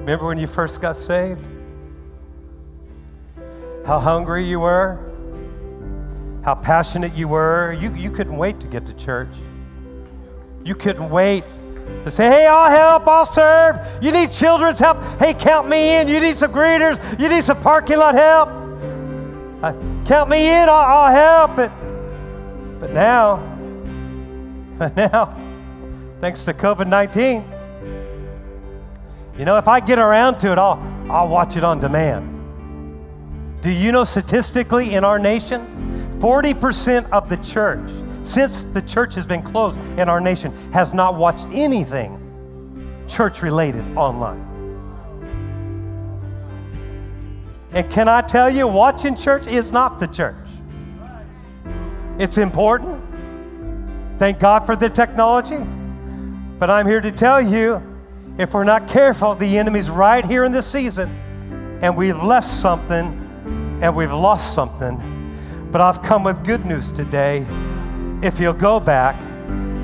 Remember 0.00 0.26
when 0.26 0.38
you 0.38 0.48
first 0.48 0.80
got 0.80 0.96
saved? 0.96 1.46
How 3.84 3.98
hungry 3.98 4.44
you 4.44 4.60
were? 4.60 4.98
How 6.44 6.54
passionate 6.54 7.14
you 7.14 7.28
were? 7.28 7.72
You, 7.72 7.92
you 7.94 8.10
couldn't 8.10 8.36
wait 8.36 8.60
to 8.60 8.66
get 8.66 8.86
to 8.86 8.92
church. 8.92 9.28
You 10.64 10.74
couldn't 10.74 11.10
wait 11.10 11.44
to 12.04 12.10
say, 12.10 12.28
hey, 12.28 12.46
I'll 12.46 12.70
help, 12.70 13.08
I'll 13.08 13.24
serve. 13.24 13.78
You 14.00 14.12
need 14.12 14.30
children's 14.30 14.78
help. 14.78 14.98
Hey, 15.18 15.34
count 15.34 15.68
me 15.68 15.96
in. 15.96 16.06
You 16.06 16.20
need 16.20 16.38
some 16.38 16.52
greeters. 16.52 17.20
You 17.20 17.28
need 17.28 17.44
some 17.44 17.60
parking 17.60 17.98
lot 17.98 18.14
help. 18.14 18.48
Uh, 19.62 19.72
count 20.06 20.30
me 20.30 20.48
in, 20.48 20.68
I'll, 20.68 20.70
I'll 20.70 21.12
help. 21.12 21.56
But, 21.56 21.72
but 22.80 22.90
now, 22.92 23.36
but 24.78 24.96
now, 24.96 25.36
thanks 26.20 26.44
to 26.44 26.54
COVID 26.54 26.88
19, 26.88 27.44
you 29.38 29.44
know, 29.44 29.56
if 29.56 29.66
I 29.66 29.80
get 29.80 29.98
around 29.98 30.38
to 30.40 30.52
it, 30.52 30.58
I'll, 30.58 30.80
I'll 31.10 31.28
watch 31.28 31.56
it 31.56 31.64
on 31.64 31.80
demand. 31.80 32.31
Do 33.62 33.70
you 33.70 33.92
know 33.92 34.02
statistically 34.02 34.94
in 34.94 35.04
our 35.04 35.20
nation, 35.20 36.18
40% 36.20 37.08
of 37.10 37.28
the 37.28 37.36
church 37.38 37.88
since 38.24 38.64
the 38.64 38.82
church 38.82 39.14
has 39.14 39.24
been 39.24 39.42
closed 39.42 39.78
in 39.98 40.08
our 40.08 40.20
nation, 40.20 40.52
has 40.72 40.92
not 40.92 41.14
watched 41.14 41.46
anything 41.52 42.18
church 43.08 43.40
related 43.40 43.84
online. 43.96 44.48
And 47.70 47.88
can 47.90 48.08
I 48.08 48.20
tell 48.22 48.50
you, 48.50 48.66
watching 48.66 49.16
church 49.16 49.46
is 49.46 49.70
not 49.70 50.00
the 50.00 50.08
church. 50.08 50.36
It's 52.18 52.38
important. 52.38 53.00
Thank 54.18 54.40
God 54.40 54.66
for 54.66 54.74
the 54.74 54.90
technology. 54.90 55.58
But 56.58 56.68
I'm 56.68 56.86
here 56.86 57.00
to 57.00 57.12
tell 57.12 57.40
you 57.40 57.80
if 58.38 58.54
we're 58.54 58.64
not 58.64 58.88
careful, 58.88 59.36
the 59.36 59.58
enemy's 59.58 59.88
right 59.88 60.24
here 60.24 60.44
in 60.44 60.52
this 60.52 60.66
season, 60.66 61.08
and 61.80 61.96
we've 61.96 62.20
left 62.22 62.48
something 62.48 63.21
and 63.82 63.94
we've 63.94 64.12
lost 64.12 64.54
something. 64.54 65.68
But 65.70 65.80
I've 65.82 66.02
come 66.02 66.24
with 66.24 66.42
good 66.46 66.64
news 66.64 66.90
today 66.90 67.46
if 68.22 68.38
you'll 68.38 68.52
go 68.52 68.78
back, 68.78 69.20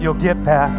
you'll 0.01 0.15
get 0.15 0.43
back. 0.45 0.73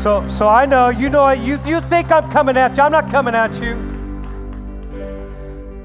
So, 0.00 0.26
so 0.28 0.48
I 0.48 0.66
know, 0.66 0.88
you 0.88 1.10
know, 1.10 1.28
you, 1.30 1.58
you 1.66 1.80
think 1.80 2.12
I'm 2.12 2.30
coming 2.30 2.56
at 2.56 2.76
you. 2.76 2.84
I'm 2.84 2.92
not 2.92 3.10
coming 3.10 3.34
at 3.34 3.60
you. 3.60 3.74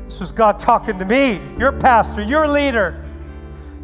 This 0.07 0.20
was 0.20 0.32
God 0.32 0.59
talking 0.59 0.99
to 0.99 1.05
me, 1.05 1.41
your 1.57 1.72
pastor, 1.72 2.22
your 2.22 2.47
leader. 2.47 3.03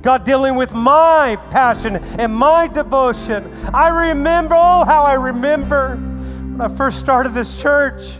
God 0.04 0.24
dealing 0.24 0.56
with 0.56 0.72
my 0.72 1.38
passion 1.50 1.96
and 1.96 2.34
my 2.34 2.68
devotion. 2.68 3.52
I 3.74 4.10
remember, 4.10 4.54
oh, 4.54 4.86
how 4.86 5.04
I 5.04 5.16
remember 5.16 5.96
when 5.96 6.62
I 6.62 6.68
first 6.78 7.00
started 7.00 7.34
this 7.34 7.60
church. 7.60 8.14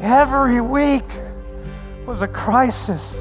Every 0.00 0.60
week 0.60 1.04
was 2.10 2.22
a 2.22 2.28
crisis. 2.28 3.16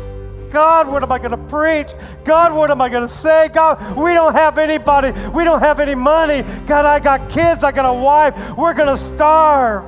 God, 0.52 0.88
what 0.88 1.04
am 1.04 1.12
I 1.12 1.20
going 1.20 1.32
to 1.32 1.38
preach? 1.38 1.92
God, 2.26 2.56
what 2.56 2.72
am 2.72 2.82
I 2.82 2.90
going 2.90 3.08
to 3.08 3.14
say? 3.14 3.50
God, 3.50 3.96
we 3.96 4.14
don't 4.14 4.34
have 4.34 4.58
anybody. 4.58 5.12
We 5.30 5.44
don't 5.44 5.60
have 5.60 5.80
any 5.80 5.94
money. 5.94 6.42
God, 6.66 6.86
I 6.86 7.00
got 7.00 7.30
kids. 7.30 7.64
I 7.64 7.72
got 7.72 7.86
a 7.86 7.94
wife. 7.94 8.34
We're 8.58 8.74
going 8.74 8.90
to 8.90 8.98
starve. 8.98 9.86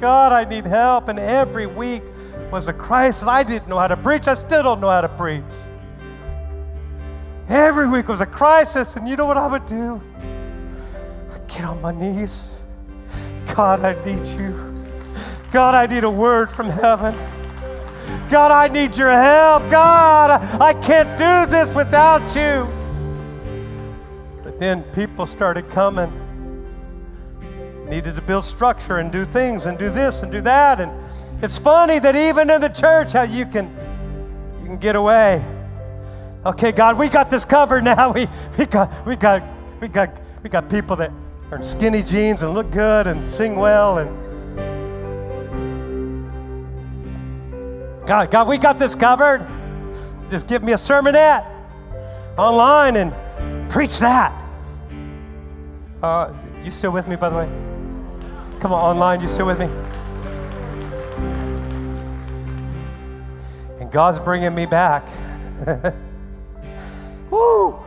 God, 0.00 0.32
I 0.32 0.44
need 0.44 0.66
help. 0.66 1.08
And 1.08 1.18
every 1.18 1.66
week 1.66 2.02
was 2.50 2.68
a 2.68 2.74
crisis. 2.74 3.26
I 3.26 3.42
didn't 3.42 3.68
know 3.68 3.78
how 3.78 3.88
to 3.88 3.96
preach. 3.96 4.28
I 4.28 4.34
still 4.34 4.62
don't 4.62 4.80
know 4.80 4.90
how 4.90 5.00
to 5.00 5.08
preach. 5.08 5.42
Every 7.48 7.88
week 7.88 8.08
was 8.08 8.20
a 8.20 8.26
crisis. 8.26 8.96
And 8.96 9.08
you 9.08 9.16
know 9.16 9.26
what 9.26 9.38
I 9.38 9.46
would 9.46 9.64
do? 9.64 10.00
I'd 11.32 11.48
get 11.48 11.64
on 11.64 11.80
my 11.80 11.92
knees. 11.92 12.44
God, 13.54 13.82
I 13.82 13.94
need 14.04 14.38
you. 14.38 14.74
God, 15.50 15.74
I 15.74 15.86
need 15.86 16.04
a 16.04 16.10
word 16.10 16.50
from 16.50 16.68
heaven. 16.68 17.14
God, 18.30 18.50
I 18.50 18.68
need 18.68 18.96
your 18.96 19.10
help. 19.10 19.68
God, 19.70 20.30
I 20.60 20.72
can't 20.74 21.18
do 21.18 21.50
this 21.50 21.74
without 21.74 22.22
you. 22.34 22.66
But 24.42 24.58
then 24.58 24.82
people 24.94 25.26
started 25.26 25.68
coming. 25.70 26.10
needed 27.88 28.14
to 28.16 28.22
build 28.22 28.44
structure 28.44 28.98
and 28.98 29.12
do 29.12 29.24
things 29.24 29.66
and 29.66 29.78
do 29.78 29.90
this 29.90 30.22
and 30.22 30.32
do 30.32 30.40
that. 30.40 30.80
And 30.80 30.90
it's 31.42 31.58
funny 31.58 31.98
that 31.98 32.16
even 32.16 32.48
in 32.48 32.60
the 32.60 32.68
church, 32.68 33.12
how 33.12 33.22
you 33.22 33.44
can 33.46 33.66
you 34.60 34.66
can 34.66 34.78
get 34.78 34.96
away. 34.96 35.44
Okay, 36.46 36.72
God, 36.72 36.98
we 36.98 37.08
got 37.08 37.30
this 37.30 37.44
covered 37.44 37.84
now. 37.92 38.12
We 38.12 38.28
we 38.56 38.66
got 38.66 39.06
we 39.06 39.16
got 39.16 39.42
we 39.80 39.88
got 39.88 40.20
we 40.42 40.48
got 40.48 40.70
people 40.70 40.96
that 40.96 41.12
are 41.50 41.58
in 41.58 41.62
skinny 41.62 42.02
jeans 42.02 42.42
and 42.42 42.54
look 42.54 42.70
good 42.70 43.06
and 43.06 43.26
sing 43.26 43.56
well 43.56 43.98
and 43.98 44.31
God, 48.06 48.30
God, 48.30 48.48
we 48.48 48.58
got 48.58 48.78
this 48.78 48.94
covered. 48.94 49.46
Just 50.30 50.48
give 50.48 50.62
me 50.62 50.72
a 50.72 50.76
sermonette 50.76 51.46
online 52.36 52.96
and 52.96 53.70
preach 53.70 53.98
that. 53.98 54.32
Uh, 56.02 56.32
you 56.64 56.70
still 56.72 56.90
with 56.90 57.06
me, 57.06 57.14
by 57.14 57.28
the 57.28 57.36
way? 57.36 57.46
Come 58.60 58.72
on, 58.72 58.96
online, 58.96 59.20
you 59.20 59.28
still 59.28 59.46
with 59.46 59.60
me? 59.60 59.66
And 63.80 63.90
God's 63.92 64.18
bringing 64.18 64.54
me 64.54 64.66
back. 64.66 65.06
Woo! 67.30 67.78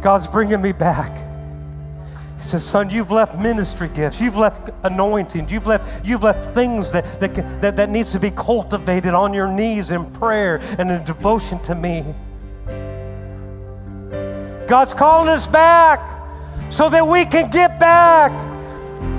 God's 0.00 0.26
bringing 0.26 0.60
me 0.60 0.72
back. 0.72 1.29
He 2.42 2.48
says, 2.48 2.64
Son, 2.64 2.88
you've 2.88 3.10
left 3.10 3.38
ministry 3.38 3.88
gifts. 3.94 4.20
You've 4.20 4.36
left 4.36 4.70
anointings. 4.82 5.52
You've 5.52 5.66
left, 5.66 6.04
you've 6.04 6.22
left 6.22 6.54
things 6.54 6.90
that, 6.92 7.20
that, 7.20 7.34
that, 7.60 7.76
that 7.76 7.90
needs 7.90 8.12
to 8.12 8.20
be 8.20 8.30
cultivated 8.30 9.14
on 9.14 9.34
your 9.34 9.50
knees 9.50 9.90
in 9.90 10.10
prayer 10.12 10.56
and 10.78 10.90
in 10.90 11.04
devotion 11.04 11.60
to 11.64 11.74
me. 11.74 12.04
God's 14.66 14.94
calling 14.94 15.28
us 15.28 15.46
back 15.46 16.00
so 16.70 16.88
that 16.88 17.06
we 17.06 17.26
can 17.26 17.50
get 17.50 17.78
back. 17.78 18.30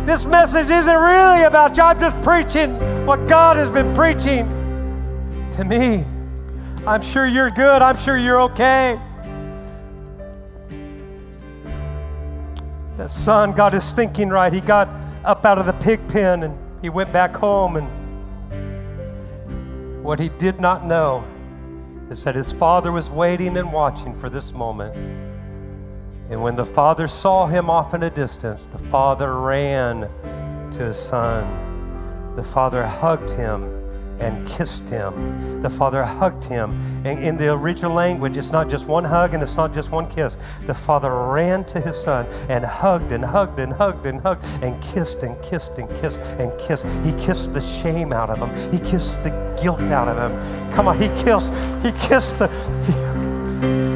This 0.08 0.26
message 0.26 0.70
isn't 0.70 0.96
really 0.96 1.44
about 1.44 1.78
you. 1.78 1.84
I'm 1.84 2.00
just 2.00 2.20
preaching 2.22 3.06
what 3.06 3.28
God 3.28 3.58
has 3.58 3.70
been 3.70 3.94
preaching 3.94 4.48
to 5.58 5.64
me. 5.64 6.06
I'm 6.88 7.02
sure 7.02 7.26
you're 7.26 7.52
good. 7.52 7.82
I'm 7.82 7.98
sure 7.98 8.18
you're 8.18 8.42
okay. 8.44 9.00
That 12.98 13.10
son 13.10 13.54
got 13.54 13.74
his 13.74 13.92
thinking 13.92 14.30
right. 14.30 14.52
He 14.52 14.62
got 14.62 14.88
up 15.24 15.46
out 15.46 15.58
of 15.58 15.66
the 15.66 15.74
pig 15.74 16.08
pen 16.08 16.44
and 16.44 16.58
he 16.82 16.90
went 16.90 17.12
back 17.14 17.36
home. 17.36 17.78
And 17.78 17.88
what 20.04 20.20
he 20.20 20.30
did 20.30 20.60
not 20.60 20.86
know 20.86 21.24
is 22.10 22.24
that 22.24 22.36
his 22.36 22.52
father 22.52 22.92
was 22.92 23.10
waiting 23.10 23.58
and 23.58 23.72
watching 23.72 24.14
for 24.16 24.30
this 24.30 24.54
moment. 24.54 24.96
And 26.30 26.42
when 26.42 26.56
the 26.56 26.66
father 26.66 27.08
saw 27.08 27.48
him 27.48 27.70
off 27.70 27.94
in 27.94 28.04
a 28.04 28.10
distance, 28.10 28.68
the 28.68 28.78
father 28.78 29.40
ran 29.40 30.10
to 30.72 30.86
his 30.86 30.98
son. 30.98 32.36
The 32.36 32.44
father 32.44 32.86
hugged 32.86 33.32
him 33.32 33.81
and 34.22 34.48
kissed 34.48 34.88
him. 34.88 35.62
The 35.62 35.70
father 35.70 36.04
hugged 36.04 36.44
him. 36.46 36.72
And 37.06 37.24
in 37.24 37.38
the 37.38 37.52
original 37.52 37.94
language, 37.94 38.38
it's 38.38 38.52
not 38.52 38.70
just 38.70 38.88
one 38.88 39.04
hug 39.04 39.34
and 39.34 39.44
it's 39.44 39.56
not 39.56 39.74
just 39.74 39.92
one 39.92 40.10
kiss. 40.10 40.38
The 40.68 40.74
father 40.74 41.14
ran 41.14 41.64
to 41.66 41.82
his 41.82 42.02
son 42.02 42.26
and 42.50 42.64
hugged 42.64 43.12
and 43.12 43.26
hugged 43.26 43.60
and 43.60 43.74
hugged 43.74 44.06
and 44.06 44.22
hugged 44.22 44.46
and 44.64 44.82
kissed 44.82 45.20
and 45.20 45.42
kissed 45.44 45.72
and 45.78 45.90
kissed 46.00 46.20
and 46.20 46.58
kissed. 46.60 46.86
He 47.04 47.14
kissed 47.14 47.54
the 47.54 47.62
shame 47.62 48.14
out 48.14 48.30
of 48.30 48.38
him. 48.38 48.72
He 48.72 48.80
kissed 48.80 49.22
the 49.24 49.30
guilt 49.62 49.82
out 49.82 50.08
of 50.08 50.18
him. 50.18 50.72
Come 50.74 50.88
on, 50.88 51.00
he 51.00 51.08
kissed, 51.24 51.52
he 51.84 51.92
kissed 52.08 52.38
the. 52.40 52.48
He, 52.86 53.91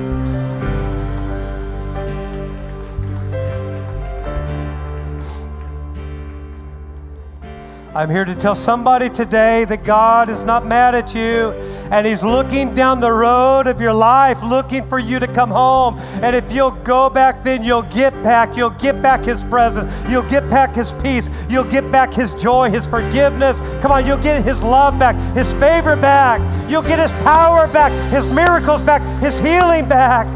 I'm 7.95 8.09
here 8.09 8.25
to 8.25 8.35
tell 8.35 8.55
somebody 8.55 9.09
today 9.09 9.63
that 9.63 9.85
God 9.85 10.27
is 10.27 10.43
not 10.43 10.65
mad 10.65 10.95
at 10.95 11.15
you 11.15 11.51
and 11.91 12.05
He's 12.05 12.23
looking 12.23 12.75
down 12.75 12.99
the 12.99 13.09
road 13.09 13.67
of 13.67 13.79
your 13.79 13.93
life, 13.93 14.43
looking 14.43 14.85
for 14.89 14.99
you 14.99 15.17
to 15.17 15.27
come 15.27 15.49
home. 15.49 15.97
And 16.21 16.35
if 16.35 16.51
you'll 16.51 16.71
go 16.71 17.09
back, 17.09 17.41
then 17.41 17.63
you'll 17.63 17.83
get 17.83 18.11
back. 18.21 18.57
You'll 18.57 18.71
get 18.71 19.01
back 19.01 19.21
His 19.21 19.45
presence. 19.45 19.89
You'll 20.09 20.29
get 20.29 20.49
back 20.49 20.75
His 20.75 20.91
peace. 21.01 21.29
You'll 21.49 21.63
get 21.63 21.89
back 21.89 22.13
His 22.13 22.33
joy, 22.33 22.69
His 22.69 22.85
forgiveness. 22.85 23.57
Come 23.81 23.93
on, 23.93 24.05
you'll 24.05 24.17
get 24.17 24.43
His 24.43 24.61
love 24.61 24.99
back, 24.99 25.15
His 25.33 25.53
favor 25.53 25.95
back. 25.95 26.41
You'll 26.69 26.81
get 26.81 26.99
His 26.99 27.13
power 27.23 27.65
back, 27.65 27.93
His 28.11 28.25
miracles 28.27 28.81
back, 28.81 29.01
His 29.21 29.39
healing 29.39 29.87
back. 29.87 30.27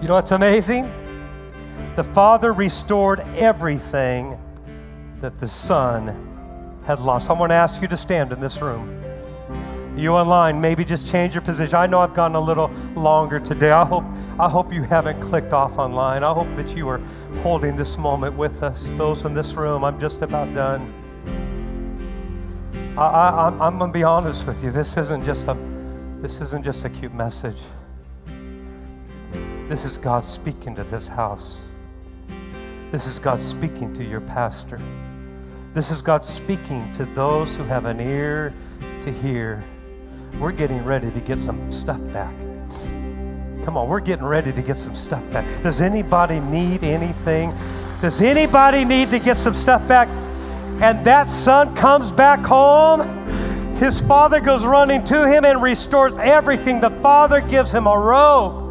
You 0.00 0.06
know 0.06 0.14
what's 0.14 0.30
amazing? 0.30 1.01
The 1.94 2.04
Father 2.04 2.54
restored 2.54 3.20
everything 3.36 4.38
that 5.20 5.38
the 5.38 5.46
Son 5.46 6.80
had 6.86 7.00
lost. 7.00 7.28
I 7.28 7.34
want 7.34 7.50
to 7.50 7.54
ask 7.54 7.82
you 7.82 7.88
to 7.88 7.98
stand 7.98 8.32
in 8.32 8.40
this 8.40 8.62
room. 8.62 8.98
You 9.94 10.12
online, 10.12 10.58
maybe 10.58 10.86
just 10.86 11.06
change 11.06 11.34
your 11.34 11.42
position. 11.42 11.74
I 11.74 11.86
know 11.86 12.00
I've 12.00 12.14
gone 12.14 12.34
a 12.34 12.40
little 12.40 12.70
longer 12.96 13.38
today. 13.38 13.72
I 13.72 13.84
hope, 13.84 14.04
I 14.38 14.48
hope 14.48 14.72
you 14.72 14.84
haven't 14.84 15.20
clicked 15.20 15.52
off 15.52 15.76
online. 15.76 16.24
I 16.24 16.32
hope 16.32 16.48
that 16.56 16.74
you 16.74 16.88
are 16.88 16.98
holding 17.42 17.76
this 17.76 17.98
moment 17.98 18.38
with 18.38 18.62
us. 18.62 18.88
Those 18.96 19.26
in 19.26 19.34
this 19.34 19.52
room, 19.52 19.84
I'm 19.84 20.00
just 20.00 20.22
about 20.22 20.54
done. 20.54 20.94
I, 22.96 23.48
I'm, 23.48 23.60
I'm 23.60 23.78
going 23.78 23.90
to 23.90 23.98
be 23.98 24.02
honest 24.02 24.46
with 24.46 24.64
you. 24.64 24.70
This 24.70 24.96
isn't 24.96 25.26
just 25.26 25.42
a, 25.42 25.58
this 26.22 26.40
isn't 26.40 26.64
just 26.64 26.86
a 26.86 26.88
cute 26.88 27.12
message. 27.12 27.60
This 29.68 29.84
is 29.84 29.98
God 29.98 30.24
speaking 30.24 30.74
to 30.76 30.84
this 30.84 31.06
house. 31.06 31.58
This 32.92 33.06
is 33.06 33.18
God 33.18 33.40
speaking 33.40 33.94
to 33.94 34.04
your 34.04 34.20
pastor. 34.20 34.78
This 35.72 35.90
is 35.90 36.02
God 36.02 36.26
speaking 36.26 36.92
to 36.92 37.06
those 37.06 37.56
who 37.56 37.64
have 37.64 37.86
an 37.86 37.98
ear 37.98 38.52
to 39.04 39.10
hear. 39.10 39.64
We're 40.38 40.52
getting 40.52 40.84
ready 40.84 41.10
to 41.10 41.20
get 41.20 41.38
some 41.38 41.72
stuff 41.72 42.00
back. 42.12 42.34
Come 43.64 43.78
on, 43.78 43.88
we're 43.88 44.00
getting 44.00 44.26
ready 44.26 44.52
to 44.52 44.60
get 44.60 44.76
some 44.76 44.94
stuff 44.94 45.22
back. 45.32 45.62
Does 45.62 45.80
anybody 45.80 46.38
need 46.38 46.84
anything? 46.84 47.54
Does 48.02 48.20
anybody 48.20 48.84
need 48.84 49.10
to 49.12 49.18
get 49.18 49.38
some 49.38 49.54
stuff 49.54 49.88
back? 49.88 50.08
And 50.82 51.02
that 51.06 51.28
son 51.28 51.74
comes 51.74 52.12
back 52.12 52.40
home. 52.40 53.00
His 53.76 54.02
father 54.02 54.38
goes 54.38 54.66
running 54.66 55.02
to 55.04 55.26
him 55.26 55.46
and 55.46 55.62
restores 55.62 56.18
everything. 56.18 56.82
The 56.82 56.90
father 57.00 57.40
gives 57.40 57.72
him 57.72 57.86
a 57.86 57.98
robe 57.98 58.61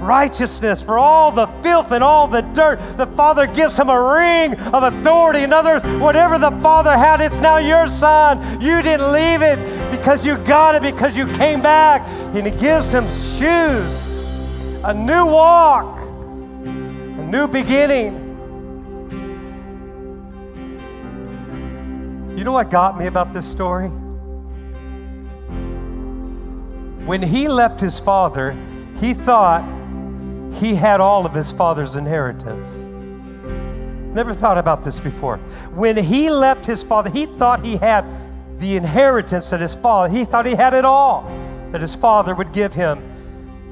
righteousness 0.00 0.82
for 0.82 0.98
all 0.98 1.32
the 1.32 1.46
filth 1.62 1.92
and 1.92 2.02
all 2.02 2.28
the 2.28 2.42
dirt. 2.42 2.78
The 2.96 3.06
Father 3.06 3.46
gives 3.46 3.76
him 3.78 3.88
a 3.88 4.14
ring 4.14 4.54
of 4.54 4.82
authority. 4.82 5.40
In 5.40 5.52
other 5.52 5.74
words, 5.74 5.86
whatever 6.00 6.38
the 6.38 6.50
Father 6.62 6.96
had, 6.96 7.20
it's 7.20 7.40
now 7.40 7.58
your 7.58 7.88
son. 7.88 8.60
You 8.60 8.82
didn't 8.82 9.12
leave 9.12 9.42
it 9.42 9.58
because 9.90 10.24
you 10.24 10.36
got 10.38 10.74
it, 10.74 10.82
because 10.82 11.16
you 11.16 11.26
came 11.26 11.62
back. 11.62 12.02
And 12.34 12.46
he 12.46 12.52
gives 12.52 12.90
him 12.90 13.06
shoes, 13.38 13.90
a 14.84 14.92
new 14.92 15.24
walk, 15.24 16.00
a 16.00 17.24
new 17.24 17.46
beginning. 17.48 18.22
You 22.36 22.44
know 22.44 22.52
what 22.52 22.70
got 22.70 22.98
me 22.98 23.06
about 23.06 23.32
this 23.32 23.46
story? 23.46 23.88
When 27.06 27.22
he 27.22 27.48
left 27.48 27.80
his 27.80 27.98
father, 27.98 28.54
he 28.96 29.14
thought 29.14 29.62
he 30.58 30.74
had 30.74 31.00
all 31.00 31.26
of 31.26 31.34
his 31.34 31.52
father's 31.52 31.96
inheritance. 31.96 32.68
Never 34.14 34.32
thought 34.32 34.56
about 34.56 34.82
this 34.82 34.98
before. 34.98 35.36
When 35.74 35.96
he 35.96 36.30
left 36.30 36.64
his 36.64 36.82
father, 36.82 37.10
he 37.10 37.26
thought 37.26 37.64
he 37.64 37.76
had 37.76 38.04
the 38.58 38.76
inheritance 38.76 39.50
that 39.50 39.60
his 39.60 39.74
father, 39.74 40.08
he 40.08 40.24
thought 40.24 40.46
he 40.46 40.54
had 40.54 40.72
it 40.72 40.84
all 40.84 41.30
that 41.72 41.82
his 41.82 41.94
father 41.94 42.34
would 42.34 42.52
give 42.52 42.72
him. 42.72 43.02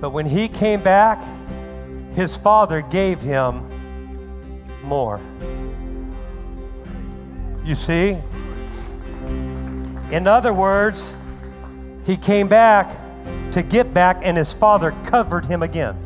But 0.00 0.10
when 0.10 0.26
he 0.26 0.48
came 0.48 0.82
back, 0.82 1.24
his 2.14 2.36
father 2.36 2.82
gave 2.82 3.20
him 3.22 3.70
more. 4.82 5.18
You 7.64 7.74
see? 7.74 8.18
In 10.10 10.26
other 10.26 10.52
words, 10.52 11.16
he 12.04 12.18
came 12.18 12.46
back 12.46 12.98
to 13.52 13.62
get 13.62 13.94
back, 13.94 14.20
and 14.22 14.36
his 14.36 14.52
father 14.52 14.92
covered 15.06 15.46
him 15.46 15.62
again. 15.62 16.03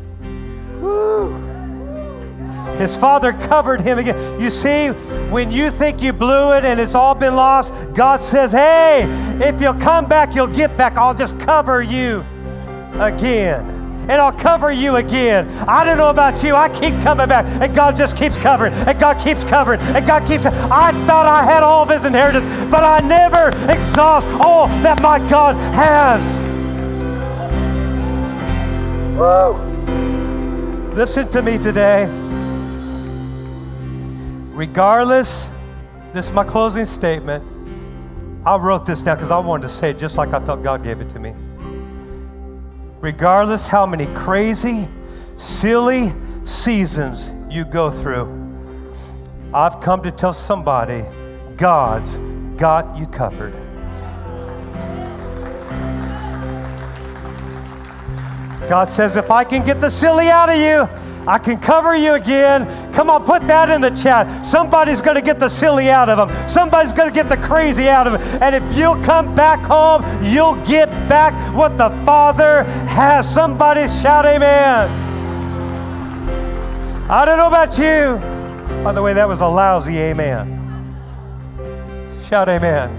His 2.79 2.97
father 2.97 3.33
covered 3.33 3.81
him 3.81 3.99
again. 3.99 4.41
You 4.41 4.51
see, 4.51 4.89
when 5.31 5.51
you 5.51 5.71
think 5.71 6.01
you 6.01 6.13
blew 6.13 6.53
it 6.53 6.65
and 6.65 6.79
it's 6.79 6.95
all 6.95 7.15
been 7.15 7.35
lost, 7.35 7.75
God 7.93 8.21
says, 8.21 8.53
Hey, 8.53 9.05
if 9.43 9.61
you'll 9.61 9.75
come 9.75 10.07
back, 10.07 10.35
you'll 10.35 10.47
get 10.47 10.77
back. 10.77 10.97
I'll 10.97 11.15
just 11.15 11.39
cover 11.41 11.83
you 11.83 12.25
again. 12.95 13.75
And 14.09 14.13
I'll 14.13 14.33
cover 14.33 14.73
you 14.73 14.97
again. 14.97 15.47
I 15.69 15.85
don't 15.85 15.99
know 15.99 16.09
about 16.09 16.43
you. 16.43 16.55
I 16.55 16.71
keep 16.71 16.95
coming 17.03 17.29
back. 17.29 17.45
And 17.61 17.75
God 17.75 17.95
just 17.97 18.17
keeps 18.17 18.39
covering. 18.39 18.73
And 18.73 18.99
God 18.99 19.19
keeps 19.19 19.45
covering. 19.45 19.81
And 19.81 20.07
God 20.07 20.27
keeps. 20.27 20.47
I 20.47 20.93
thought 21.07 21.27
I 21.27 21.45
had 21.45 21.63
all 21.63 21.83
of 21.83 21.91
his 21.91 22.07
inheritance, 22.07 22.47
but 22.71 22.85
I 22.85 23.01
never 23.01 23.49
exhaust 23.71 24.27
all 24.41 24.69
that 24.83 25.03
my 25.03 25.19
God 25.29 25.57
has. 25.75 26.23
Woo! 29.19 29.68
Listen 30.99 31.31
to 31.31 31.43
me 31.43 31.59
today. 31.59 32.07
Regardless, 34.53 35.47
this 36.13 36.27
is 36.27 36.33
my 36.33 36.43
closing 36.43 36.85
statement. 36.85 37.45
I 38.45 38.57
wrote 38.57 38.85
this 38.85 39.01
down 39.01 39.17
because 39.17 39.31
I 39.31 39.39
wanted 39.39 39.69
to 39.69 39.73
say 39.73 39.91
it 39.91 40.01
just 40.01 40.17
like 40.17 40.33
I 40.35 40.45
felt 40.45 40.65
God 40.65 40.83
gave 40.83 41.01
it 41.01 41.09
to 41.11 41.21
me. 41.21 41.35
Regardless 43.01 43.69
how 43.69 43.87
many 43.87 44.07
crazy, 44.07 44.89
silly 45.37 46.13
seasons 46.43 47.31
you 47.49 47.65
go 47.65 47.93
through, 47.93 48.27
I've 49.55 49.81
come 49.81 50.03
to 50.03 50.11
tell 50.11 50.33
somebody 50.33 51.05
God's 51.57 52.17
got 52.59 52.99
you 52.99 53.07
covered. 53.07 53.55
God 58.69 58.91
says, 58.91 59.17
if 59.17 59.31
I 59.31 59.45
can 59.45 59.65
get 59.65 59.81
the 59.81 59.91
silly 59.91 60.29
out 60.29 60.51
of 60.51 60.57
you, 60.57 60.89
I 61.27 61.39
can 61.39 61.59
cover 61.59 61.95
you 61.95 62.15
again. 62.15 62.93
Come 62.95 63.11
on, 63.11 63.25
put 63.25 63.47
that 63.49 63.69
in 63.69 63.81
the 63.81 63.91
chat. 63.91 64.47
Somebody's 64.47 65.03
going 65.03 65.17
to 65.17 65.23
get 65.23 65.39
the 65.39 65.49
silly 65.49 65.91
out 65.91 66.09
of 66.09 66.17
them. 66.17 66.49
Somebody's 66.49 66.93
going 66.93 67.09
to 67.09 67.15
get 67.15 67.29
the 67.29 67.37
crazy 67.37 67.89
out 67.89 68.07
of 68.07 68.15
them. 68.15 68.43
And 68.43 68.55
if 68.55 68.77
you'll 68.77 69.03
come 69.05 69.35
back 69.35 69.61
home, 69.61 70.25
you'll 70.25 70.57
get 70.65 70.89
back 71.09 71.35
what 71.55 71.77
the 71.77 71.91
Father 72.07 72.65
has. 72.65 73.33
Somebody 73.33 73.89
shout 73.89 74.25
amen. 74.25 74.89
I 77.11 77.25
don't 77.25 77.37
know 77.37 77.49
about 77.49 77.77
you. 77.79 78.17
By 78.83 78.93
the 78.93 79.03
way, 79.03 79.13
that 79.13 79.29
was 79.29 79.41
a 79.41 79.49
lousy 79.49 79.99
amen. 79.99 80.55
Shout 82.27 82.49
amen. 82.49 82.98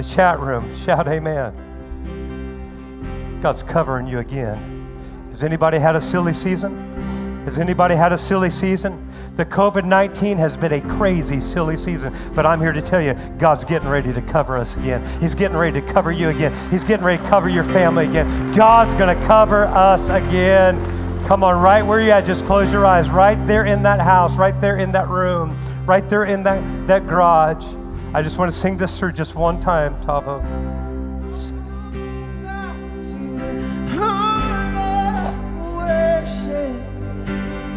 The 0.00 0.08
chat 0.08 0.40
room, 0.40 0.74
shout 0.78 1.06
amen. 1.08 1.52
God's 3.42 3.62
covering 3.62 4.06
you 4.06 4.20
again. 4.20 5.28
Has 5.30 5.42
anybody 5.42 5.78
had 5.78 5.94
a 5.94 6.00
silly 6.00 6.32
season? 6.32 7.44
Has 7.44 7.58
anybody 7.58 7.94
had 7.94 8.10
a 8.14 8.18
silly 8.18 8.48
season? 8.48 9.06
The 9.36 9.44
COVID 9.44 9.84
19 9.84 10.38
has 10.38 10.56
been 10.56 10.72
a 10.72 10.80
crazy, 10.96 11.38
silly 11.42 11.76
season, 11.76 12.14
but 12.34 12.46
I'm 12.46 12.62
here 12.62 12.72
to 12.72 12.80
tell 12.80 13.02
you 13.02 13.12
God's 13.38 13.64
getting 13.64 13.88
ready 13.88 14.10
to 14.10 14.22
cover 14.22 14.56
us 14.56 14.74
again. 14.76 15.04
He's 15.20 15.34
getting 15.34 15.56
ready 15.56 15.78
to 15.82 15.86
cover 15.92 16.10
you 16.12 16.30
again. 16.30 16.54
He's 16.70 16.84
getting 16.84 17.04
ready 17.04 17.22
to 17.22 17.28
cover 17.28 17.50
your 17.50 17.64
family 17.64 18.08
again. 18.08 18.54
God's 18.54 18.94
going 18.94 19.14
to 19.14 19.26
cover 19.26 19.66
us 19.66 20.00
again. 20.08 20.80
Come 21.26 21.44
on, 21.44 21.60
right 21.60 21.82
where 21.82 22.00
you're 22.00 22.12
at, 22.12 22.24
just 22.24 22.46
close 22.46 22.72
your 22.72 22.86
eyes. 22.86 23.10
Right 23.10 23.46
there 23.46 23.66
in 23.66 23.82
that 23.82 24.00
house, 24.00 24.34
right 24.36 24.58
there 24.62 24.78
in 24.78 24.92
that 24.92 25.08
room, 25.08 25.58
right 25.84 26.08
there 26.08 26.24
in 26.24 26.42
that, 26.44 26.88
that 26.88 27.06
garage. 27.06 27.64
I 28.12 28.22
just 28.22 28.38
want 28.38 28.52
to 28.52 28.58
sing 28.58 28.76
this 28.76 28.98
through 28.98 29.12
just 29.12 29.34
one 29.34 29.60
time, 29.60 29.94
Tavo. 30.02 30.42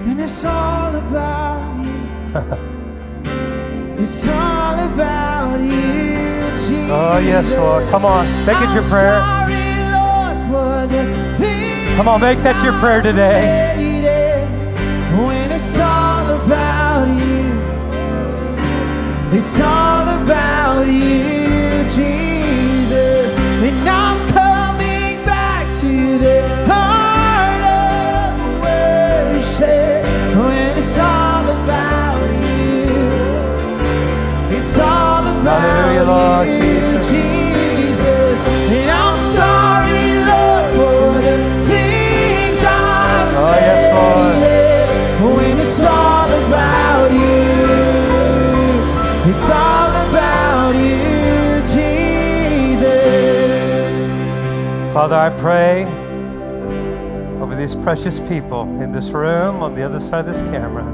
And 0.06 0.20
it's 0.20 0.44
all 0.44 0.96
about 0.96 1.84
you. 1.84 1.94
it's 4.04 4.28
all 4.28 4.80
about 4.80 5.60
you, 5.60 6.52
Jesus. 6.58 6.90
Oh, 6.90 7.22
yes, 7.24 7.50
Lord. 7.52 7.90
Come 7.90 8.06
on. 8.06 8.26
Make 8.46 8.58
it 8.58 8.74
your 8.74 8.84
prayer. 8.84 9.22
Come 11.96 12.08
on, 12.08 12.22
make 12.22 12.40
that 12.40 12.64
your 12.64 12.74
prayer 12.80 13.04
today. 13.04 13.93
It's 19.36 19.60
all 19.60 20.08
about 20.22 20.86
you, 20.86 21.84
Jesus. 21.90 23.34
And 23.66 23.90
I'm 23.90 24.30
coming 24.30 25.26
back 25.26 25.66
to 25.82 26.20
heart 26.20 26.53
Father, 55.04 55.18
I 55.18 55.38
pray 55.38 55.84
over 57.42 57.58
these 57.58 57.76
precious 57.76 58.22
people 58.22 58.62
in 58.82 58.94
this 58.94 59.10
room, 59.10 59.62
on 59.62 59.76
the 59.76 59.84
other 59.84 60.00
side 60.00 60.26
of 60.26 60.34
this 60.34 60.42
camera. 60.44 60.86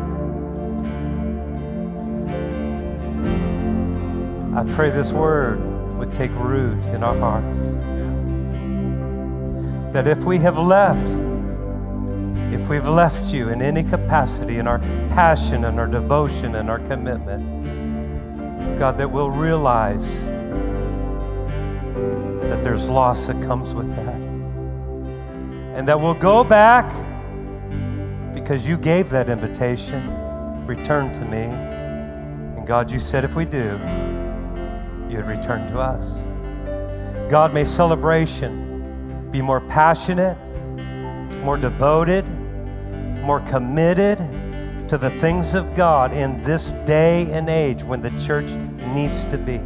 I 4.60 4.64
pray 4.74 4.90
this 4.90 5.12
word 5.12 5.60
would 6.00 6.12
take 6.12 6.32
root 6.32 6.84
in 6.86 7.04
our 7.04 7.16
hearts. 7.20 7.60
That 9.94 10.08
if 10.08 10.24
we 10.24 10.40
have 10.40 10.58
left, 10.58 11.08
if 12.52 12.68
we've 12.68 12.88
left 12.88 13.32
you 13.32 13.50
in 13.50 13.62
any 13.62 13.84
capacity 13.84 14.58
in 14.58 14.68
our 14.68 14.80
passion 15.14 15.66
and 15.66 15.80
our 15.80 15.86
devotion 15.86 16.56
and 16.56 16.68
our 16.68 16.80
commitment, 16.80 18.80
God, 18.80 18.98
that 18.98 19.12
we'll 19.12 19.30
realize 19.30 20.04
that 22.50 22.64
there's 22.64 22.90
loss 22.90 23.28
that 23.28 23.42
comes 23.44 23.74
with 23.74 23.90
that. 23.96 24.16
And 25.78 25.88
that 25.88 26.00
we'll 26.00 26.16
go 26.16 26.44
back 26.44 26.92
because 28.34 28.68
you 28.68 28.76
gave 28.76 29.10
that 29.12 29.30
invitation, 29.30 30.66
return 30.66 31.14
to 31.14 31.22
me. 31.22 31.44
And 31.44 32.66
God, 32.66 32.92
you 32.92 33.00
said 33.00 33.24
if 33.24 33.36
we 33.36 33.46
do, 33.46 33.80
you'd 35.10 35.26
return 35.26 35.72
to 35.72 35.80
us. 35.80 36.22
God, 37.30 37.54
may 37.54 37.64
celebration 37.64 39.30
be 39.32 39.42
more 39.42 39.62
passionate, 39.62 40.38
more 41.44 41.58
devoted, 41.58 42.26
more 43.22 43.42
committed 43.42 44.18
to 44.90 44.98
the 44.98 45.12
things 45.20 45.54
of 45.54 45.76
God 45.76 46.14
in 46.14 46.42
this 46.42 46.72
day 46.86 47.32
and 47.32 47.48
age 47.48 47.84
when 47.84 48.02
the 48.02 48.10
church 48.20 48.50
needs 48.96 49.24
to 49.26 49.38
be. 49.38 49.60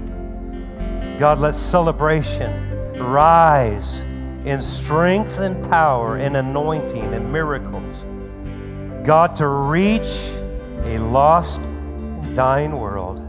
God, 1.17 1.39
let 1.39 1.55
celebration 1.55 2.72
rise 2.97 3.99
in 4.45 4.61
strength 4.61 5.39
and 5.39 5.63
power 5.69 6.17
and 6.17 6.37
anointing 6.37 7.13
and 7.13 7.31
miracles. 7.31 8.05
God, 9.05 9.35
to 9.37 9.47
reach 9.47 10.29
a 10.83 10.97
lost, 10.97 11.59
dying 12.33 12.77
world. 12.77 13.19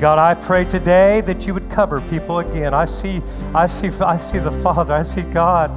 God, 0.00 0.18
I 0.18 0.34
pray 0.34 0.64
today 0.64 1.20
that 1.22 1.46
you 1.46 1.54
would 1.54 1.70
cover 1.70 2.00
people 2.02 2.40
again. 2.40 2.74
I 2.74 2.84
see, 2.84 3.22
I 3.54 3.66
see, 3.66 3.88
I 3.88 4.16
see 4.16 4.38
the 4.38 4.50
Father. 4.62 4.92
I 4.92 5.02
see 5.02 5.22
God. 5.22 5.70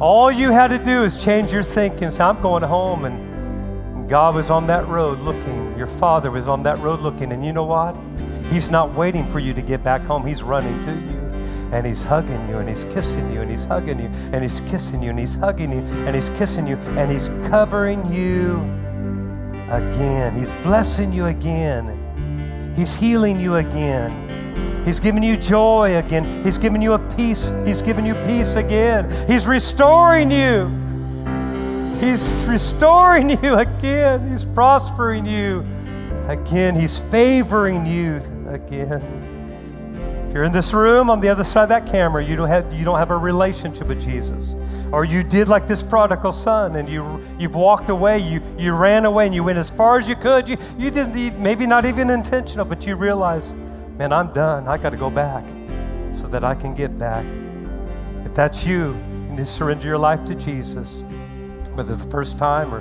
All 0.00 0.30
you 0.30 0.50
had 0.50 0.68
to 0.68 0.78
do 0.78 1.04
is 1.04 1.16
change 1.16 1.52
your 1.52 1.62
thinking. 1.62 2.10
Say, 2.10 2.24
I'm 2.24 2.40
going 2.42 2.64
home. 2.64 3.04
And 3.04 4.10
God 4.10 4.34
was 4.34 4.50
on 4.50 4.66
that 4.66 4.86
road 4.88 5.20
looking. 5.20 5.78
Your 5.78 5.86
Father 5.86 6.30
was 6.30 6.48
on 6.48 6.64
that 6.64 6.80
road 6.80 7.00
looking. 7.00 7.32
And 7.32 7.46
you 7.46 7.52
know 7.52 7.64
what? 7.64 7.96
He's 8.50 8.68
not 8.68 8.92
waiting 8.94 9.30
for 9.30 9.38
you 9.38 9.54
to 9.54 9.62
get 9.62 9.82
back 9.84 10.02
home. 10.02 10.26
He's 10.26 10.42
running 10.42 10.84
to 10.84 10.92
you. 10.92 11.23
And 11.74 11.84
he's 11.84 12.04
hugging 12.04 12.48
you 12.48 12.58
and 12.58 12.68
he's 12.68 12.84
kissing 12.94 13.32
you 13.32 13.40
and 13.40 13.50
he's 13.50 13.64
hugging 13.64 13.98
you 13.98 14.06
and 14.32 14.42
he's 14.42 14.60
kissing 14.60 15.02
you 15.02 15.10
and 15.10 15.18
he's 15.18 15.34
hugging 15.34 15.72
you 15.72 15.80
and 16.06 16.14
he's 16.14 16.28
kissing 16.30 16.68
you 16.68 16.76
and 16.76 17.10
he's 17.10 17.28
covering 17.50 18.12
you 18.12 18.60
again. 19.72 20.38
He's 20.38 20.52
blessing 20.62 21.12
you 21.12 21.26
again. 21.26 22.74
He's 22.76 22.94
healing 22.94 23.40
you 23.40 23.56
again. 23.56 24.84
He's 24.84 25.00
giving 25.00 25.24
you 25.24 25.36
joy 25.36 25.96
again. 25.96 26.44
He's 26.44 26.58
giving 26.58 26.80
you 26.80 26.92
a 26.92 26.98
peace. 27.16 27.50
He's 27.64 27.82
giving 27.82 28.06
you 28.06 28.14
peace 28.26 28.54
again. 28.54 29.10
He's 29.26 29.46
restoring 29.46 30.30
you. 30.30 30.68
He's 31.98 32.44
restoring 32.46 33.30
you 33.30 33.54
again. 33.56 34.30
He's 34.30 34.44
prospering 34.44 35.26
you 35.26 35.66
again. 36.28 36.76
He's 36.76 36.98
favoring 37.10 37.84
you 37.84 38.22
again. 38.48 39.23
You're 40.34 40.42
in 40.42 40.50
this 40.50 40.72
room 40.72 41.10
on 41.10 41.20
the 41.20 41.28
other 41.28 41.44
side 41.44 41.62
of 41.62 41.68
that 41.68 41.86
camera, 41.86 42.22
you 42.24 42.34
don't 42.34 42.48
have, 42.48 42.72
you 42.72 42.84
don't 42.84 42.98
have 42.98 43.12
a 43.12 43.16
relationship 43.16 43.86
with 43.86 44.02
Jesus. 44.02 44.56
Or 44.90 45.04
you 45.04 45.22
did 45.22 45.46
like 45.46 45.68
this 45.68 45.80
prodigal 45.80 46.32
son 46.32 46.74
and 46.74 46.88
you, 46.88 47.24
you've 47.38 47.54
walked 47.54 47.88
away, 47.88 48.18
you, 48.18 48.42
you 48.58 48.72
ran 48.72 49.04
away 49.04 49.26
and 49.26 49.34
you 49.34 49.44
went 49.44 49.58
as 49.58 49.70
far 49.70 49.96
as 49.96 50.08
you 50.08 50.16
could. 50.16 50.48
You, 50.48 50.56
you 50.76 50.90
didn't, 50.90 51.38
maybe 51.40 51.68
not 51.68 51.84
even 51.84 52.10
intentional, 52.10 52.64
but 52.64 52.84
you 52.84 52.96
realize, 52.96 53.52
man, 53.96 54.12
I'm 54.12 54.32
done. 54.32 54.66
I 54.66 54.76
got 54.76 54.90
to 54.90 54.96
go 54.96 55.08
back 55.08 55.44
so 56.12 56.26
that 56.26 56.42
I 56.42 56.56
can 56.56 56.74
get 56.74 56.98
back. 56.98 57.24
If 58.26 58.34
that's 58.34 58.64
you, 58.64 58.88
you 58.88 59.30
need 59.30 59.36
to 59.36 59.46
surrender 59.46 59.86
your 59.86 59.98
life 59.98 60.24
to 60.24 60.34
Jesus, 60.34 61.04
whether 61.74 61.94
the 61.94 62.10
first 62.10 62.38
time 62.38 62.74
or 62.74 62.80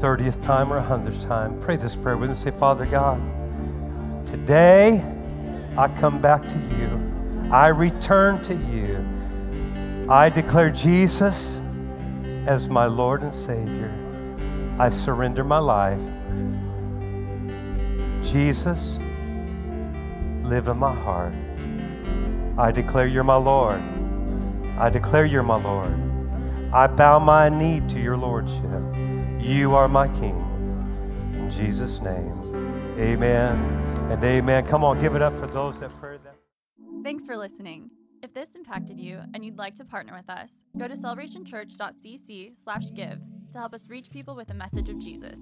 30th 0.00 0.42
time 0.42 0.72
or 0.72 0.80
100th 0.80 1.24
time. 1.24 1.56
Pray 1.60 1.76
this 1.76 1.94
prayer 1.94 2.16
with 2.16 2.30
me. 2.30 2.36
Say, 2.36 2.50
Father 2.50 2.84
God, 2.84 3.20
today 4.26 5.04
I 5.78 5.86
come 5.86 6.20
back 6.20 6.42
to 6.48 6.58
you. 6.76 7.50
I 7.52 7.68
return 7.68 8.42
to 8.42 8.54
you. 8.54 8.98
I 10.10 10.28
declare 10.28 10.70
Jesus 10.70 11.60
as 12.48 12.68
my 12.68 12.86
Lord 12.86 13.22
and 13.22 13.32
Savior. 13.32 13.94
I 14.80 14.88
surrender 14.88 15.44
my 15.44 15.60
life. 15.60 16.00
Jesus, 18.24 18.98
live 20.42 20.66
in 20.66 20.78
my 20.78 20.92
heart. 20.92 21.32
I 22.58 22.72
declare 22.72 23.06
you're 23.06 23.22
my 23.22 23.36
Lord. 23.36 23.80
I 24.80 24.90
declare 24.90 25.26
you're 25.26 25.44
my 25.44 25.62
Lord. 25.62 25.94
I 26.72 26.88
bow 26.88 27.20
my 27.20 27.48
knee 27.48 27.82
to 27.90 28.00
your 28.00 28.16
Lordship. 28.16 28.82
You 29.38 29.76
are 29.76 29.86
my 29.86 30.08
King. 30.08 30.44
In 31.34 31.48
Jesus' 31.52 32.00
name, 32.00 32.96
amen 32.98 33.77
and 34.10 34.22
amen. 34.24 34.66
Come 34.66 34.84
on, 34.84 35.00
give 35.00 35.14
it 35.14 35.22
up 35.22 35.38
for 35.38 35.46
those 35.46 35.78
that 35.80 35.98
prayed 36.00 36.20
that. 36.24 36.36
Thanks 37.02 37.26
for 37.26 37.36
listening. 37.36 37.90
If 38.22 38.32
this 38.34 38.54
impacted 38.56 38.98
you 38.98 39.20
and 39.32 39.44
you'd 39.44 39.58
like 39.58 39.76
to 39.76 39.84
partner 39.84 40.12
with 40.14 40.28
us, 40.28 40.50
go 40.76 40.88
to 40.88 40.94
celebrationchurch.cc/give 40.94 43.20
to 43.52 43.58
help 43.58 43.74
us 43.74 43.88
reach 43.88 44.10
people 44.10 44.34
with 44.34 44.48
the 44.48 44.54
message 44.54 44.88
of 44.88 44.98
Jesus. 44.98 45.38